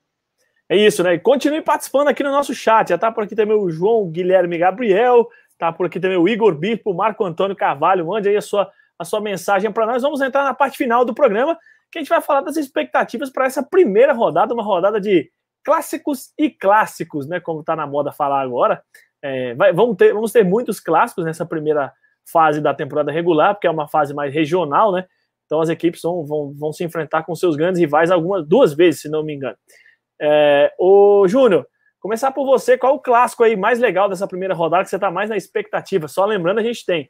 É 0.69 0.77
isso, 0.77 1.03
né? 1.03 1.19
continue 1.19 1.61
participando 1.61 2.09
aqui 2.09 2.23
no 2.23 2.31
nosso 2.31 2.55
chat. 2.55 2.89
Já 2.89 2.97
tá 2.97 3.13
por 3.13 3.25
aqui 3.25 3.37
também 3.37 3.57
o 3.57 3.71
João 3.71 4.11
Guilherme 4.11 4.57
Gabriel, 4.57 5.29
tá 5.59 5.71
por 5.71 5.87
aqui 5.87 6.01
também 6.01 6.17
o 6.17 6.27
Igor 6.27 6.55
Birpo, 6.55 6.91
o 6.91 6.95
Marco 6.95 7.25
Antônio 7.25 7.55
Carvalho. 7.55 8.07
Mande 8.07 8.31
aí 8.31 8.37
a 8.37 8.41
sua, 8.41 8.71
a 8.99 9.05
sua 9.05 9.21
mensagem 9.21 9.71
para 9.73 9.87
nós. 9.87 10.03
Vamos 10.03 10.21
entrar 10.21 10.45
na 10.45 10.55
parte 10.55 10.77
final 10.77 11.05
do 11.05 11.15
programa, 11.15 11.59
que 11.91 11.99
a 11.99 12.03
gente 12.03 12.09
vai 12.09 12.21
falar 12.21 12.41
das 12.41 12.57
expectativas 12.57 13.31
para 13.31 13.47
essa 13.47 13.63
primeira 13.63 14.13
rodada, 14.13 14.55
uma 14.55 14.63
rodada 14.63 15.01
de 15.01 15.31
clássicos 15.65 16.33
e 16.39 16.51
clássicos, 16.51 17.27
né? 17.27 17.41
Como 17.41 17.65
tá 17.65 17.75
na 17.75 17.87
moda 17.87 18.13
falar 18.13 18.41
agora. 18.41 18.83
É, 19.23 19.55
vai, 19.55 19.73
vamos, 19.73 19.97
ter, 19.97 20.13
vamos 20.13 20.33
ter 20.33 20.45
muitos 20.45 20.79
clássicos 20.79 21.25
nessa 21.25 21.47
primeira 21.47 21.93
fase 22.31 22.61
da 22.61 22.75
temporada 22.75 23.11
regular, 23.11 23.55
porque 23.55 23.67
é 23.67 23.71
uma 23.71 23.89
fase 23.89 24.15
mais 24.15 24.33
regional, 24.33 24.93
né? 24.93 25.07
Então 25.47 25.61
as 25.61 25.69
equipes 25.69 26.01
vão, 26.03 26.25
vão, 26.25 26.55
vão 26.55 26.73
se 26.73 26.85
enfrentar 26.85 27.23
com 27.25 27.35
seus 27.35 27.57
grandes 27.57 27.81
rivais 27.81 28.11
algumas 28.11 28.47
duas 28.47 28.75
vezes, 28.75 29.03
se 29.03 29.09
não 29.09 29.23
me 29.23 29.35
engano. 29.35 29.57
É, 30.21 30.73
o 30.79 31.27
Júnior, 31.29 31.67
começar 32.05 32.33
por 32.33 32.45
você, 32.45 32.77
qual 32.77 32.97
o 32.97 33.01
clássico 33.01 33.43
aí 33.43 33.57
mais 33.57 33.79
legal 33.79 34.11
dessa 34.11 34.29
primeira 34.29 34.53
rodada 34.53 34.85
que 34.85 34.91
você 34.91 34.97
está 34.97 35.11
mais 35.11 35.31
na 35.31 35.39
expectativa? 35.39 36.07
Só 36.07 36.27
lembrando, 36.27 36.59
a 36.59 36.63
gente 36.63 36.85
tem 36.85 37.09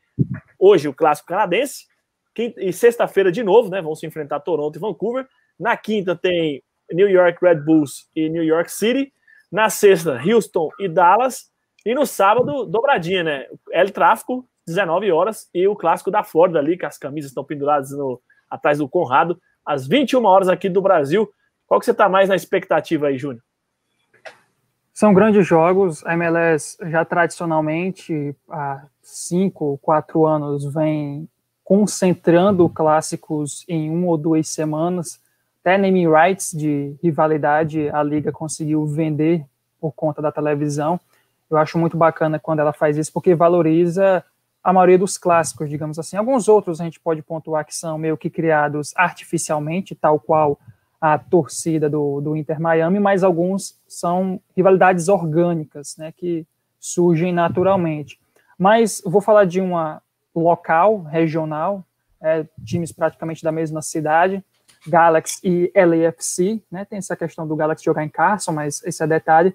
hoje 0.56 0.86
o 0.86 0.94
clássico 0.94 1.26
canadense, 1.26 1.86
quinta, 2.32 2.62
e 2.62 2.72
sexta-feira 2.72 3.32
de 3.32 3.42
novo, 3.42 3.68
né? 3.70 3.82
Vão 3.82 3.96
se 3.96 4.06
enfrentar 4.06 4.38
Toronto 4.38 4.76
e 4.76 4.78
Vancouver. 4.78 5.26
Na 5.58 5.76
quinta 5.76 6.14
tem 6.14 6.62
New 6.92 7.08
York 7.08 7.44
Red 7.44 7.56
Bulls 7.56 8.08
e 8.14 8.28
New 8.28 8.44
York 8.44 8.70
City. 8.70 9.12
Na 9.50 9.68
sexta, 9.68 10.16
Houston 10.24 10.68
e 10.78 10.88
Dallas. 10.88 11.46
E 11.84 11.92
no 11.92 12.06
sábado, 12.06 12.64
dobradinha, 12.64 13.24
né? 13.24 13.46
El 13.72 13.90
Tráfico, 13.90 14.48
19 14.64 15.10
horas, 15.10 15.48
e 15.52 15.66
o 15.66 15.74
clássico 15.74 16.08
da 16.08 16.22
Flórida 16.22 16.60
ali, 16.60 16.78
que 16.78 16.86
as 16.86 16.98
camisas 16.98 17.32
estão 17.32 17.42
penduradas 17.42 17.90
no, 17.90 18.22
atrás 18.48 18.78
do 18.78 18.88
Conrado, 18.88 19.40
às 19.66 19.88
21 19.88 20.24
horas 20.24 20.48
aqui 20.48 20.68
do 20.68 20.80
Brasil. 20.80 21.28
Qual 21.66 21.80
que 21.80 21.84
você 21.84 21.90
está 21.90 22.08
mais 22.08 22.28
na 22.28 22.36
expectativa 22.36 23.08
aí, 23.08 23.18
Júnior? 23.18 23.42
São 24.94 25.12
grandes 25.12 25.44
jogos. 25.44 26.06
A 26.06 26.14
MLS 26.14 26.78
já 26.88 27.04
tradicionalmente, 27.04 28.34
há 28.48 28.84
cinco, 29.02 29.76
quatro 29.82 30.24
anos, 30.24 30.64
vem 30.72 31.28
concentrando 31.64 32.68
clássicos 32.68 33.64
em 33.68 33.90
uma 33.90 34.06
ou 34.06 34.16
duas 34.16 34.46
semanas. 34.46 35.20
Até 35.60 35.76
naming 35.76 36.06
rights 36.06 36.52
de 36.52 36.94
rivalidade 37.02 37.90
a 37.90 38.04
liga 38.04 38.30
conseguiu 38.30 38.86
vender 38.86 39.44
por 39.80 39.90
conta 39.92 40.22
da 40.22 40.30
televisão. 40.30 41.00
Eu 41.50 41.56
acho 41.56 41.76
muito 41.76 41.96
bacana 41.96 42.38
quando 42.38 42.60
ela 42.60 42.72
faz 42.72 42.96
isso, 42.96 43.12
porque 43.12 43.34
valoriza 43.34 44.24
a 44.62 44.72
maioria 44.72 44.98
dos 44.98 45.18
clássicos, 45.18 45.68
digamos 45.68 45.98
assim. 45.98 46.16
Alguns 46.16 46.46
outros 46.46 46.80
a 46.80 46.84
gente 46.84 47.00
pode 47.00 47.20
pontuar 47.20 47.66
que 47.66 47.74
são 47.74 47.98
meio 47.98 48.16
que 48.16 48.30
criados 48.30 48.92
artificialmente, 48.94 49.94
tal 49.94 50.20
qual 50.20 50.56
a 51.04 51.18
torcida 51.18 51.90
do, 51.90 52.18
do 52.22 52.34
Inter 52.34 52.58
Miami, 52.58 52.98
mas 52.98 53.22
alguns 53.22 53.78
são 53.86 54.40
rivalidades 54.56 55.06
orgânicas, 55.06 55.96
né, 55.98 56.10
que 56.10 56.46
surgem 56.80 57.30
naturalmente. 57.30 58.18
Mas 58.58 59.02
vou 59.04 59.20
falar 59.20 59.44
de 59.44 59.60
uma 59.60 60.00
local, 60.34 61.02
regional, 61.02 61.84
é, 62.22 62.46
times 62.64 62.90
praticamente 62.90 63.44
da 63.44 63.52
mesma 63.52 63.82
cidade, 63.82 64.42
Galaxy 64.88 65.40
e 65.44 65.70
LAFC, 65.76 66.62
né, 66.72 66.86
tem 66.86 66.96
essa 66.96 67.14
questão 67.14 67.46
do 67.46 67.54
Galaxy 67.54 67.84
jogar 67.84 68.02
em 68.02 68.08
Carson, 68.08 68.52
mas 68.52 68.82
esse 68.82 69.04
é 69.04 69.06
detalhe. 69.06 69.54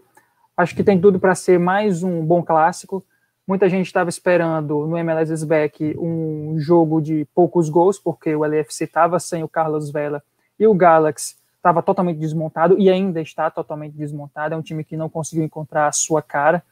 Acho 0.56 0.76
que 0.76 0.84
tem 0.84 1.02
tudo 1.02 1.20
para 1.20 1.34
ser 1.34 1.58
mais 1.58 2.04
um 2.04 2.24
bom 2.24 2.44
clássico. 2.44 3.04
Muita 3.48 3.68
gente 3.68 3.88
estava 3.88 4.12
esperando 4.12 4.86
no 4.86 4.96
MLS 5.00 5.44
Back 5.48 5.98
um 5.98 6.60
jogo 6.60 7.02
de 7.02 7.28
poucos 7.34 7.70
gols, 7.70 7.98
porque 7.98 8.36
o 8.36 8.46
LFC 8.46 8.84
estava 8.84 9.20
sem 9.20 9.42
o 9.42 9.50
Carlos 9.50 9.90
Vela 9.90 10.22
e 10.60 10.68
o 10.68 10.76
Galaxy 10.76 11.39
estava 11.60 11.84
totalmente 11.84 12.18
desmontado 12.18 12.80
e 12.80 12.90
ainda 12.90 13.22
está 13.22 13.52
totalmente 13.52 13.94
desmontado. 13.94 14.56
É 14.56 14.58
um 14.58 14.62
time 14.62 14.84
que 14.84 14.98
não 14.98 15.10
conseguiu 15.10 15.44
encontrar 15.44 15.88
a 15.88 15.92
sua 15.92 16.22
cara. 16.22 16.64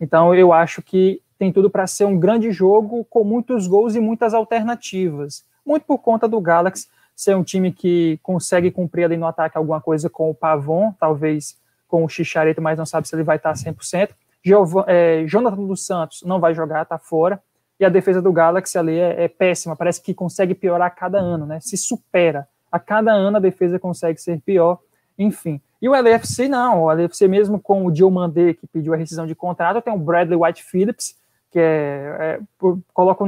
Então 0.00 0.34
eu 0.34 0.52
acho 0.52 0.80
que 0.80 1.20
tem 1.38 1.52
tudo 1.52 1.68
para 1.68 1.86
ser 1.86 2.04
um 2.04 2.18
grande 2.18 2.50
jogo 2.50 3.04
com 3.10 3.24
muitos 3.24 3.66
gols 3.66 3.94
e 3.94 4.00
muitas 4.00 4.32
alternativas. 4.32 5.44
Muito 5.64 5.84
por 5.84 5.98
conta 5.98 6.28
do 6.28 6.40
Galaxy 6.40 6.86
ser 7.14 7.34
um 7.34 7.42
time 7.42 7.72
que 7.72 8.18
consegue 8.22 8.70
cumprir 8.70 9.04
ali 9.04 9.16
no 9.16 9.26
ataque 9.26 9.56
alguma 9.56 9.80
coisa 9.80 10.08
com 10.08 10.30
o 10.30 10.34
Pavon, 10.34 10.92
talvez 10.98 11.58
com 11.88 12.04
o 12.04 12.08
Chicharito, 12.08 12.60
mas 12.60 12.78
não 12.78 12.86
sabe 12.86 13.08
se 13.08 13.14
ele 13.14 13.22
vai 13.22 13.36
estar 13.36 13.52
100%. 13.52 14.10
Giovan, 14.44 14.84
é, 14.86 15.24
Jonathan 15.26 15.64
dos 15.64 15.84
Santos 15.84 16.22
não 16.22 16.38
vai 16.38 16.54
jogar, 16.54 16.84
tá 16.84 16.98
fora. 16.98 17.42
E 17.80 17.84
a 17.84 17.88
defesa 17.88 18.22
do 18.22 18.32
Galaxy 18.32 18.78
ali 18.78 18.98
é, 18.98 19.24
é, 19.24 19.28
péssima, 19.28 19.74
parece 19.74 20.00
que 20.00 20.14
consegue 20.14 20.54
piorar 20.54 20.86
a 20.86 20.90
cada 20.90 21.18
ano, 21.18 21.46
né? 21.46 21.58
Se 21.60 21.76
supera. 21.76 22.48
A 22.76 22.78
cada 22.78 23.12
ano 23.12 23.38
a 23.38 23.40
defesa 23.40 23.78
consegue 23.78 24.20
ser 24.20 24.40
pior, 24.40 24.78
enfim. 25.18 25.60
E 25.80 25.88
o 25.88 25.94
LFC 25.94 26.48
não, 26.48 26.84
o 26.84 26.92
LFC 26.92 27.26
mesmo 27.26 27.58
com 27.58 27.86
o 27.86 27.90
Diomandé, 27.90 28.54
que 28.54 28.66
pediu 28.66 28.92
a 28.92 28.96
rescisão 28.96 29.26
de 29.26 29.34
contrato, 29.34 29.82
tem 29.82 29.92
o 29.92 29.98
Bradley 29.98 30.38
White 30.38 30.62
Phillips, 30.62 31.16
que 31.50 31.58
é, 31.58 32.16
é 32.18 32.40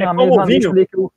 é 0.03 0.07
na 0.07 0.15
mesma 0.15 0.45
lista 0.45 0.71
ali 0.71 0.87
que 0.87 0.99
o, 0.99 1.13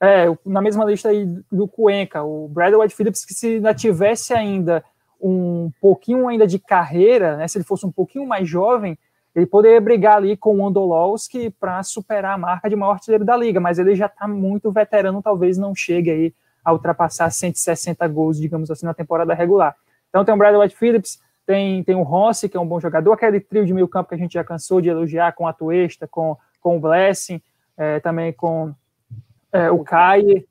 é, 0.00 0.26
na 0.44 0.62
mesma 0.62 0.84
lista 0.84 1.08
aí 1.08 1.26
do 1.50 1.66
Cuenca, 1.66 2.22
o 2.22 2.48
Bradley 2.48 2.82
White 2.82 2.94
Phillips, 2.94 3.24
que 3.24 3.34
se 3.34 3.46
ainda 3.54 3.74
tivesse 3.74 4.32
ainda 4.32 4.84
um 5.20 5.70
pouquinho 5.80 6.28
ainda 6.28 6.46
de 6.46 6.58
carreira, 6.58 7.36
né, 7.36 7.48
se 7.48 7.58
ele 7.58 7.64
fosse 7.64 7.86
um 7.86 7.92
pouquinho 7.92 8.26
mais 8.26 8.48
jovem, 8.48 8.98
ele 9.34 9.46
poderia 9.46 9.80
brigar 9.80 10.16
ali 10.16 10.36
com 10.36 10.58
o 10.58 10.66
Andolowski 10.66 11.50
para 11.50 11.82
superar 11.82 12.34
a 12.34 12.38
marca 12.38 12.68
de 12.68 12.76
maior 12.76 12.92
artilheiro 12.92 13.24
da 13.24 13.36
liga, 13.36 13.60
mas 13.60 13.78
ele 13.78 13.94
já 13.94 14.06
está 14.06 14.26
muito 14.26 14.72
veterano, 14.72 15.22
talvez 15.22 15.56
não 15.56 15.74
chegue 15.74 16.10
aí 16.10 16.34
a 16.64 16.72
ultrapassar 16.72 17.30
160 17.30 18.06
gols, 18.08 18.38
digamos 18.38 18.70
assim, 18.70 18.86
na 18.86 18.94
temporada 18.94 19.34
regular. 19.34 19.74
Então 20.08 20.24
tem 20.24 20.34
o 20.34 20.38
Bradley 20.38 20.62
White 20.62 20.76
Phillips, 20.76 21.20
tem, 21.46 21.82
tem 21.82 21.94
o 21.94 22.02
Rossi, 22.02 22.48
que 22.48 22.56
é 22.56 22.60
um 22.60 22.66
bom 22.66 22.80
jogador, 22.80 23.12
aquele 23.12 23.40
trio 23.40 23.66
de 23.66 23.74
meio 23.74 23.88
campo 23.88 24.08
que 24.08 24.14
a 24.14 24.18
gente 24.18 24.34
já 24.34 24.44
cansou 24.44 24.80
de 24.80 24.88
elogiar 24.88 25.32
com 25.32 25.46
a 25.46 25.52
Tuesta, 25.52 26.06
com, 26.06 26.36
com 26.60 26.76
o 26.76 26.80
Blessing, 26.80 27.40
é, 27.76 27.98
também 28.00 28.32
com 28.32 28.74
é, 29.52 29.70
o 29.70 29.82
Kai, 29.82 30.44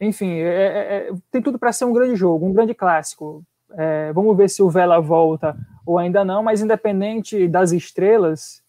enfim, 0.00 0.32
é, 0.32 0.48
é, 0.48 0.96
é 1.08 1.12
tem 1.30 1.42
tudo 1.42 1.58
para 1.58 1.72
ser 1.72 1.84
um 1.84 1.92
grande 1.92 2.16
jogo, 2.16 2.46
um 2.46 2.52
grande 2.52 2.74
clássico. 2.74 3.42
É, 3.76 4.12
vamos 4.12 4.36
ver 4.36 4.48
se 4.48 4.62
o 4.62 4.70
Vela 4.70 5.00
volta 5.00 5.56
ou 5.84 5.98
ainda 5.98 6.24
não, 6.24 6.42
mas 6.42 6.62
independente 6.62 7.48
das 7.48 7.72
estrelas, 7.72 8.62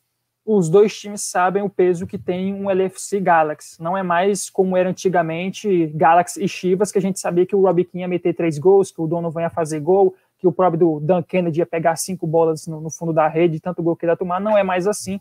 os 0.45 0.69
dois 0.69 0.95
times 0.97 1.21
sabem 1.21 1.63
o 1.63 1.69
peso 1.69 2.05
que 2.05 2.19
tem 2.19 2.53
um 2.53 2.69
LFC 2.69 3.19
Galaxy. 3.19 3.81
Não 3.81 3.97
é 3.97 4.03
mais 4.03 4.49
como 4.49 4.77
era 4.77 4.89
antigamente 4.89 5.87
Galaxy 5.87 6.43
e 6.43 6.47
Chivas, 6.47 6.91
que 6.91 6.99
a 6.99 7.01
gente 7.01 7.19
sabia 7.19 7.45
que 7.45 7.55
o 7.55 7.61
Robbie 7.61 7.85
King 7.85 8.01
ia 8.01 8.07
meter 8.07 8.33
três 8.33 8.59
gols, 8.59 8.91
que 8.91 9.01
o 9.01 9.07
Donovan 9.07 9.41
ia 9.41 9.49
fazer 9.49 9.79
gol, 9.79 10.13
que 10.37 10.47
o 10.47 10.51
próprio 10.51 10.79
do 10.79 10.99
Dan 10.99 11.23
Kennedy 11.23 11.59
ia 11.59 11.65
pegar 11.65 11.95
cinco 11.95 12.27
bolas 12.27 12.67
no, 12.67 12.79
no 12.79 12.91
fundo 12.91 13.11
da 13.11 13.27
rede, 13.27 13.59
tanto 13.59 13.81
gol 13.81 13.95
que 13.95 14.05
ele 14.05 14.11
ia 14.11 14.17
tomar. 14.17 14.39
Não 14.39 14.55
é 14.55 14.61
mais 14.61 14.85
assim. 14.85 15.19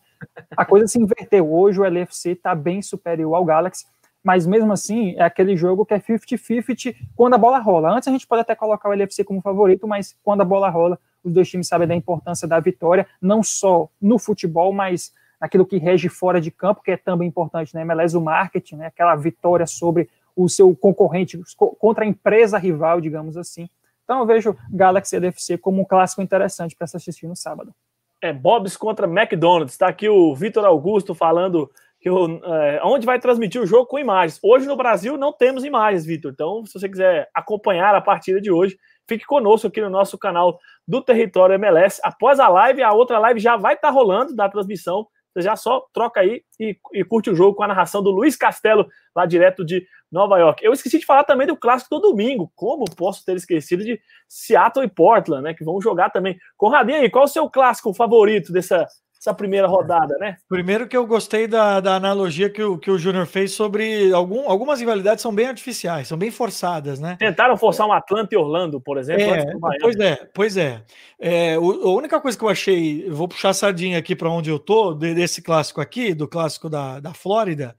A 0.51 0.64
coisa 0.64 0.87
se 0.87 1.01
inverteu. 1.01 1.51
Hoje 1.51 1.81
o 1.81 1.85
LFC 1.85 2.33
está 2.33 2.55
bem 2.55 2.83
superior 2.83 3.35
ao 3.35 3.45
Galaxy 3.45 3.87
mas 4.25 4.47
mesmo 4.47 4.72
assim 4.72 5.14
é 5.16 5.22
aquele 5.22 5.55
jogo 5.55 5.85
que 5.85 5.93
é 5.93 6.01
50-50 6.01 6.97
quando 7.14 7.35
a 7.35 7.39
bola 7.39 7.59
rola. 7.59 7.91
Antes 7.91 8.09
a 8.09 8.11
gente 8.11 8.27
pode 8.27 8.41
até 8.41 8.55
colocar 8.55 8.89
o 8.89 8.93
LFC 8.95 9.22
como 9.22 9.43
favorito, 9.43 9.87
mas 9.87 10.16
quando 10.25 10.41
a 10.41 10.45
bola 10.45 10.70
rola, 10.70 10.99
os 11.22 11.33
dois 11.33 11.49
times 11.49 11.68
sabem 11.68 11.87
da 11.87 11.95
importância 11.95 12.49
da 12.49 12.59
vitória, 12.59 13.07
não 13.20 13.43
só 13.43 13.89
no 14.01 14.18
futebol, 14.18 14.72
mas 14.72 15.12
naquilo 15.39 15.66
que 15.66 15.77
rege 15.77 16.09
fora 16.09 16.41
de 16.41 16.51
campo, 16.51 16.83
que 16.83 16.91
é 16.91 16.97
também 16.97 17.29
importante, 17.29 17.75
né? 17.75 17.83
MLS, 17.83 18.16
o 18.16 18.20
marketing, 18.20 18.77
né? 18.77 18.87
aquela 18.87 19.14
vitória 19.14 19.66
sobre 19.66 20.09
o 20.35 20.49
seu 20.49 20.75
concorrente, 20.75 21.39
contra 21.79 22.05
a 22.05 22.07
empresa 22.07 22.57
rival, 22.57 23.01
digamos 23.01 23.37
assim. 23.37 23.68
Então 24.05 24.20
eu 24.20 24.27
vejo 24.27 24.57
Galaxy 24.70 25.16
LFC 25.16 25.59
como 25.59 25.83
um 25.83 25.85
clássico 25.85 26.22
interessante 26.22 26.75
para 26.75 26.87
se 26.87 26.97
assistir 26.97 27.27
no 27.27 27.37
sábado. 27.37 27.75
É 28.22 28.33
Bob's 28.33 28.75
contra 28.77 29.07
McDonald's. 29.07 29.75
Está 29.75 29.89
aqui 29.89 30.09
o 30.09 30.35
Vitor 30.35 30.64
Augusto 30.64 31.14
falando 31.14 31.70
que 32.05 32.11
o, 32.11 32.26
é, 32.44 32.82
onde 32.84 33.07
vai 33.07 33.18
transmitir 33.18 33.59
o 33.62 33.66
jogo 33.66 33.86
com 33.86 33.98
imagens. 33.98 34.38
Hoje 34.42 34.66
no 34.66 34.76
Brasil 34.76 35.16
não 35.16 35.32
temos 35.32 35.64
imagens, 35.64 36.05
Vitor. 36.05 36.30
Então, 36.30 36.62
se 36.66 36.78
você 36.78 36.86
quiser 36.86 37.30
acompanhar 37.32 37.94
a 37.94 38.00
partida 38.02 38.42
de 38.42 38.50
hoje, 38.50 38.76
fique 39.09 39.24
conosco 39.24 39.68
aqui 39.68 39.80
no 39.80 39.88
nosso 39.88 40.18
canal 40.18 40.59
do 40.86 41.00
Território 41.00 41.55
MLS. 41.55 42.02
Após 42.05 42.38
a 42.38 42.48
live, 42.48 42.82
a 42.82 42.92
outra 42.92 43.18
live 43.18 43.40
já 43.40 43.57
vai 43.57 43.72
estar 43.72 43.88
tá 43.88 43.94
rolando 43.94 44.36
da 44.36 44.50
transmissão 44.50 45.07
você 45.34 45.42
já 45.42 45.57
só 45.57 45.84
troca 45.92 46.20
aí 46.20 46.42
e, 46.61 46.78
e, 46.92 47.05
curte 47.05 47.28
o 47.28 47.34
jogo 47.34 47.57
com 47.57 47.64
a 47.64 47.66
narração 47.66 48.00
do 48.00 48.11
Luiz 48.11 48.36
Castelo, 48.36 48.86
lá 49.16 49.26
direto 49.26 49.64
de 49.64 49.84
Nova 50.11 50.38
York. 50.38 50.64
Eu 50.64 50.72
esqueci 50.72 51.00
de 51.00 51.05
falar 51.05 51.24
também 51.24 51.44
do 51.44 51.57
clássico 51.57 51.96
do 51.96 52.11
domingo. 52.11 52.52
Como 52.55 52.84
posso 52.94 53.24
ter 53.24 53.34
esquecido 53.34 53.82
de 53.82 54.00
Seattle 54.28 54.86
e 54.86 54.88
Portland, 54.88 55.42
né? 55.42 55.52
Que 55.52 55.64
vão 55.64 55.80
jogar 55.80 56.11
também. 56.11 56.38
Conradinho 56.57 57.00
aí, 57.00 57.11
qual 57.11 57.24
o 57.24 57.28
seu 57.28 57.50
clássico 57.50 57.92
favorito 57.92 58.52
dessa, 58.52 58.86
essa 59.25 59.33
primeira 59.33 59.66
rodada, 59.66 60.18
né? 60.18 60.37
Primeiro 60.47 60.87
que 60.87 60.95
eu 60.95 61.07
gostei 61.07 61.47
da, 61.47 61.81
da 61.81 61.95
analogia 61.95 62.51
que 62.51 62.62
o, 62.62 62.77
que 62.77 62.91
o 62.91 62.99
Júnior 62.99 63.25
fez 63.25 63.53
sobre 63.53 64.12
algum, 64.12 64.51
algumas 64.51 64.81
rivalidades 64.81 65.22
são 65.22 65.35
bem 65.35 65.47
artificiais, 65.47 66.07
são 66.07 66.18
bem 66.18 66.31
forçadas, 66.31 67.01
né? 67.01 67.16
Tentaram 67.18 67.57
forçar 67.57 67.87
um 67.87 67.93
Atlanta 67.93 68.35
e 68.35 68.37
Orlando, 68.37 68.79
por 68.79 68.99
exemplo. 68.99 69.22
É, 69.25 69.47
pois 69.81 69.97
é, 69.97 70.31
pois 70.35 70.57
é. 70.59 70.83
é 71.18 71.59
o, 71.59 71.89
a 71.89 71.95
única 71.95 72.20
coisa 72.20 72.37
que 72.37 72.45
eu 72.45 72.51
achei, 72.51 73.09
vou 73.09 73.27
puxar 73.27 73.49
a 73.49 73.55
sardinha 73.55 73.99
aqui 73.99 74.14
para 74.14 74.29
onde 74.29 74.51
eu 74.51 74.59
tô, 74.59 74.93
desse 74.93 75.41
clássico 75.41 75.81
aqui, 75.81 76.12
do 76.12 76.29
clássico 76.29 76.68
da, 76.68 77.01
da 77.01 77.14
Flórida, 77.14 77.75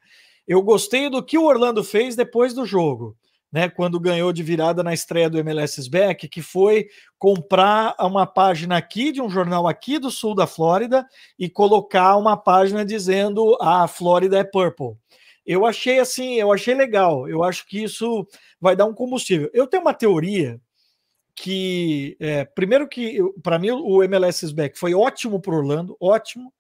eu 0.48 0.64
gostei 0.64 1.12
do 1.12 1.24
que 1.24 1.38
o 1.38 1.46
Orlando 1.46 1.84
fez 1.84 2.16
depois 2.16 2.56
do 2.56 2.66
jogo 2.66 3.16
né, 3.52 3.70
quando 3.70 4.00
ganhou 4.00 4.34
de 4.34 4.44
virada 4.44 4.84
na 4.84 4.94
estreia 4.94 5.30
do 5.30 5.40
MLS 5.40 5.90
Back, 5.90 6.28
que 6.28 6.42
foi 6.42 6.88
comprar 7.18 7.96
uma 8.00 8.26
página 8.26 8.78
aqui 8.78 9.12
de 9.12 9.22
um 9.22 9.30
jornal 9.30 9.68
aqui 9.68 9.98
do 9.98 10.12
sul 10.12 10.36
da 10.36 10.46
Flórida 10.46 11.08
e 11.40 11.50
colocar 11.50 12.18
uma 12.18 12.36
página 12.36 12.86
dizendo 12.86 13.58
a 13.62 13.88
Flórida 13.88 14.38
é 14.38 14.44
purple. 14.44 14.98
Eu 15.46 15.66
achei 15.66 16.00
assim, 16.00 16.36
eu 16.36 16.52
achei 16.52 16.74
legal. 16.74 17.30
Eu 17.30 17.44
acho 17.44 17.68
que 17.68 17.84
isso 17.84 18.28
vai 18.60 18.76
dar 18.76 18.86
um 18.86 18.94
combustível. 18.94 19.50
Eu 19.54 19.68
tenho 19.68 19.84
uma 19.84 19.94
teoria 19.94 20.60
que, 21.36 22.16
é, 22.20 22.46
primeiro 22.46 22.88
que 22.88 23.20
para 23.44 23.60
mim 23.60 23.70
o 23.72 24.02
MLS 24.04 24.54
Back 24.54 24.80
foi 24.80 24.96
ótimo 24.96 25.40
para 25.40 25.56
Orlando, 25.56 25.96
ótimo. 26.00 26.52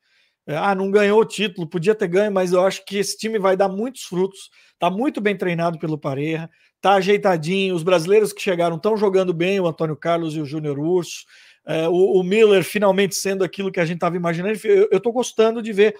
É, 0.47 0.55
ah, 0.55 0.75
não 0.75 0.91
ganhou 0.91 1.19
o 1.19 1.25
título, 1.25 1.67
podia 1.67 1.95
ter 1.95 2.07
ganho, 2.07 2.31
mas 2.31 2.53
eu 2.53 2.63
acho 2.63 2.85
que 2.85 2.97
esse 2.97 3.17
time 3.17 3.39
vai 3.39 3.57
dar 3.57 3.67
muitos 3.67 4.03
frutos. 4.03 4.51
Está 4.73 4.91
muito 4.91 5.19
bem 5.19 5.35
treinado 5.35 5.79
pelo 5.79 5.97
Pareja, 5.97 6.47
tá 6.85 6.93
ajeitadinho. 6.93 7.73
Os 7.73 7.81
brasileiros 7.81 8.31
que 8.31 8.39
chegaram 8.39 8.75
estão 8.75 8.95
jogando 8.95 9.33
bem, 9.33 9.59
o 9.59 9.65
Antônio 9.65 9.95
Carlos 9.95 10.35
e 10.35 10.39
o 10.39 10.45
Júnior 10.45 10.77
Urso. 10.77 11.25
É, 11.65 11.89
o, 11.89 12.19
o, 12.19 12.23
Miller 12.23 12.63
finalmente 12.63 13.15
sendo 13.15 13.43
aquilo 13.43 13.71
que 13.71 13.79
a 13.79 13.85
gente 13.85 13.95
estava 13.95 14.15
imaginando. 14.15 14.55
Eu 14.63 14.97
estou 14.97 15.11
gostando 15.11 15.63
de 15.63 15.73
ver 15.73 15.97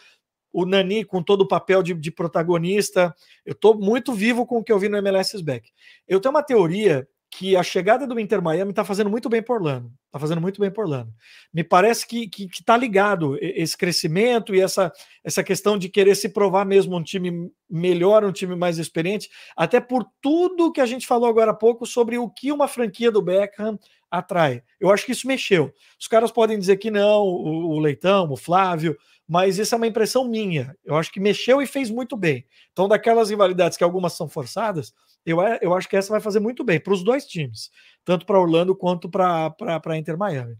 o 0.53 0.63
Nani 0.63 1.03
com 1.03 1.23
todo 1.23 1.41
o 1.41 1.47
papel 1.47 1.81
de, 1.81 1.95
de 1.95 2.11
protagonista. 2.11 3.15
Eu 3.43 3.53
estou 3.53 3.75
muito 3.75 4.13
vivo 4.13 4.45
com 4.45 4.59
o 4.59 4.63
que 4.63 4.71
eu 4.71 4.77
vi 4.77 4.87
no 4.87 4.97
MLS 4.97 5.41
Back. 5.43 5.71
Eu 6.07 6.21
tenho 6.21 6.35
uma 6.35 6.43
teoria 6.43 7.07
que 7.31 7.55
a 7.55 7.63
chegada 7.63 8.07
do 8.07 8.19
Inter 8.19 8.41
Miami 8.41 8.71
está 8.71 8.85
fazendo 8.85 9.09
muito 9.09 9.27
bem 9.27 9.41
por 9.41 9.57
Orlando. 9.57 9.91
Está 10.05 10.19
fazendo 10.19 10.39
muito 10.39 10.61
bem 10.61 10.71
por 10.71 10.85
Orlando. 10.85 11.11
Me 11.53 11.63
parece 11.63 12.07
que 12.07 12.29
está 12.51 12.77
ligado 12.77 13.37
esse 13.41 13.77
crescimento 13.77 14.55
e 14.55 14.61
essa, 14.61 14.91
essa 15.23 15.43
questão 15.43 15.77
de 15.77 15.89
querer 15.89 16.15
se 16.15 16.29
provar 16.29 16.65
mesmo 16.65 16.95
um 16.95 17.03
time 17.03 17.51
melhor, 17.69 18.23
um 18.23 18.31
time 18.31 18.55
mais 18.55 18.77
experiente, 18.77 19.29
até 19.55 19.81
por 19.81 20.05
tudo 20.21 20.71
que 20.71 20.79
a 20.79 20.85
gente 20.85 21.05
falou 21.05 21.27
agora 21.27 21.51
há 21.51 21.55
pouco 21.55 21.85
sobre 21.85 22.17
o 22.17 22.29
que 22.29 22.51
uma 22.51 22.67
franquia 22.67 23.11
do 23.11 23.21
Beckham 23.21 23.77
atrai. 24.09 24.63
Eu 24.79 24.89
acho 24.89 25.05
que 25.05 25.11
isso 25.11 25.27
mexeu. 25.27 25.73
Os 25.99 26.07
caras 26.07 26.31
podem 26.31 26.57
dizer 26.57 26.77
que 26.77 26.89
não, 26.89 27.21
o, 27.23 27.75
o 27.75 27.79
Leitão, 27.79 28.31
o 28.31 28.37
Flávio, 28.37 28.97
mas 29.27 29.57
isso 29.57 29.73
é 29.73 29.77
uma 29.77 29.87
impressão 29.87 30.27
minha. 30.27 30.75
Eu 30.85 30.95
acho 30.95 31.11
que 31.11 31.19
mexeu 31.19 31.61
e 31.61 31.67
fez 31.67 31.89
muito 31.89 32.15
bem. 32.15 32.45
Então, 32.71 32.87
daquelas 32.87 33.29
rivalidades 33.29 33.77
que 33.77 33.83
algumas 33.83 34.13
são 34.13 34.29
forçadas, 34.29 34.93
eu, 35.25 35.39
eu 35.61 35.73
acho 35.73 35.89
que 35.89 35.97
essa 35.97 36.11
vai 36.11 36.21
fazer 36.21 36.39
muito 36.39 36.63
bem 36.63 36.79
para 36.79 36.93
os 36.93 37.03
dois 37.03 37.25
times, 37.25 37.71
tanto 38.03 38.25
para 38.25 38.39
Orlando 38.39 38.75
quanto 38.75 39.09
para 39.09 39.97
Inter 39.97 40.17
Miami. 40.17 40.55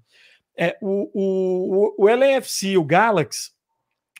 É, 0.57 0.77
o, 0.81 1.09
o, 1.13 2.05
o 2.05 2.07
LAFC, 2.07 2.77
o 2.77 2.83
Galaxy, 2.83 3.51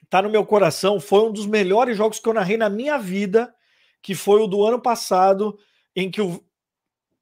tá 0.09 0.21
no 0.21 0.29
meu 0.29 0.45
coração. 0.45 0.99
Foi 0.99 1.27
um 1.27 1.31
dos 1.31 1.45
melhores 1.45 1.97
jogos 1.97 2.19
que 2.19 2.27
eu 2.27 2.33
narrei 2.33 2.57
na 2.57 2.69
minha 2.69 2.97
vida, 2.97 3.53
que 4.01 4.13
foi 4.13 4.41
o 4.41 4.47
do 4.47 4.63
ano 4.63 4.79
passado, 4.81 5.57
em 5.95 6.11
que 6.11 6.21
o. 6.21 6.43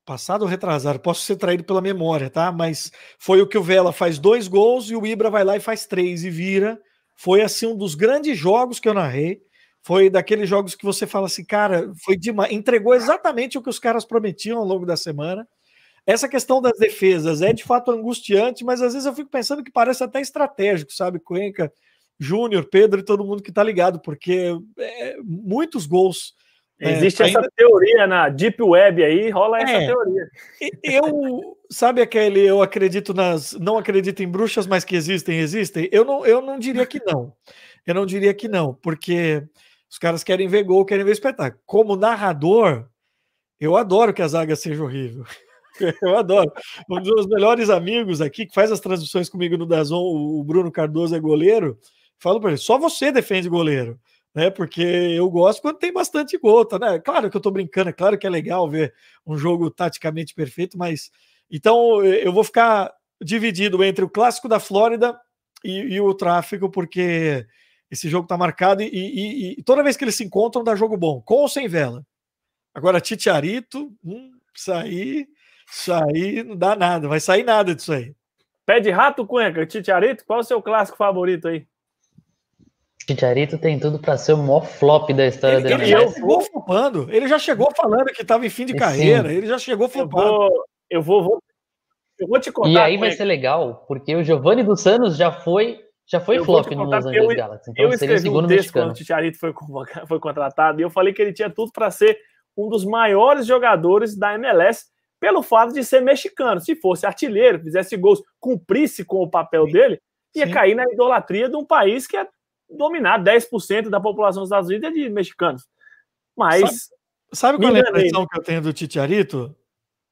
Passado 0.05 0.41
ou 0.41 0.49
retrasado, 0.49 0.99
posso 0.99 1.21
ser 1.21 1.37
traído 1.37 1.63
pela 1.63 1.79
memória, 1.79 2.29
tá? 2.29 2.51
Mas 2.51 2.91
foi 3.17 3.41
o 3.41 3.47
que 3.47 3.57
o 3.57 3.63
Vela 3.63 3.93
faz 3.93 4.19
dois 4.19 4.49
gols 4.49 4.89
e 4.89 4.97
o 4.97 5.05
Ibra 5.05 5.29
vai 5.29 5.45
lá 5.45 5.55
e 5.55 5.61
faz 5.61 5.85
três 5.85 6.25
e 6.25 6.29
vira. 6.29 6.77
Foi 7.15 7.41
assim 7.41 7.67
um 7.67 7.77
dos 7.77 7.95
grandes 7.95 8.37
jogos 8.37 8.81
que 8.81 8.89
eu 8.89 8.93
narrei. 8.93 9.41
Foi 9.83 10.09
daqueles 10.09 10.47
jogos 10.47 10.75
que 10.75 10.85
você 10.85 11.05
fala 11.05 11.25
assim, 11.25 11.43
cara, 11.43 11.91
foi 12.03 12.17
demais. 12.17 12.51
Entregou 12.53 12.93
exatamente 12.95 13.57
o 13.57 13.61
que 13.61 13.69
os 13.69 13.79
caras 13.79 14.05
prometiam 14.05 14.57
ao 14.59 14.65
longo 14.65 14.85
da 14.85 14.95
semana. 14.95 15.45
Essa 16.05 16.27
questão 16.27 16.61
das 16.61 16.77
defesas 16.77 17.41
é 17.41 17.53
de 17.53 17.63
fato 17.63 17.91
angustiante, 17.91 18.63
mas 18.63 18.81
às 18.81 18.93
vezes 18.93 19.05
eu 19.05 19.13
fico 19.13 19.29
pensando 19.29 19.63
que 19.63 19.71
parece 19.71 20.03
até 20.03 20.21
estratégico, 20.21 20.93
sabe? 20.93 21.19
Cuenca, 21.19 21.71
Júnior, 22.17 22.67
Pedro 22.69 23.01
e 23.01 23.05
todo 23.05 23.25
mundo 23.25 23.43
que 23.43 23.51
tá 23.51 23.63
ligado, 23.63 23.99
porque 23.99 24.57
é, 24.77 25.17
muitos 25.23 25.85
gols. 25.85 26.33
É, 26.79 26.93
Existe 26.93 27.21
é, 27.21 27.27
essa 27.27 27.39
ainda... 27.39 27.51
teoria 27.55 28.07
na 28.07 28.29
Deep 28.29 28.61
Web 28.61 29.03
aí, 29.03 29.29
rola 29.29 29.59
essa 29.61 29.71
é, 29.71 29.85
teoria. 29.85 30.29
Eu, 30.81 31.57
sabe 31.69 32.01
aquele 32.01 32.39
eu 32.39 32.61
acredito 32.61 33.13
nas. 33.13 33.53
Não 33.53 33.77
acredito 33.77 34.23
em 34.23 34.27
bruxas, 34.27 34.65
mas 34.65 34.83
que 34.85 34.95
existem, 34.95 35.39
existem? 35.39 35.89
Eu 35.91 36.05
não, 36.05 36.25
eu 36.25 36.41
não 36.41 36.57
diria 36.57 36.85
que 36.85 37.01
não. 37.05 37.33
Eu 37.85 37.93
não 37.93 38.05
diria 38.05 38.33
que 38.33 38.47
não, 38.47 38.73
porque 38.73 39.43
os 39.93 39.99
caras 39.99 40.23
querem 40.23 40.47
ver 40.47 40.63
gol, 40.63 40.83
querem 40.83 41.05
ver 41.05 41.11
espetáculo. 41.11 41.61
Como 41.67 41.95
narrador, 41.95 42.89
eu 43.59 43.77
adoro 43.77 44.11
que 44.11 44.23
a 44.23 44.27
zaga 44.27 44.55
seja 44.55 44.83
horrível. 44.83 45.23
Eu 46.03 46.17
adoro. 46.17 46.51
Um 46.87 47.01
dos 47.01 47.07
meus 47.07 47.27
melhores 47.27 47.67
amigos 47.67 48.21
aqui, 48.21 48.45
que 48.45 48.53
faz 48.53 48.71
as 48.71 48.79
transmissões 48.79 49.27
comigo 49.27 49.57
no 49.57 49.65
Dazon, 49.65 50.03
o 50.03 50.43
Bruno 50.43 50.71
Cardoso 50.71 51.15
é 51.15 51.19
goleiro. 51.19 51.79
Falo 52.19 52.39
para 52.39 52.51
ele: 52.51 52.59
só 52.59 52.77
você 52.77 53.11
defende 53.11 53.49
goleiro, 53.49 53.99
né? 54.35 54.51
Porque 54.51 54.81
eu 54.81 55.27
gosto 55.31 55.63
quando 55.63 55.79
tem 55.79 55.91
bastante 55.91 56.37
gol, 56.37 56.63
tá, 56.63 56.77
né? 56.77 56.99
Claro 56.99 57.27
que 57.27 57.37
eu 57.37 57.41
tô 57.41 57.49
brincando, 57.49 57.89
é 57.89 57.93
claro 57.93 58.19
que 58.19 58.27
é 58.27 58.29
legal 58.29 58.69
ver 58.69 58.93
um 59.25 59.35
jogo 59.35 59.71
taticamente 59.71 60.35
perfeito, 60.35 60.77
mas 60.77 61.09
então 61.49 62.03
eu 62.05 62.31
vou 62.31 62.43
ficar 62.43 62.91
dividido 63.19 63.83
entre 63.83 64.05
o 64.05 64.09
clássico 64.09 64.47
da 64.47 64.59
Flórida 64.59 65.19
e, 65.63 65.95
e 65.95 65.99
o 65.99 66.13
tráfego, 66.13 66.69
porque 66.69 67.47
esse 67.93 68.09
jogo 68.09 68.25
está 68.25 68.35
marcado 68.35 68.81
e, 68.81 68.87
e, 68.87 69.59
e, 69.59 69.63
toda 69.63 69.83
vez 69.83 69.95
que 69.95 70.03
eles 70.03 70.15
se 70.15 70.23
encontram 70.23 70.63
dá 70.63 70.75
jogo 70.75 70.97
bom, 70.97 71.21
com 71.21 71.35
ou 71.35 71.47
sem 71.47 71.67
vela. 71.67 72.03
Agora, 72.73 72.99
Titiarito, 72.99 73.93
hum, 74.03 74.31
isso 74.53 74.73
aí, 74.73 75.27
isso 75.71 75.93
aí 75.93 76.43
não 76.43 76.55
dá 76.55 76.75
nada, 76.75 77.07
vai 77.07 77.19
sair 77.19 77.43
nada 77.43 77.75
disso 77.75 77.93
aí. 77.93 78.13
Pé 78.65 78.79
de 78.79 78.89
rato, 78.89 79.27
Cuenca, 79.27 79.65
Titiarito, 79.65 80.25
qual 80.25 80.39
é 80.39 80.41
o 80.41 80.45
seu 80.45 80.61
clássico 80.61 80.97
favorito 80.97 81.47
aí? 81.47 81.67
Titiarito 83.05 83.57
tem 83.57 83.77
tudo 83.79 83.99
para 83.99 84.17
ser 84.17 84.33
o 84.33 84.37
maior 84.37 84.65
flop 84.65 85.11
da 85.11 85.27
história 85.27 85.57
ele, 85.57 85.63
dele. 85.63 85.83
Ele 85.83 85.91
já 85.91 86.07
chegou 86.09 86.41
flopando, 86.41 87.07
ele 87.11 87.27
já 87.27 87.39
chegou 87.39 87.71
falando 87.75 88.05
que 88.05 88.21
estava 88.21 88.45
em 88.45 88.49
fim 88.49 88.65
de 88.65 88.73
carreira, 88.73 89.31
ele 89.31 89.45
já 89.45 89.59
chegou 89.59 89.87
flopando. 89.87 90.25
Eu 90.25 90.31
vou, 90.31 90.65
eu 90.89 91.01
vou, 91.01 91.23
vou, 91.23 91.43
eu 92.17 92.27
vou 92.27 92.39
te 92.39 92.51
contar. 92.51 92.69
E 92.69 92.77
aí 92.77 92.97
vai 92.97 93.11
ser 93.11 93.25
legal, 93.25 93.85
porque 93.87 94.15
o 94.15 94.23
Giovanni 94.23 94.63
dos 94.63 94.81
Santos 94.81 95.17
já 95.17 95.31
foi 95.31 95.83
já 96.13 96.19
foi 96.19 96.37
eu 96.37 96.45
flop 96.45 96.69
no 96.71 96.83
Los 96.83 97.05
Angeles 97.05 97.31
eu, 97.31 97.35
Galaxy. 97.35 97.71
Então 97.71 97.85
eu 97.85 97.89
escrevi 97.91 98.29
um 98.29 98.33
texto 98.41 98.49
mexicano. 98.49 98.85
quando 98.85 98.91
o 98.91 98.93
Titiarito 98.93 99.39
foi, 99.39 99.53
foi 100.07 100.19
contratado 100.19 100.79
e 100.79 100.83
eu 100.83 100.89
falei 100.91 101.11
que 101.11 101.21
ele 101.21 101.33
tinha 101.33 101.49
tudo 101.49 101.71
para 101.71 101.89
ser 101.89 102.19
um 102.55 102.69
dos 102.69 102.85
maiores 102.85 103.47
jogadores 103.47 104.15
da 104.15 104.35
MLS 104.35 104.85
pelo 105.19 105.41
fato 105.41 105.73
de 105.73 105.83
ser 105.83 106.01
mexicano. 106.01 106.61
Se 106.61 106.75
fosse 106.75 107.07
artilheiro, 107.07 107.59
fizesse 107.63 107.97
gols, 107.97 108.21
cumprisse 108.39 109.03
com 109.03 109.23
o 109.23 109.29
papel 109.29 109.65
Sim. 109.65 109.71
dele, 109.71 110.01
ia 110.35 110.45
Sim. 110.45 110.51
cair 110.53 110.75
na 110.75 110.83
idolatria 110.83 111.49
de 111.49 111.55
um 111.55 111.65
país 111.65 112.05
que 112.05 112.15
é 112.15 112.27
dominado, 112.69 113.23
10% 113.23 113.89
da 113.89 113.99
população 113.99 114.43
dos 114.43 114.49
Estados 114.49 114.69
Unidos 114.69 114.89
é 114.89 114.91
de 114.91 115.09
mexicanos. 115.09 115.67
Mas. 116.37 116.89
Sabe, 117.31 117.57
sabe 117.57 117.57
qual 117.57 117.75
é 117.75 117.79
a 117.79 117.89
impressão 117.89 118.27
que 118.27 118.37
eu 118.37 118.43
tenho 118.43 118.61
do 118.61 118.73
Titiarito? 118.73 119.55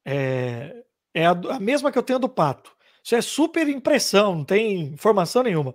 É, 0.03 0.83
é 1.13 1.27
a, 1.27 1.31
a 1.31 1.59
mesma 1.59 1.91
que 1.91 1.97
eu 1.97 2.03
tenho 2.03 2.17
do 2.17 2.29
Pato. 2.29 2.75
Isso 3.03 3.15
é 3.15 3.21
super 3.21 3.67
impressão, 3.67 4.35
não 4.35 4.45
tem 4.45 4.81
informação 4.81 5.43
nenhuma. 5.43 5.73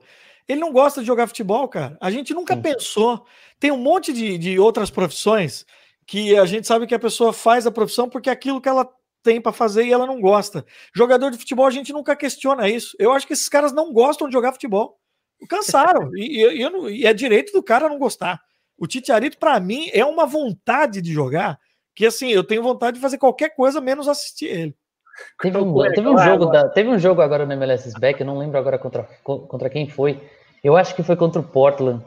Ele 0.48 0.60
não 0.60 0.72
gosta 0.72 1.00
de 1.00 1.06
jogar 1.06 1.26
futebol, 1.26 1.66
cara. 1.68 1.98
A 2.00 2.10
gente 2.10 2.32
nunca 2.32 2.54
Sim. 2.54 2.62
pensou. 2.62 3.26
Tem 3.58 3.72
um 3.72 3.78
monte 3.78 4.12
de, 4.12 4.38
de 4.38 4.58
outras 4.58 4.90
profissões 4.90 5.66
que 6.06 6.36
a 6.36 6.46
gente 6.46 6.66
sabe 6.66 6.86
que 6.86 6.94
a 6.94 7.00
pessoa 7.00 7.32
faz 7.32 7.66
a 7.66 7.70
profissão 7.70 8.08
porque 8.08 8.30
é 8.30 8.32
aquilo 8.32 8.60
que 8.60 8.68
ela 8.68 8.88
tem 9.24 9.40
para 9.40 9.52
fazer 9.52 9.84
e 9.84 9.92
ela 9.92 10.06
não 10.06 10.20
gosta. 10.20 10.64
Jogador 10.94 11.32
de 11.32 11.38
futebol, 11.38 11.66
a 11.66 11.70
gente 11.70 11.92
nunca 11.92 12.14
questiona 12.14 12.68
isso. 12.68 12.96
Eu 12.98 13.12
acho 13.12 13.26
que 13.26 13.32
esses 13.32 13.48
caras 13.48 13.72
não 13.72 13.92
gostam 13.92 14.28
de 14.28 14.32
jogar 14.32 14.52
futebol. 14.52 15.00
Cansaram. 15.48 16.10
e, 16.14 16.44
e, 16.44 17.00
e, 17.00 17.06
é 17.06 17.12
direito 17.12 17.52
do 17.52 17.62
cara 17.62 17.88
não 17.88 17.98
gostar. 17.98 18.40
O 18.78 18.86
Titiarito, 18.86 19.36
para 19.36 19.58
mim, 19.58 19.90
é 19.92 20.04
uma 20.04 20.26
vontade 20.26 21.02
de 21.02 21.12
jogar 21.12 21.58
que, 21.92 22.06
assim, 22.06 22.28
eu 22.28 22.44
tenho 22.44 22.62
vontade 22.62 22.96
de 22.96 23.00
fazer 23.00 23.18
qualquer 23.18 23.56
coisa 23.56 23.80
menos 23.80 24.06
assistir 24.06 24.46
ele. 24.46 24.76
Teve 25.40 25.58
um, 25.58 25.74
teve 25.92 26.08
um 26.08 26.18
jogo 26.18 26.46
da, 26.46 26.68
teve 26.68 26.88
um 26.88 26.98
jogo 26.98 27.22
agora 27.22 27.46
no 27.46 27.52
MLS 27.52 27.92
Back, 27.98 28.20
eu 28.20 28.26
não 28.26 28.38
lembro 28.38 28.58
agora 28.58 28.78
contra, 28.78 29.04
contra 29.22 29.70
quem 29.70 29.88
foi. 29.88 30.20
Eu 30.62 30.76
acho 30.76 30.94
que 30.94 31.02
foi 31.02 31.16
contra 31.16 31.40
o 31.40 31.44
Portland, 31.44 32.04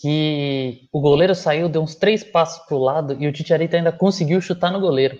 que 0.00 0.88
o 0.92 1.00
goleiro 1.00 1.34
saiu, 1.34 1.68
deu 1.68 1.82
uns 1.82 1.94
três 1.94 2.22
passos 2.22 2.64
pro 2.66 2.78
lado 2.78 3.16
e 3.18 3.26
o 3.26 3.32
Titiarita 3.32 3.76
ainda 3.76 3.92
conseguiu 3.92 4.40
chutar 4.40 4.70
no 4.70 4.80
goleiro. 4.80 5.18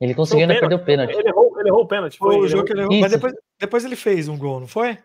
Ele 0.00 0.14
conseguiu 0.14 0.42
ainda 0.42 0.60
perder 0.60 0.74
o 0.74 0.84
pênalti. 0.84 1.14
Ele 1.14 1.28
errou, 1.28 1.58
ele 1.58 1.68
errou 1.68 1.82
o 1.82 1.88
pênalti. 1.88 2.18
Foi, 2.18 2.34
foi 2.34 2.44
o 2.44 2.48
jogo 2.48 2.64
que 2.64 2.72
ele 2.72 2.82
errou. 2.82 3.00
Mas 3.00 3.12
depois, 3.12 3.34
depois 3.58 3.84
ele 3.84 3.96
fez 3.96 4.28
um 4.28 4.38
gol, 4.38 4.60
não 4.60 4.68
foi? 4.68 4.98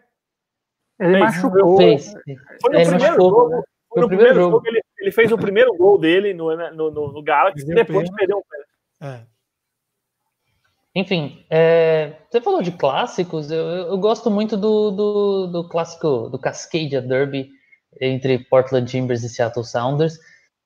Ele 1.00 1.12
fez, 1.12 1.20
machucou. 1.20 1.78
Fez. 1.78 2.14
Foi 2.62 2.74
no 2.74 2.80
ele 2.80 2.90
primeiro 2.90 3.14
machucou. 3.18 3.50
jogo. 3.50 3.64
Foi 3.90 4.02
no 4.02 4.08
primeiro, 4.08 4.36
jogo. 4.36 4.52
jogo 4.52 4.68
ele, 4.68 4.82
ele, 5.00 5.12
fez 5.12 5.32
o 5.32 5.38
primeiro 5.38 5.74
gol 5.76 5.98
dele 5.98 6.34
no, 6.34 6.56
no, 6.56 6.92
no, 6.92 7.12
no 7.12 7.24
Galaxy 7.24 7.70
e 7.70 7.74
depois 7.74 8.10
perdeu 8.12 8.38
o 8.38 8.44
pênalti. 8.46 8.70
É. 9.02 9.31
Enfim, 10.94 11.46
é, 11.50 12.18
você 12.30 12.42
falou 12.42 12.62
de 12.62 12.72
clássicos, 12.72 13.50
eu, 13.50 13.66
eu 13.66 13.98
gosto 13.98 14.30
muito 14.30 14.58
do, 14.58 14.92
do, 14.92 15.48
do, 15.48 15.70
clássico, 15.70 16.30
do 16.30 16.38
Cascadia 16.38 17.02
Derby 17.02 17.50
entre 18.02 18.40
Portland 18.40 18.90
Timbers 18.90 19.24
e 19.24 19.30
Seattle 19.30 19.64
Sounders, 19.64 20.18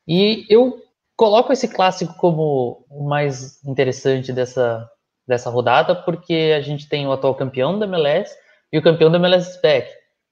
e 0.08 0.46
eu 0.50 0.82
coloco 1.16 1.54
esse 1.54 1.68
clássico 1.68 2.16
como 2.18 2.86
o 2.90 3.08
mais 3.08 3.64
interessante 3.64 4.34
dessa, 4.34 4.90
dessa 5.28 5.52
rodada, 5.52 5.96
porque 5.96 6.54
a 6.58 6.62
gente 6.62 6.90
tem 6.90 7.06
o 7.06 7.12
atual 7.12 7.36
campeão 7.36 7.78
da 7.78 7.86
MLS 7.86 8.36
e 8.74 8.80
o 8.80 8.82
campeão 8.82 9.12
da 9.12 9.20
MLS 9.20 9.62
Back, 9.62 9.88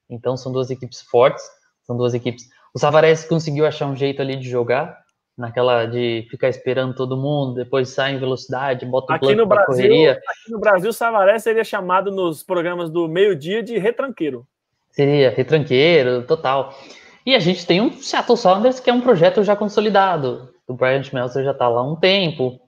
então 0.10 0.36
são 0.36 0.52
duas 0.52 0.72
equipes 0.72 1.02
fortes, 1.02 1.44
são 1.84 1.96
duas 1.96 2.16
equipes... 2.16 2.46
O 2.76 2.80
Savares 2.80 3.24
conseguiu 3.26 3.68
achar 3.68 3.86
um 3.86 3.96
jeito 3.96 4.24
ali 4.24 4.36
de 4.36 4.50
jogar, 4.50 5.03
naquela 5.38 5.86
de 5.86 6.28
ficar 6.30 6.50
esperando 6.50 6.94
todo 6.96 7.18
mundo, 7.18 7.56
depois 7.56 7.90
sai 7.90 8.14
em 8.14 8.20
velocidade, 8.20 8.86
bota 8.86 9.14
o 9.14 9.16
aqui 9.16 9.36
no 9.36 9.46
Brasil, 9.46 9.66
correria. 9.66 10.12
Aqui 10.14 10.52
no 10.52 10.60
Brasil, 10.60 10.90
o 10.90 10.94
Savaré 10.94 11.40
seria 11.40 11.64
chamado 11.64 12.12
nos 12.12 12.44
programas 12.44 12.90
do 12.90 13.08
meio-dia 13.08 13.64
de 13.64 13.78
retranqueiro. 13.78 14.46
Seria 14.92 15.32
retranqueiro, 15.32 16.24
total. 16.24 16.78
E 17.26 17.34
a 17.36 17.40
gente 17.40 17.66
tem 17.66 17.82
um 17.82 17.92
Seattle 17.92 18.38
Sounders 18.38 18.80
que 18.80 18.90
é 18.90 18.94
um 18.94 19.02
projeto 19.02 19.44
já 19.44 19.56
consolidado. 19.56 20.54
O 20.68 20.74
Brian 20.74 21.02
Schmelzer 21.02 21.44
já 21.44 21.52
está 21.52 21.68
lá 21.68 21.82
há 21.82 21.84
um 21.84 21.96
tempo. 21.96 22.60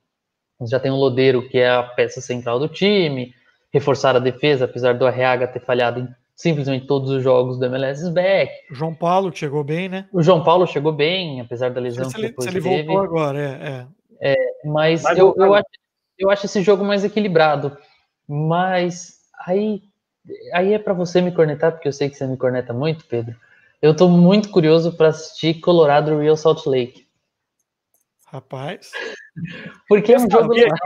Já 0.61 0.80
tem 0.80 0.91
o 0.91 0.95
Lodeiro, 0.95 1.47
que 1.47 1.57
é 1.57 1.70
a 1.70 1.84
peça 1.84 2.22
central 2.22 2.57
do 2.57 2.68
time. 2.68 3.34
Reforçar 3.72 4.16
a 4.16 4.20
defesa, 4.20 4.66
apesar 4.66 4.95
do 4.95 5.05
Arriaga 5.05 5.47
ter 5.47 5.59
falhado 5.59 5.99
em 5.99 6.07
simplesmente 6.36 6.86
todos 6.86 7.10
os 7.10 7.24
jogos 7.24 7.58
do 7.58 7.66
MLS 7.66 8.10
back. 8.12 8.52
O 8.70 8.76
João 8.76 8.94
Paulo 8.94 9.34
chegou 9.34 9.64
bem, 9.64 9.88
né? 9.88 10.08
O 10.12 10.22
João 10.22 10.44
Paulo 10.44 10.68
chegou 10.68 10.92
bem, 10.92 11.40
apesar 11.40 11.72
da 11.72 11.80
lesão 11.80 12.10
se 12.10 12.16
que 12.16 12.22
ele, 12.26 12.36
se 12.38 12.50
ele 12.50 12.62
teve. 12.62 12.84
voltou 12.84 13.04
agora, 13.04 13.40
é. 13.40 13.88
é. 14.22 14.34
é 14.34 14.36
mas 14.66 15.04
eu, 15.18 15.34
eu, 15.38 15.54
acho, 15.54 15.66
eu 16.20 16.30
acho 16.30 16.46
esse 16.46 16.62
jogo 16.62 16.84
mais 16.84 17.04
equilibrado. 17.04 17.78
Mas 18.28 19.20
aí, 19.46 19.82
aí 20.54 20.74
é 20.74 20.80
para 20.80 20.94
você 20.94 21.22
me 21.22 21.32
cornetar, 21.32 21.72
porque 21.72 21.88
eu 21.88 21.94
sei 21.94 22.10
que 22.10 22.16
você 22.16 22.28
me 22.28 22.36
corneta 22.36 22.74
muito, 22.74 23.06
Pedro. 23.06 23.36
Eu 23.82 23.96
tô 23.96 24.10
muito 24.10 24.50
curioso 24.50 24.92
para 24.98 25.10
assistir 25.10 25.60
Colorado 25.60 26.18
Real 26.18 26.36
Salt 26.36 26.66
Lake. 26.66 27.06
Rapaz. 28.26 28.92
Porque 29.88 30.14
é 30.14 30.18
um 30.18 30.30
jogo 30.30 30.54
legal. 30.54 30.78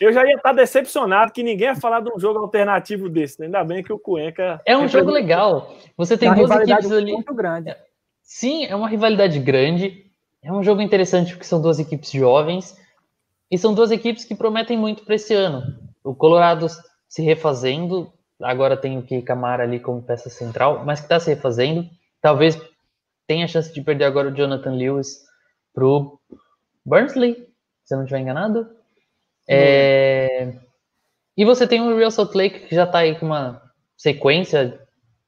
Eu 0.00 0.12
já 0.12 0.24
ia 0.24 0.36
estar 0.36 0.52
decepcionado 0.52 1.32
que 1.32 1.42
ninguém 1.42 1.68
ia 1.68 1.76
falar 1.76 2.00
de 2.00 2.10
um 2.12 2.18
jogo 2.18 2.38
alternativo 2.38 3.08
desse. 3.08 3.40
Né? 3.40 3.46
Ainda 3.46 3.64
bem 3.64 3.82
que 3.82 3.92
o 3.92 3.98
Cuenca. 3.98 4.60
É 4.64 4.76
um 4.76 4.88
jogo 4.88 5.10
legal. 5.10 5.74
Você 5.96 6.16
tem 6.16 6.32
duas 6.32 6.50
equipes 6.50 6.92
ali. 6.92 7.12
Muito 7.12 7.34
grande. 7.34 7.74
Sim, 8.22 8.66
é 8.66 8.76
uma 8.76 8.88
rivalidade 8.88 9.38
grande. 9.38 10.06
É 10.42 10.52
um 10.52 10.62
jogo 10.62 10.80
interessante 10.80 11.32
porque 11.32 11.44
são 11.44 11.60
duas 11.60 11.78
equipes 11.78 12.10
jovens. 12.10 12.76
E 13.50 13.56
são 13.56 13.74
duas 13.74 13.90
equipes 13.90 14.24
que 14.24 14.34
prometem 14.34 14.76
muito 14.76 15.04
para 15.04 15.14
esse 15.14 15.34
ano. 15.34 15.62
O 16.04 16.14
Colorado 16.14 16.66
se 17.08 17.22
refazendo. 17.22 18.12
Agora 18.40 18.76
tem 18.76 18.98
o 18.98 19.02
que 19.02 19.22
Camara 19.22 19.64
ali 19.64 19.80
como 19.80 20.02
peça 20.02 20.30
central, 20.30 20.84
mas 20.84 21.00
que 21.00 21.06
está 21.06 21.18
se 21.18 21.30
refazendo. 21.30 21.88
Talvez 22.20 22.60
tenha 23.26 23.44
a 23.44 23.48
chance 23.48 23.72
de 23.72 23.80
perder 23.80 24.04
agora 24.04 24.28
o 24.28 24.34
Jonathan 24.34 24.72
Lewis 24.72 25.24
pro 25.74 26.20
Burnsley, 26.84 27.34
se 27.84 27.94
eu 27.94 27.98
não 27.98 28.04
estiver 28.04 28.20
enganado. 28.20 28.77
É... 29.48 30.52
E 31.36 31.44
você 31.44 31.66
tem 31.66 31.80
o 31.80 31.96
Real 31.96 32.10
Salt 32.10 32.34
Lake 32.34 32.66
que 32.66 32.74
já 32.74 32.84
está 32.84 32.98
aí 32.98 33.14
com 33.14 33.26
uma 33.26 33.62
sequência 33.96 34.78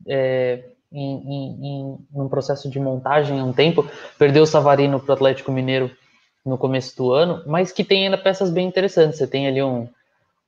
é, 0.07 0.65
em, 0.93 1.17
em, 1.17 1.67
em, 1.67 1.99
um 2.13 2.29
processo 2.29 2.69
de 2.69 2.81
montagem 2.81 3.39
há 3.39 3.45
um 3.45 3.53
tempo. 3.53 3.89
Perdeu 4.19 4.43
o 4.43 4.47
Savarino 4.47 4.99
para 4.99 5.11
o 5.11 5.15
Atlético 5.15 5.53
Mineiro 5.53 5.91
no 6.45 6.59
começo 6.59 6.97
do 6.97 7.13
ano, 7.13 7.43
mas 7.47 7.71
que 7.71 7.85
tem 7.85 8.05
ainda 8.05 8.19
peças 8.19 8.51
bem 8.51 8.67
interessantes. 8.67 9.19
Você 9.19 9.27
tem 9.27 9.47
ali 9.47 9.63
um, 9.63 9.89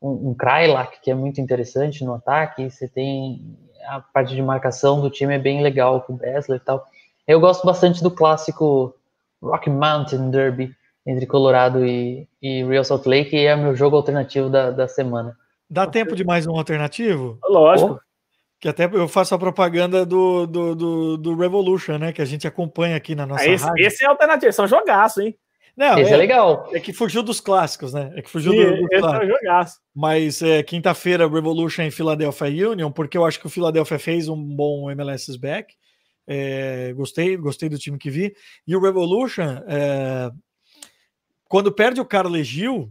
um, 0.00 0.30
um 0.30 0.34
Krylak, 0.34 1.00
que 1.00 1.10
é 1.10 1.14
muito 1.14 1.40
interessante 1.40 2.04
no 2.04 2.14
ataque. 2.14 2.68
Você 2.68 2.88
tem 2.88 3.56
a 3.86 4.00
parte 4.00 4.34
de 4.34 4.42
marcação 4.42 5.00
do 5.00 5.10
time 5.10 5.34
é 5.34 5.38
bem 5.38 5.62
legal 5.62 6.00
com 6.00 6.14
o 6.14 6.16
Bessler 6.16 6.60
e 6.60 6.64
tal. 6.64 6.86
Eu 7.26 7.40
gosto 7.40 7.64
bastante 7.64 8.02
do 8.02 8.10
clássico 8.10 8.94
Rocky 9.42 9.70
Mountain 9.70 10.30
Derby, 10.30 10.74
entre 11.06 11.26
Colorado 11.26 11.84
e, 11.84 12.28
e 12.40 12.64
Real 12.64 12.84
Salt 12.84 13.06
Lake 13.06 13.36
e 13.36 13.46
é 13.46 13.54
o 13.54 13.58
meu 13.58 13.74
jogo 13.74 13.96
alternativo 13.96 14.48
da, 14.48 14.70
da 14.70 14.86
semana. 14.86 15.36
Dá 15.68 15.86
tempo 15.86 16.14
de 16.14 16.24
mais 16.24 16.46
um 16.46 16.56
alternativo? 16.56 17.38
Lógico. 17.48 18.00
Que 18.60 18.68
até 18.68 18.84
eu 18.84 19.08
faço 19.08 19.34
a 19.34 19.38
propaganda 19.38 20.06
do, 20.06 20.46
do, 20.46 20.74
do, 20.74 21.16
do 21.16 21.34
Revolution, 21.34 21.98
né? 21.98 22.12
Que 22.12 22.22
a 22.22 22.24
gente 22.24 22.46
acompanha 22.46 22.96
aqui 22.96 23.14
na 23.14 23.26
nossa 23.26 23.42
ah, 23.42 23.48
esse, 23.48 23.64
rádio. 23.64 23.86
Esse 23.86 24.04
é 24.04 24.06
alternativo, 24.06 24.52
são 24.52 24.68
jogaço, 24.68 25.20
hein? 25.20 25.36
Não, 25.76 25.98
esse 25.98 26.10
é, 26.10 26.14
é, 26.14 26.16
legal. 26.16 26.68
É 26.72 26.78
que 26.78 26.92
fugiu 26.92 27.22
dos 27.22 27.40
clássicos, 27.40 27.94
né? 27.94 28.12
É 28.14 28.22
que 28.22 28.30
fugiu 28.30 28.52
Sim, 28.52 28.58
do, 28.58 28.76
do 28.76 28.88
esse 28.92 29.06
é 29.06 29.26
jogaço. 29.26 29.80
Mas 29.94 30.42
é, 30.42 30.62
quinta-feira, 30.62 31.28
Revolution 31.28 31.82
em 31.82 31.90
Philadelphia 31.90 32.70
Union, 32.70 32.92
porque 32.92 33.16
eu 33.16 33.24
acho 33.24 33.40
que 33.40 33.46
o 33.46 33.50
Philadelphia 33.50 33.98
fez 33.98 34.28
um 34.28 34.36
bom 34.36 34.90
MLS 34.90 35.36
back. 35.38 35.74
É, 36.26 36.92
gostei, 36.92 37.36
gostei 37.36 37.68
do 37.68 37.78
time 37.78 37.98
que 37.98 38.10
vi. 38.10 38.34
E 38.66 38.76
o 38.76 38.80
Revolution, 38.80 39.62
é, 39.66 40.30
quando 41.52 41.70
perde 41.70 42.00
o 42.00 42.06
Carlos 42.06 42.46
Gil, 42.46 42.90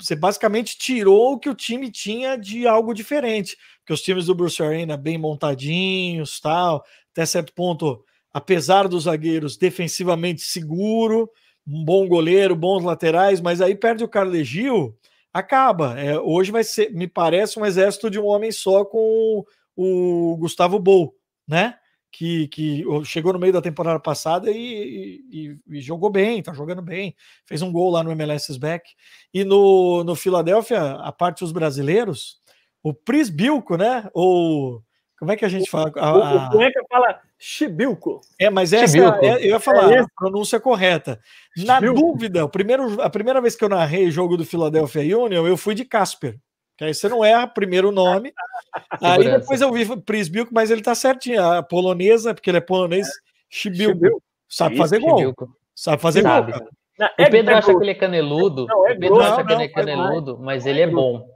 você 0.00 0.16
basicamente 0.16 0.76
tirou 0.76 1.34
o 1.34 1.38
que 1.38 1.48
o 1.48 1.54
time 1.54 1.92
tinha 1.92 2.36
de 2.36 2.66
algo 2.66 2.92
diferente. 2.92 3.56
Porque 3.78 3.92
os 3.92 4.02
times 4.02 4.26
do 4.26 4.34
Bruce 4.34 4.60
Arena 4.60 4.96
bem 4.96 5.16
montadinhos, 5.16 6.40
tal, 6.40 6.82
até 7.12 7.24
certo 7.24 7.54
ponto, 7.54 8.04
apesar 8.32 8.88
dos 8.88 9.04
zagueiros 9.04 9.56
defensivamente 9.56 10.40
seguro, 10.42 11.30
um 11.64 11.84
bom 11.84 12.08
goleiro, 12.08 12.56
bons 12.56 12.82
laterais, 12.82 13.40
mas 13.40 13.60
aí 13.60 13.76
perde 13.76 14.02
o 14.02 14.08
Carlos 14.08 14.44
Gil, 14.44 14.98
acaba. 15.32 15.96
É, 16.00 16.18
hoje 16.18 16.50
vai 16.50 16.64
ser, 16.64 16.92
me 16.92 17.06
parece, 17.06 17.60
um 17.60 17.64
exército 17.64 18.10
de 18.10 18.18
um 18.18 18.26
homem 18.26 18.50
só 18.50 18.84
com 18.84 19.44
o, 19.76 20.36
Gustavo 20.36 20.80
Bou, 20.80 21.14
né? 21.46 21.77
Que, 22.10 22.48
que 22.48 22.84
chegou 23.04 23.32
no 23.32 23.38
meio 23.38 23.52
da 23.52 23.62
temporada 23.62 24.00
passada 24.00 24.50
e, 24.50 25.20
e, 25.30 25.56
e, 25.68 25.80
jogou 25.80 26.10
bem, 26.10 26.42
tá 26.42 26.52
jogando 26.52 26.82
bem, 26.82 27.14
fez 27.46 27.62
um 27.62 27.70
gol 27.70 27.90
lá 27.90 28.02
no 28.02 28.10
MLS 28.12 28.58
Back. 28.58 28.90
E 29.32 29.44
no, 29.44 30.02
no 30.04 30.14
Philadelphia, 30.14 30.94
a 30.94 31.12
parte 31.12 31.40
dos 31.40 31.52
brasileiros, 31.52 32.38
o 32.82 32.94
Prisbilco, 32.94 33.76
né? 33.76 34.08
Ou 34.12 34.82
como 35.18 35.32
é 35.32 35.36
que 35.36 35.44
a 35.44 35.48
gente 35.48 35.68
fala? 35.68 35.92
A, 35.96 36.48
Como 36.50 36.62
é 36.62 36.70
que 36.70 36.80
fala 36.88 37.20
Chibilco? 37.36 38.20
É, 38.38 38.48
mas 38.48 38.72
essa 38.72 38.96
é, 38.96 39.44
eu 39.44 39.50
ia 39.50 39.60
falar 39.60 39.92
é 39.92 40.00
a 40.00 40.06
pronúncia 40.16 40.60
correta. 40.60 41.20
Na 41.56 41.80
dúvida, 41.80 42.44
o 42.44 42.48
primeiro, 42.48 43.02
a 43.02 43.10
primeira 43.10 43.40
vez 43.40 43.56
que 43.56 43.64
eu 43.64 43.68
narrei 43.68 44.06
o 44.06 44.12
jogo 44.12 44.36
do 44.36 44.44
Philadelphia 44.44 45.18
Union, 45.18 45.46
eu 45.46 45.56
fui 45.56 45.74
de 45.74 45.84
Casper. 45.84 46.38
Que 46.78 46.84
aí 46.84 46.94
você 46.94 47.08
não 47.08 47.24
erra 47.24 47.48
primeiro 47.48 47.90
nome. 47.90 48.32
aí 49.02 49.24
depois 49.24 49.60
eu 49.60 49.72
vi 49.72 49.84
Prisbilko, 50.02 50.54
mas 50.54 50.70
ele 50.70 50.80
tá 50.80 50.94
certinho. 50.94 51.42
A 51.44 51.60
polonesa, 51.60 52.32
porque 52.32 52.48
ele 52.48 52.58
é 52.58 52.62
polonês, 52.62 53.08
Chibilko. 53.50 54.22
Sabe 54.48 54.74
Isso, 54.74 54.82
fazer 54.82 55.00
gol. 55.00 55.34
Sabe 55.74 56.00
fazer 56.00 56.22
Sabe. 56.22 56.52
gol. 56.52 56.68
Não, 56.98 57.08
é 57.18 57.26
o 57.26 57.30
Pedro 57.30 57.56
acha 57.56 57.74
que 57.74 57.82
ele 57.82 57.90
é 57.90 57.94
caneludo. 57.94 58.66
Não, 58.66 58.88
é 58.88 58.92
o 58.92 58.98
Pedro 58.98 59.20
acha 59.20 59.44
que 59.44 59.52
ele 59.52 59.62
é 59.64 59.68
caneludo, 59.68 60.38
mas 60.38 60.66
ele 60.66 60.80
é 60.80 60.86
bom. 60.86 61.26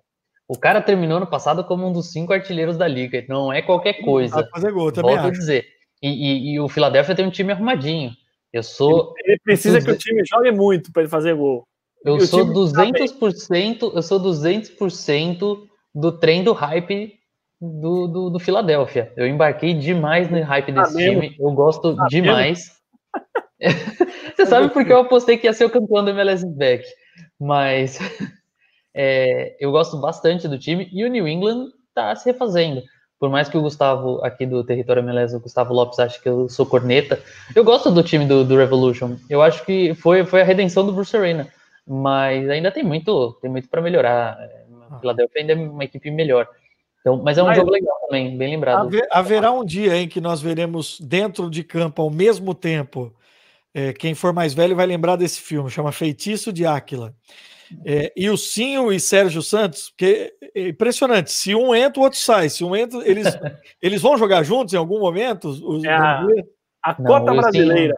O 0.48 0.58
cara 0.58 0.80
terminou 0.80 1.18
no 1.18 1.26
passado 1.26 1.64
como 1.64 1.88
um 1.88 1.92
dos 1.92 2.10
cinco 2.10 2.32
artilheiros 2.32 2.76
da 2.76 2.86
liga. 2.86 3.24
Não 3.28 3.52
é 3.52 3.62
qualquer 3.62 3.94
coisa. 4.04 4.34
Sabe 4.34 4.50
fazer 4.50 4.72
gol, 4.72 4.92
também 4.92 5.14
Volto 5.14 5.28
acho. 5.28 5.36
a 5.36 5.38
dizer. 5.38 5.66
E, 6.00 6.08
e, 6.08 6.54
e, 6.54 6.60
o 6.60 6.68
Philadelphia 6.68 7.14
tem 7.14 7.26
um 7.26 7.30
time 7.30 7.52
arrumadinho. 7.52 8.10
Eu 8.52 8.62
sou. 8.62 9.14
Ele, 9.18 9.32
ele 9.32 9.40
precisa 9.42 9.80
que 9.80 9.90
o 9.90 9.96
time 9.96 10.22
jogue 10.24 10.50
muito 10.52 10.92
para 10.92 11.02
ele 11.02 11.10
fazer 11.10 11.34
gol. 11.34 11.64
Eu 12.04 12.20
sou 12.20 12.44
200%, 12.46 13.92
eu 13.94 14.02
sou 14.02 14.20
200% 14.20 15.58
do 15.94 16.12
trem 16.12 16.42
do 16.42 16.52
hype 16.52 17.14
do, 17.60 18.08
do, 18.08 18.30
do 18.30 18.38
Philadelphia. 18.40 19.12
Eu 19.16 19.26
embarquei 19.26 19.72
demais 19.74 20.28
no 20.28 20.42
hype 20.42 20.72
desse 20.72 20.96
time. 20.96 21.36
Eu 21.38 21.52
gosto 21.52 21.96
demais. 22.08 22.72
Você 24.34 24.46
sabe 24.46 24.70
porque 24.70 24.92
eu 24.92 25.00
apostei 25.00 25.38
que 25.38 25.46
ia 25.46 25.52
ser 25.52 25.64
o 25.64 25.70
campeão 25.70 26.04
do 26.04 26.10
MLS 26.10 26.44
Back. 26.44 26.84
Mas 27.38 27.98
é, 28.94 29.56
eu 29.60 29.70
gosto 29.70 29.96
bastante 29.98 30.48
do 30.48 30.58
time 30.58 30.88
e 30.92 31.04
o 31.04 31.08
New 31.08 31.28
England 31.28 31.68
tá 31.94 32.14
se 32.16 32.30
refazendo. 32.30 32.82
Por 33.20 33.30
mais 33.30 33.48
que 33.48 33.56
o 33.56 33.62
Gustavo, 33.62 34.18
aqui 34.24 34.44
do 34.44 34.64
território 34.64 35.00
MLS, 35.00 35.36
o 35.36 35.40
Gustavo 35.40 35.72
Lopes, 35.72 36.00
ache 36.00 36.20
que 36.20 36.28
eu 36.28 36.48
sou 36.48 36.66
corneta, 36.66 37.20
eu 37.54 37.62
gosto 37.62 37.88
do 37.88 38.02
time 38.02 38.26
do, 38.26 38.44
do 38.44 38.56
Revolution. 38.56 39.14
Eu 39.30 39.40
acho 39.40 39.64
que 39.64 39.94
foi, 39.94 40.26
foi 40.26 40.40
a 40.40 40.44
redenção 40.44 40.84
do 40.84 40.92
Bruce 40.92 41.16
Arena 41.16 41.48
mas 41.86 42.48
ainda 42.48 42.70
tem 42.70 42.82
muito, 42.82 43.32
tem 43.40 43.50
muito 43.50 43.68
para 43.68 43.82
melhorar. 43.82 44.38
A 44.90 44.98
Philadelphia 45.00 45.40
ainda 45.40 45.52
é 45.52 45.56
uma 45.56 45.84
equipe 45.84 46.10
melhor. 46.10 46.48
Então, 47.00 47.20
mas 47.22 47.36
é 47.36 47.42
um 47.42 47.46
mas, 47.46 47.56
jogo 47.56 47.70
legal 47.70 47.96
também, 48.06 48.36
bem 48.36 48.50
lembrado. 48.50 48.86
Haver, 48.86 49.08
haverá 49.10 49.50
um 49.50 49.64
dia 49.64 49.96
em 49.96 50.08
que 50.08 50.20
nós 50.20 50.40
veremos 50.40 51.00
dentro 51.00 51.50
de 51.50 51.64
campo 51.64 52.00
ao 52.00 52.10
mesmo 52.10 52.54
tempo. 52.54 53.12
É, 53.74 53.92
quem 53.92 54.14
for 54.14 54.32
mais 54.32 54.54
velho 54.54 54.76
vai 54.76 54.86
lembrar 54.86 55.16
desse 55.16 55.40
filme, 55.40 55.70
chama 55.70 55.90
Feitiço 55.90 56.52
de 56.52 56.64
Áquila. 56.64 57.14
É, 57.84 58.12
e 58.14 58.28
o 58.28 58.36
Sinho 58.36 58.92
e 58.92 59.00
Sérgio 59.00 59.42
Santos, 59.42 59.90
porque 59.90 60.32
é 60.54 60.68
impressionante. 60.68 61.32
Se 61.32 61.54
um 61.54 61.74
entra, 61.74 62.00
o 62.00 62.04
outro 62.04 62.18
sai. 62.18 62.48
Se 62.48 62.62
um 62.62 62.76
entra, 62.76 63.00
eles, 63.08 63.26
eles 63.80 64.02
vão 64.02 64.18
jogar 64.18 64.42
juntos 64.42 64.74
em 64.74 64.76
algum 64.76 65.00
momento? 65.00 65.48
Os, 65.48 65.82
é 65.82 65.90
a, 65.90 66.24
a 66.82 66.94
cota 66.94 67.32
Não, 67.32 67.36
brasileira. 67.36 67.94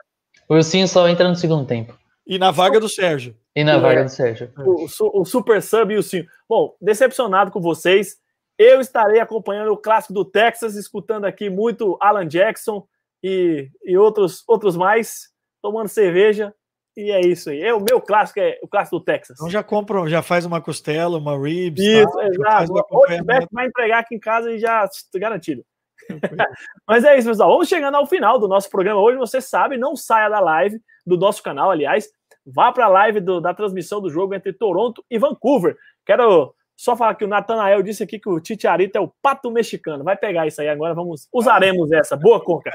O 0.49 0.55
Wilson 0.55 0.87
só 0.87 1.09
entra 1.09 1.29
no 1.29 1.35
segundo 1.35 1.67
tempo. 1.67 1.99
E 2.27 2.39
na 2.39 2.51
vaga 2.51 2.81
do 2.81 2.89
Sérgio. 2.89 3.37
E 3.55 3.63
na 3.63 3.79
vaga 3.79 4.05
do 4.05 4.11
Sérgio. 4.11 4.51
O, 4.59 5.21
o, 5.21 5.25
Super 5.25 5.63
Sub 5.63 5.93
e 5.93 5.99
o 5.99 6.03
Sim. 6.03 6.25
Bom, 6.49 6.75
decepcionado 6.81 7.51
com 7.51 7.61
vocês. 7.61 8.17
Eu 8.59 8.81
estarei 8.81 9.21
acompanhando 9.21 9.73
o 9.73 9.77
clássico 9.77 10.15
do 10.15 10.25
Texas, 10.25 10.77
escutando 10.77 11.25
aqui 11.25 11.51
muito 11.51 11.99
Alan 12.01 12.27
Jackson 12.27 12.87
e, 13.23 13.69
e 13.85 13.97
outros, 13.97 14.43
outros 14.47 14.77
mais, 14.77 15.31
tomando 15.61 15.89
cerveja. 15.89 16.55
E 16.97 17.11
é 17.11 17.21
isso 17.21 17.51
aí. 17.51 17.61
É, 17.61 17.75
o 17.75 17.81
meu 17.81 18.01
clássico 18.01 18.39
é 18.39 18.59
o 18.63 18.69
clássico 18.69 18.99
do 18.99 19.05
Texas. 19.05 19.37
Então 19.37 19.51
já 19.51 19.63
compra, 19.63 20.07
já 20.09 20.23
faz 20.23 20.47
uma 20.47 20.61
costela, 20.61 21.19
uma 21.19 21.37
ribs. 21.37 21.85
Isso, 21.85 22.13
tá? 22.13 22.27
exato. 22.29 22.73
O 22.73 23.07
vai 23.51 23.67
entregar 23.67 23.99
aqui 23.99 24.15
em 24.15 24.21
casa 24.21 24.53
e 24.53 24.59
já 24.59 24.89
garantido. 25.17 25.65
Mas 26.87 27.05
é 27.05 27.17
isso, 27.19 27.29
pessoal. 27.29 27.51
Vamos 27.51 27.69
chegando 27.69 27.97
ao 27.97 28.07
final 28.07 28.39
do 28.39 28.49
nosso 28.49 28.71
programa 28.71 29.01
hoje. 29.01 29.19
Você 29.19 29.41
sabe, 29.41 29.77
não 29.77 29.97
saia 29.97 30.29
da 30.29 30.41
live 30.41 30.81
do 31.07 31.17
nosso 31.17 31.43
canal, 31.43 31.71
aliás. 31.71 32.09
Vá 32.47 32.73
para 32.73 32.87
a 32.87 32.89
live 32.89 33.21
do, 33.21 33.41
da 33.41 33.55
transmissão 33.55 34.01
do 34.01 34.11
jogo 34.11 34.35
entre 34.35 34.53
Toronto 34.53 35.05
e 35.11 35.19
Vancouver. 35.19 35.77
Quero 36.05 36.55
só 36.77 36.97
falar 36.97 37.15
que 37.15 37.25
o 37.25 37.29
Natanael 37.29 37.83
disse 37.83 38.03
aqui 38.03 38.19
que 38.19 38.29
o 38.29 38.41
Titiarito 38.41 38.99
é 38.99 39.01
o 39.01 39.13
pato 39.23 39.51
mexicano. 39.51 40.03
Vai 40.03 40.17
pegar 40.17 40.47
isso 40.47 40.61
aí 40.61 40.69
agora, 40.69 40.95
vamos 40.95 41.29
usaremos 41.33 41.91
essa. 41.93 42.17
Boa, 42.17 42.43
Conca. 42.43 42.71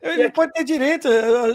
Ele 0.00 0.30
pode 0.30 0.52
ter 0.52 0.64
direito, 0.64 1.08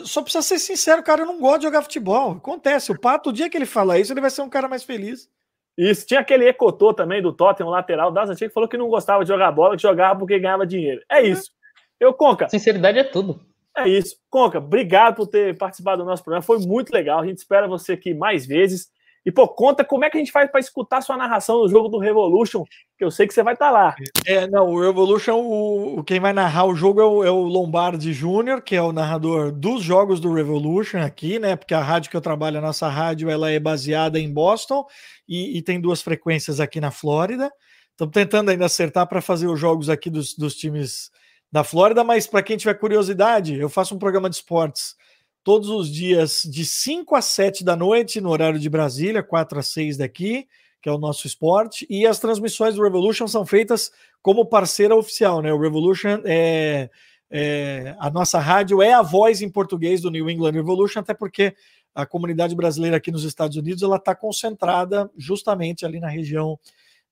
só 0.05 0.22
precisa 0.22 0.41
ser 0.41 0.59
sincero, 0.59 1.03
cara, 1.03 1.24
eu 1.24 1.26
não 1.26 1.39
gosto 1.39 1.59
de 1.59 1.66
jogar 1.66 1.82
futebol. 1.82 2.34
Acontece, 2.34 2.91
o 2.91 2.99
pato, 2.99 3.30
o 3.30 3.34
dia 3.34 3.49
que 3.49 3.57
ele 3.57 3.66
fala 3.66 3.99
isso, 3.99 4.14
ele 4.14 4.22
vai 4.22 4.30
ser 4.30 4.41
um 4.41 4.49
cara 4.49 4.68
mais 4.68 4.84
feliz. 4.84 5.30
Isso, 5.78 6.05
tinha 6.05 6.19
aquele 6.19 6.47
Ecotô 6.47 6.93
também 6.93 7.22
do 7.22 7.34
Tottenham, 7.34 7.69
lateral 7.69 8.11
das 8.11 8.30
antigas, 8.30 8.49
que 8.49 8.53
falou 8.53 8.69
que 8.69 8.78
não 8.78 8.89
gostava 8.89 9.24
de 9.24 9.30
jogar 9.30 9.51
bola, 9.51 9.76
que 9.76 9.82
jogava 9.82 10.19
porque 10.19 10.39
ganhava 10.39 10.65
dinheiro. 10.65 11.01
É 11.09 11.22
isso. 11.22 11.51
Eu, 11.99 12.13
Conca. 12.13 12.49
Sinceridade 12.49 12.99
é 12.99 13.03
tudo. 13.03 13.39
É 13.78 13.88
isso. 13.88 14.17
Conca, 14.30 14.57
obrigado 14.57 15.15
por 15.15 15.28
ter 15.28 15.57
participado 15.57 16.03
do 16.03 16.07
nosso 16.07 16.24
programa. 16.24 16.41
Foi 16.41 16.59
muito 16.59 16.91
legal. 16.91 17.19
A 17.19 17.26
gente 17.26 17.38
espera 17.38 17.67
você 17.67 17.93
aqui 17.93 18.13
mais 18.13 18.45
vezes. 18.45 18.89
E, 19.24 19.32
pô, 19.32 19.47
conta 19.47 19.86
como 19.86 20.03
é 20.03 20.09
que 20.09 20.17
a 20.17 20.19
gente 20.19 20.32
faz 20.32 20.49
para 20.49 20.59
escutar 20.59 20.99
sua 21.01 21.15
narração 21.15 21.61
do 21.61 21.69
jogo 21.69 21.88
do 21.88 21.99
Revolution, 21.99 22.63
que 22.97 23.05
eu 23.05 23.11
sei 23.11 23.28
que 23.28 23.34
você 23.34 23.43
vai 23.43 23.53
estar 23.53 23.67
tá 23.67 23.72
lá. 23.72 23.95
É, 24.26 24.47
não, 24.47 24.67
o 24.69 24.82
Revolution, 24.82 25.38
o, 25.38 26.03
quem 26.03 26.19
vai 26.19 26.34
narrar 26.34 26.65
o 26.65 26.74
jogo 26.74 26.99
é 26.99 27.05
o, 27.05 27.24
é 27.24 27.30
o 27.30 27.43
Lombardi 27.43 28.13
Júnior, 28.13 28.63
que 28.63 28.76
é 28.76 28.82
o 28.82 28.91
narrador 28.91 29.51
dos 29.51 29.84
jogos 29.84 30.19
do 30.19 30.34
Revolution 30.34 30.97
aqui, 30.97 31.38
né? 31.38 31.55
Porque 31.55 31.76
a 31.76 31.84
rádio 31.84 32.09
que 32.09 32.17
eu 32.17 32.22
trabalho, 32.22 32.57
a 32.57 32.61
nossa 32.61 32.89
rádio, 32.89 33.30
ela 33.30 33.51
é 33.51 33.59
baseada 33.59 34.19
em 34.19 34.34
Boston 34.34 34.88
e, 35.32 35.57
e 35.57 35.61
tem 35.61 35.79
duas 35.79 36.01
frequências 36.01 36.59
aqui 36.59 36.82
na 36.82 36.91
Flórida. 36.91 37.49
Estamos 37.91 38.13
tentando 38.13 38.49
ainda 38.49 38.65
acertar 38.65 39.07
para 39.07 39.21
fazer 39.21 39.47
os 39.47 39.57
jogos 39.57 39.89
aqui 39.89 40.09
dos, 40.09 40.36
dos 40.36 40.55
times 40.55 41.09
da 41.49 41.63
Flórida, 41.63 42.03
mas 42.03 42.27
para 42.27 42.43
quem 42.43 42.57
tiver 42.57 42.73
curiosidade, 42.73 43.57
eu 43.57 43.69
faço 43.69 43.95
um 43.95 43.99
programa 43.99 44.29
de 44.29 44.36
esportes 44.36 44.93
todos 45.41 45.69
os 45.69 45.89
dias 45.89 46.43
de 46.43 46.65
5 46.65 47.15
a 47.15 47.21
7 47.21 47.63
da 47.63 47.77
noite, 47.77 48.19
no 48.19 48.29
horário 48.29 48.59
de 48.59 48.69
Brasília, 48.69 49.23
4 49.23 49.59
a 49.59 49.61
6 49.63 49.97
daqui, 49.97 50.47
que 50.82 50.89
é 50.89 50.91
o 50.91 50.97
nosso 50.97 51.25
esporte, 51.25 51.88
e 51.89 52.05
as 52.05 52.19
transmissões 52.19 52.75
do 52.75 52.84
Revolution 52.84 53.25
são 53.25 53.45
feitas 53.45 53.89
como 54.21 54.45
parceira 54.45 54.95
oficial, 54.95 55.41
né? 55.41 55.53
O 55.53 55.59
Revolution 55.59 56.21
é, 56.25 56.89
é 57.29 57.95
a 57.99 58.09
nossa 58.09 58.38
rádio 58.38 58.82
é 58.82 58.93
a 58.93 59.01
voz 59.01 59.41
em 59.41 59.49
português 59.49 60.01
do 60.01 60.11
New 60.11 60.29
England 60.29 60.51
Revolution, 60.51 60.99
até 60.99 61.13
porque 61.13 61.55
a 61.93 62.05
comunidade 62.05 62.55
brasileira 62.55 62.97
aqui 62.97 63.11
nos 63.11 63.23
Estados 63.23 63.57
Unidos 63.57 63.83
ela 63.83 63.97
está 63.97 64.15
concentrada 64.15 65.09
justamente 65.17 65.85
ali 65.85 65.99
na 65.99 66.09
região 66.09 66.59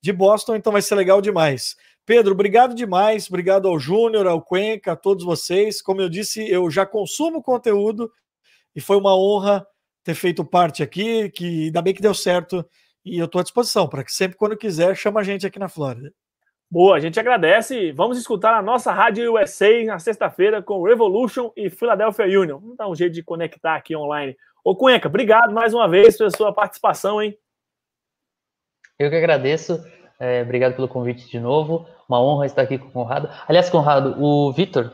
de 0.01 0.13
Boston, 0.13 0.55
então 0.55 0.71
vai 0.71 0.81
ser 0.81 0.95
legal 0.95 1.21
demais. 1.21 1.75
Pedro, 2.05 2.31
obrigado 2.31 2.73
demais, 2.73 3.27
obrigado 3.27 3.67
ao 3.67 3.79
Júnior, 3.79 4.25
ao 4.25 4.41
Cuenca, 4.41 4.93
a 4.93 4.95
todos 4.95 5.23
vocês. 5.23 5.81
Como 5.81 6.01
eu 6.01 6.09
disse, 6.09 6.49
eu 6.49 6.69
já 6.71 6.85
consumo 6.85 7.43
conteúdo 7.43 8.11
e 8.75 8.81
foi 8.81 8.97
uma 8.97 9.15
honra 9.15 9.65
ter 10.03 10.15
feito 10.15 10.43
parte 10.43 10.81
aqui, 10.81 11.29
que 11.29 11.65
ainda 11.65 11.81
bem 11.81 11.93
que 11.93 12.01
deu 12.01 12.13
certo 12.13 12.65
e 13.05 13.17
eu 13.17 13.25
estou 13.25 13.39
à 13.39 13.43
disposição 13.43 13.87
para 13.87 14.03
que 14.03 14.11
sempre 14.11 14.37
quando 14.37 14.57
quiser 14.57 14.95
chama 14.95 15.19
a 15.19 15.23
gente 15.23 15.45
aqui 15.45 15.59
na 15.59 15.69
Flórida. 15.69 16.11
Boa, 16.71 16.97
a 16.97 16.99
gente 16.99 17.19
agradece. 17.19 17.91
Vamos 17.91 18.17
escutar 18.19 18.55
a 18.55 18.61
nossa 18.61 18.91
Rádio 18.91 19.33
USA 19.33 19.83
na 19.85 19.97
sexta-feira 19.97 20.61
com 20.61 20.83
Revolution 20.83 21.51
e 21.55 21.67
Philadelphia 21.67 22.25
Union. 22.25 22.59
Vamos 22.59 22.77
dar 22.77 22.87
um 22.87 22.95
jeito 22.95 23.13
de 23.13 23.23
conectar 23.23 23.75
aqui 23.75 23.95
online. 23.95 24.37
Ô 24.63 24.75
Cuenca, 24.75 25.07
obrigado 25.07 25.53
mais 25.53 25.73
uma 25.73 25.87
vez 25.87 26.17
pela 26.17 26.29
sua 26.29 26.53
participação, 26.53 27.21
hein? 27.21 27.37
Eu 28.97 29.09
que 29.09 29.15
agradeço. 29.15 29.83
É, 30.19 30.41
obrigado 30.41 30.75
pelo 30.75 30.87
convite 30.87 31.29
de 31.29 31.39
novo. 31.39 31.87
Uma 32.07 32.21
honra 32.21 32.45
estar 32.45 32.63
aqui 32.63 32.77
com 32.77 32.87
o 32.87 32.91
Conrado. 32.91 33.29
Aliás, 33.47 33.69
Conrado, 33.69 34.21
o 34.21 34.51
Vitor, 34.51 34.93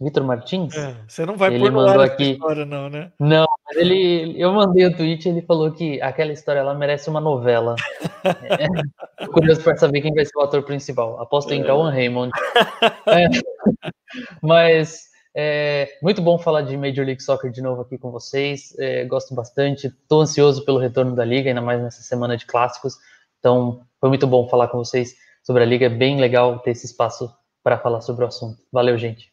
Vitor 0.00 0.24
Martins. 0.24 0.74
É, 0.74 0.96
você 1.06 1.26
não 1.26 1.36
vai 1.36 1.52
ele 1.52 1.64
pôr 1.64 1.72
mandou 1.72 2.00
aqui 2.00 2.32
história, 2.32 2.64
não, 2.64 2.88
né? 2.88 3.12
Não, 3.20 3.46
mas 3.66 3.76
ele, 3.76 4.34
eu 4.40 4.50
mandei 4.52 4.86
o 4.86 4.96
tweet 4.96 5.26
e 5.26 5.30
ele 5.30 5.42
falou 5.42 5.70
que 5.72 6.00
aquela 6.00 6.32
história 6.32 6.62
lá 6.62 6.74
merece 6.74 7.10
uma 7.10 7.20
novela. 7.20 7.76
é, 8.24 9.26
curioso 9.26 9.62
para 9.62 9.76
saber 9.76 10.00
quem 10.00 10.14
vai 10.14 10.24
ser 10.24 10.38
o 10.38 10.42
ator 10.42 10.62
principal. 10.62 11.20
Aposto 11.20 11.52
em 11.52 11.60
é. 11.60 11.64
Cauan 11.64 11.90
Raymond. 11.90 12.32
É, 13.06 13.28
mas 14.40 15.11
é 15.34 15.98
muito 16.02 16.20
bom 16.20 16.38
falar 16.38 16.62
de 16.62 16.76
Major 16.76 17.04
League 17.06 17.22
Soccer 17.22 17.50
de 17.50 17.62
novo 17.62 17.82
aqui 17.82 17.96
com 17.96 18.10
vocês. 18.10 18.74
É, 18.78 19.04
gosto 19.04 19.34
bastante. 19.34 19.86
Estou 19.86 20.20
ansioso 20.20 20.64
pelo 20.64 20.78
retorno 20.78 21.14
da 21.14 21.24
liga, 21.24 21.48
ainda 21.48 21.62
mais 21.62 21.82
nessa 21.82 22.02
semana 22.02 22.36
de 22.36 22.46
clássicos. 22.46 22.98
Então, 23.38 23.82
foi 23.98 24.08
muito 24.08 24.26
bom 24.26 24.48
falar 24.48 24.68
com 24.68 24.78
vocês 24.78 25.16
sobre 25.42 25.62
a 25.62 25.66
liga. 25.66 25.86
É 25.86 25.88
bem 25.88 26.20
legal 26.20 26.58
ter 26.58 26.72
esse 26.72 26.86
espaço 26.86 27.34
para 27.62 27.78
falar 27.78 28.00
sobre 28.02 28.24
o 28.24 28.28
assunto. 28.28 28.58
Valeu, 28.70 28.98
gente. 28.98 29.32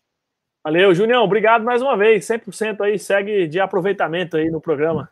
Valeu, 0.64 0.94
Junião. 0.94 1.24
Obrigado 1.24 1.64
mais 1.64 1.82
uma 1.82 1.98
vez. 1.98 2.26
100% 2.26 2.82
aí, 2.82 2.98
segue 2.98 3.48
de 3.48 3.60
aproveitamento 3.60 4.38
aí 4.38 4.50
no 4.50 4.62
programa. 4.62 5.10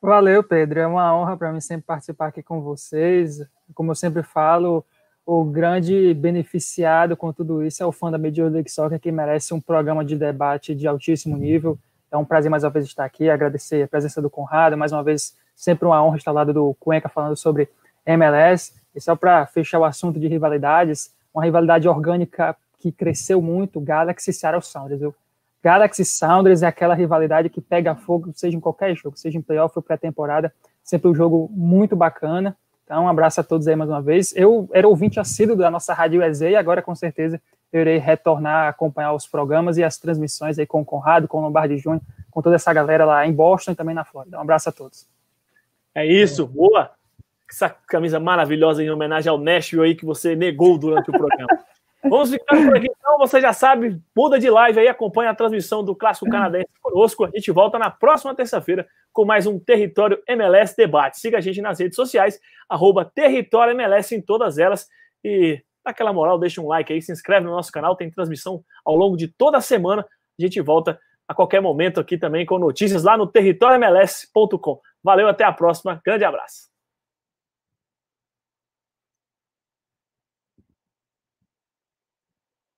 Valeu, 0.00 0.42
Pedro. 0.42 0.80
É 0.80 0.86
uma 0.86 1.14
honra 1.14 1.36
para 1.36 1.52
mim 1.52 1.60
sempre 1.60 1.86
participar 1.86 2.28
aqui 2.28 2.42
com 2.42 2.62
vocês. 2.62 3.38
Como 3.74 3.90
eu 3.90 3.94
sempre 3.94 4.22
falo, 4.22 4.84
o 5.32 5.44
grande 5.44 6.12
beneficiado 6.12 7.16
com 7.16 7.32
tudo 7.32 7.64
isso 7.64 7.80
é 7.80 7.86
o 7.86 7.92
fã 7.92 8.10
da 8.10 8.18
Major 8.18 8.50
League 8.50 8.68
Soccer 8.68 8.98
que 8.98 9.12
merece 9.12 9.54
um 9.54 9.60
programa 9.60 10.04
de 10.04 10.16
debate 10.16 10.74
de 10.74 10.88
altíssimo 10.88 11.36
nível. 11.36 11.78
É 12.10 12.16
um 12.16 12.24
prazer 12.24 12.50
mais 12.50 12.64
uma 12.64 12.70
vez 12.70 12.84
estar 12.84 13.04
aqui, 13.04 13.30
agradecer 13.30 13.80
a 13.84 13.86
presença 13.86 14.20
do 14.20 14.28
Conrado, 14.28 14.76
mais 14.76 14.90
uma 14.90 15.04
vez 15.04 15.36
sempre 15.54 15.86
uma 15.86 16.02
honra 16.04 16.16
estar 16.16 16.32
ao 16.32 16.34
lado 16.34 16.52
do 16.52 16.74
Cuenca 16.80 17.08
falando 17.08 17.36
sobre 17.36 17.68
MLS. 18.04 18.72
E 18.92 19.00
só 19.00 19.14
para 19.14 19.46
fechar 19.46 19.78
o 19.78 19.84
assunto 19.84 20.18
de 20.18 20.26
rivalidades, 20.26 21.14
uma 21.32 21.44
rivalidade 21.44 21.88
orgânica 21.88 22.56
que 22.80 22.90
cresceu 22.90 23.40
muito, 23.40 23.80
Galaxy 23.80 24.30
e 24.30 24.34
Seattle 24.34 24.62
Sounders. 24.62 24.98
Viu? 24.98 25.14
Galaxy 25.62 26.04
Sounders 26.04 26.62
é 26.62 26.66
aquela 26.66 26.94
rivalidade 26.94 27.48
que 27.48 27.60
pega 27.60 27.94
fogo, 27.94 28.32
seja 28.34 28.56
em 28.56 28.60
qualquer 28.60 28.96
jogo, 28.96 29.16
seja 29.16 29.38
em 29.38 29.42
playoff 29.42 29.72
ou 29.76 29.82
pré-temporada, 29.82 30.52
sempre 30.82 31.08
um 31.08 31.14
jogo 31.14 31.48
muito 31.52 31.94
bacana. 31.94 32.56
Então, 32.90 33.04
um 33.04 33.08
abraço 33.08 33.40
a 33.40 33.44
todos 33.44 33.68
aí 33.68 33.76
mais 33.76 33.88
uma 33.88 34.02
vez. 34.02 34.34
Eu 34.34 34.68
era 34.72 34.88
ouvinte 34.88 35.20
assíduo 35.20 35.54
da 35.54 35.70
nossa 35.70 35.94
Rádio 35.94 36.24
EZ 36.24 36.40
e 36.40 36.56
agora, 36.56 36.82
com 36.82 36.92
certeza, 36.92 37.40
eu 37.72 37.82
irei 37.82 37.98
retornar 37.98 38.66
a 38.66 38.68
acompanhar 38.70 39.12
os 39.12 39.28
programas 39.28 39.78
e 39.78 39.84
as 39.84 39.96
transmissões 39.96 40.58
aí 40.58 40.66
com 40.66 40.80
o 40.80 40.84
Conrado, 40.84 41.28
com 41.28 41.38
o 41.38 41.40
Lombardi 41.40 41.78
Júnior, 41.78 42.02
com 42.32 42.42
toda 42.42 42.56
essa 42.56 42.72
galera 42.72 43.04
lá 43.04 43.24
em 43.24 43.32
Boston 43.32 43.70
e 43.70 43.74
também 43.76 43.94
na 43.94 44.04
Flórida. 44.04 44.38
Um 44.38 44.40
abraço 44.40 44.70
a 44.70 44.72
todos. 44.72 45.06
É 45.94 46.04
isso, 46.04 46.44
boa. 46.48 46.90
Essa 47.48 47.70
camisa 47.70 48.18
maravilhosa 48.18 48.82
em 48.82 48.90
homenagem 48.90 49.30
ao 49.30 49.38
Nashville 49.38 49.84
aí 49.84 49.94
que 49.94 50.04
você 50.04 50.34
negou 50.34 50.76
durante 50.76 51.10
o 51.10 51.12
programa. 51.12 51.60
Vamos 52.02 52.30
ficar 52.30 52.56
por 52.56 52.76
aqui 52.76 52.88
então, 53.10 53.18
você 53.18 53.40
já 53.40 53.52
sabe, 53.52 54.00
muda 54.16 54.38
de 54.38 54.48
live 54.48 54.78
aí, 54.78 54.86
acompanha 54.86 55.30
a 55.30 55.34
transmissão 55.34 55.82
do 55.82 55.96
Clássico 55.96 56.30
Canadense 56.30 56.68
conosco. 56.80 57.24
A 57.24 57.30
gente 57.30 57.50
volta 57.50 57.76
na 57.76 57.90
próxima 57.90 58.34
terça-feira 58.34 58.86
com 59.12 59.24
mais 59.24 59.46
um 59.46 59.58
Território 59.58 60.22
MLS 60.28 60.76
Debate. 60.76 61.18
Siga 61.18 61.38
a 61.38 61.40
gente 61.40 61.60
nas 61.60 61.80
redes 61.80 61.96
sociais, 61.96 62.40
arroba 62.68 63.04
Território 63.04 63.72
MLS 63.72 64.14
em 64.14 64.22
todas 64.22 64.58
elas. 64.58 64.88
E 65.24 65.60
dá 65.84 65.90
aquela 65.90 66.12
moral, 66.12 66.38
deixa 66.38 66.60
um 66.60 66.68
like 66.68 66.92
aí, 66.92 67.02
se 67.02 67.10
inscreve 67.10 67.46
no 67.46 67.52
nosso 67.52 67.72
canal, 67.72 67.96
tem 67.96 68.10
transmissão 68.10 68.62
ao 68.84 68.94
longo 68.94 69.16
de 69.16 69.26
toda 69.26 69.58
a 69.58 69.60
semana. 69.60 70.06
A 70.38 70.42
gente 70.42 70.60
volta 70.60 71.00
a 71.26 71.34
qualquer 71.34 71.60
momento 71.60 71.98
aqui 71.98 72.16
também 72.16 72.46
com 72.46 72.58
notícias 72.58 73.02
lá 73.02 73.16
no 73.16 73.26
territóriomls.com. 73.26 74.80
Valeu, 75.02 75.28
até 75.28 75.42
a 75.42 75.52
próxima. 75.52 76.00
Grande 76.04 76.24
abraço. 76.24 76.69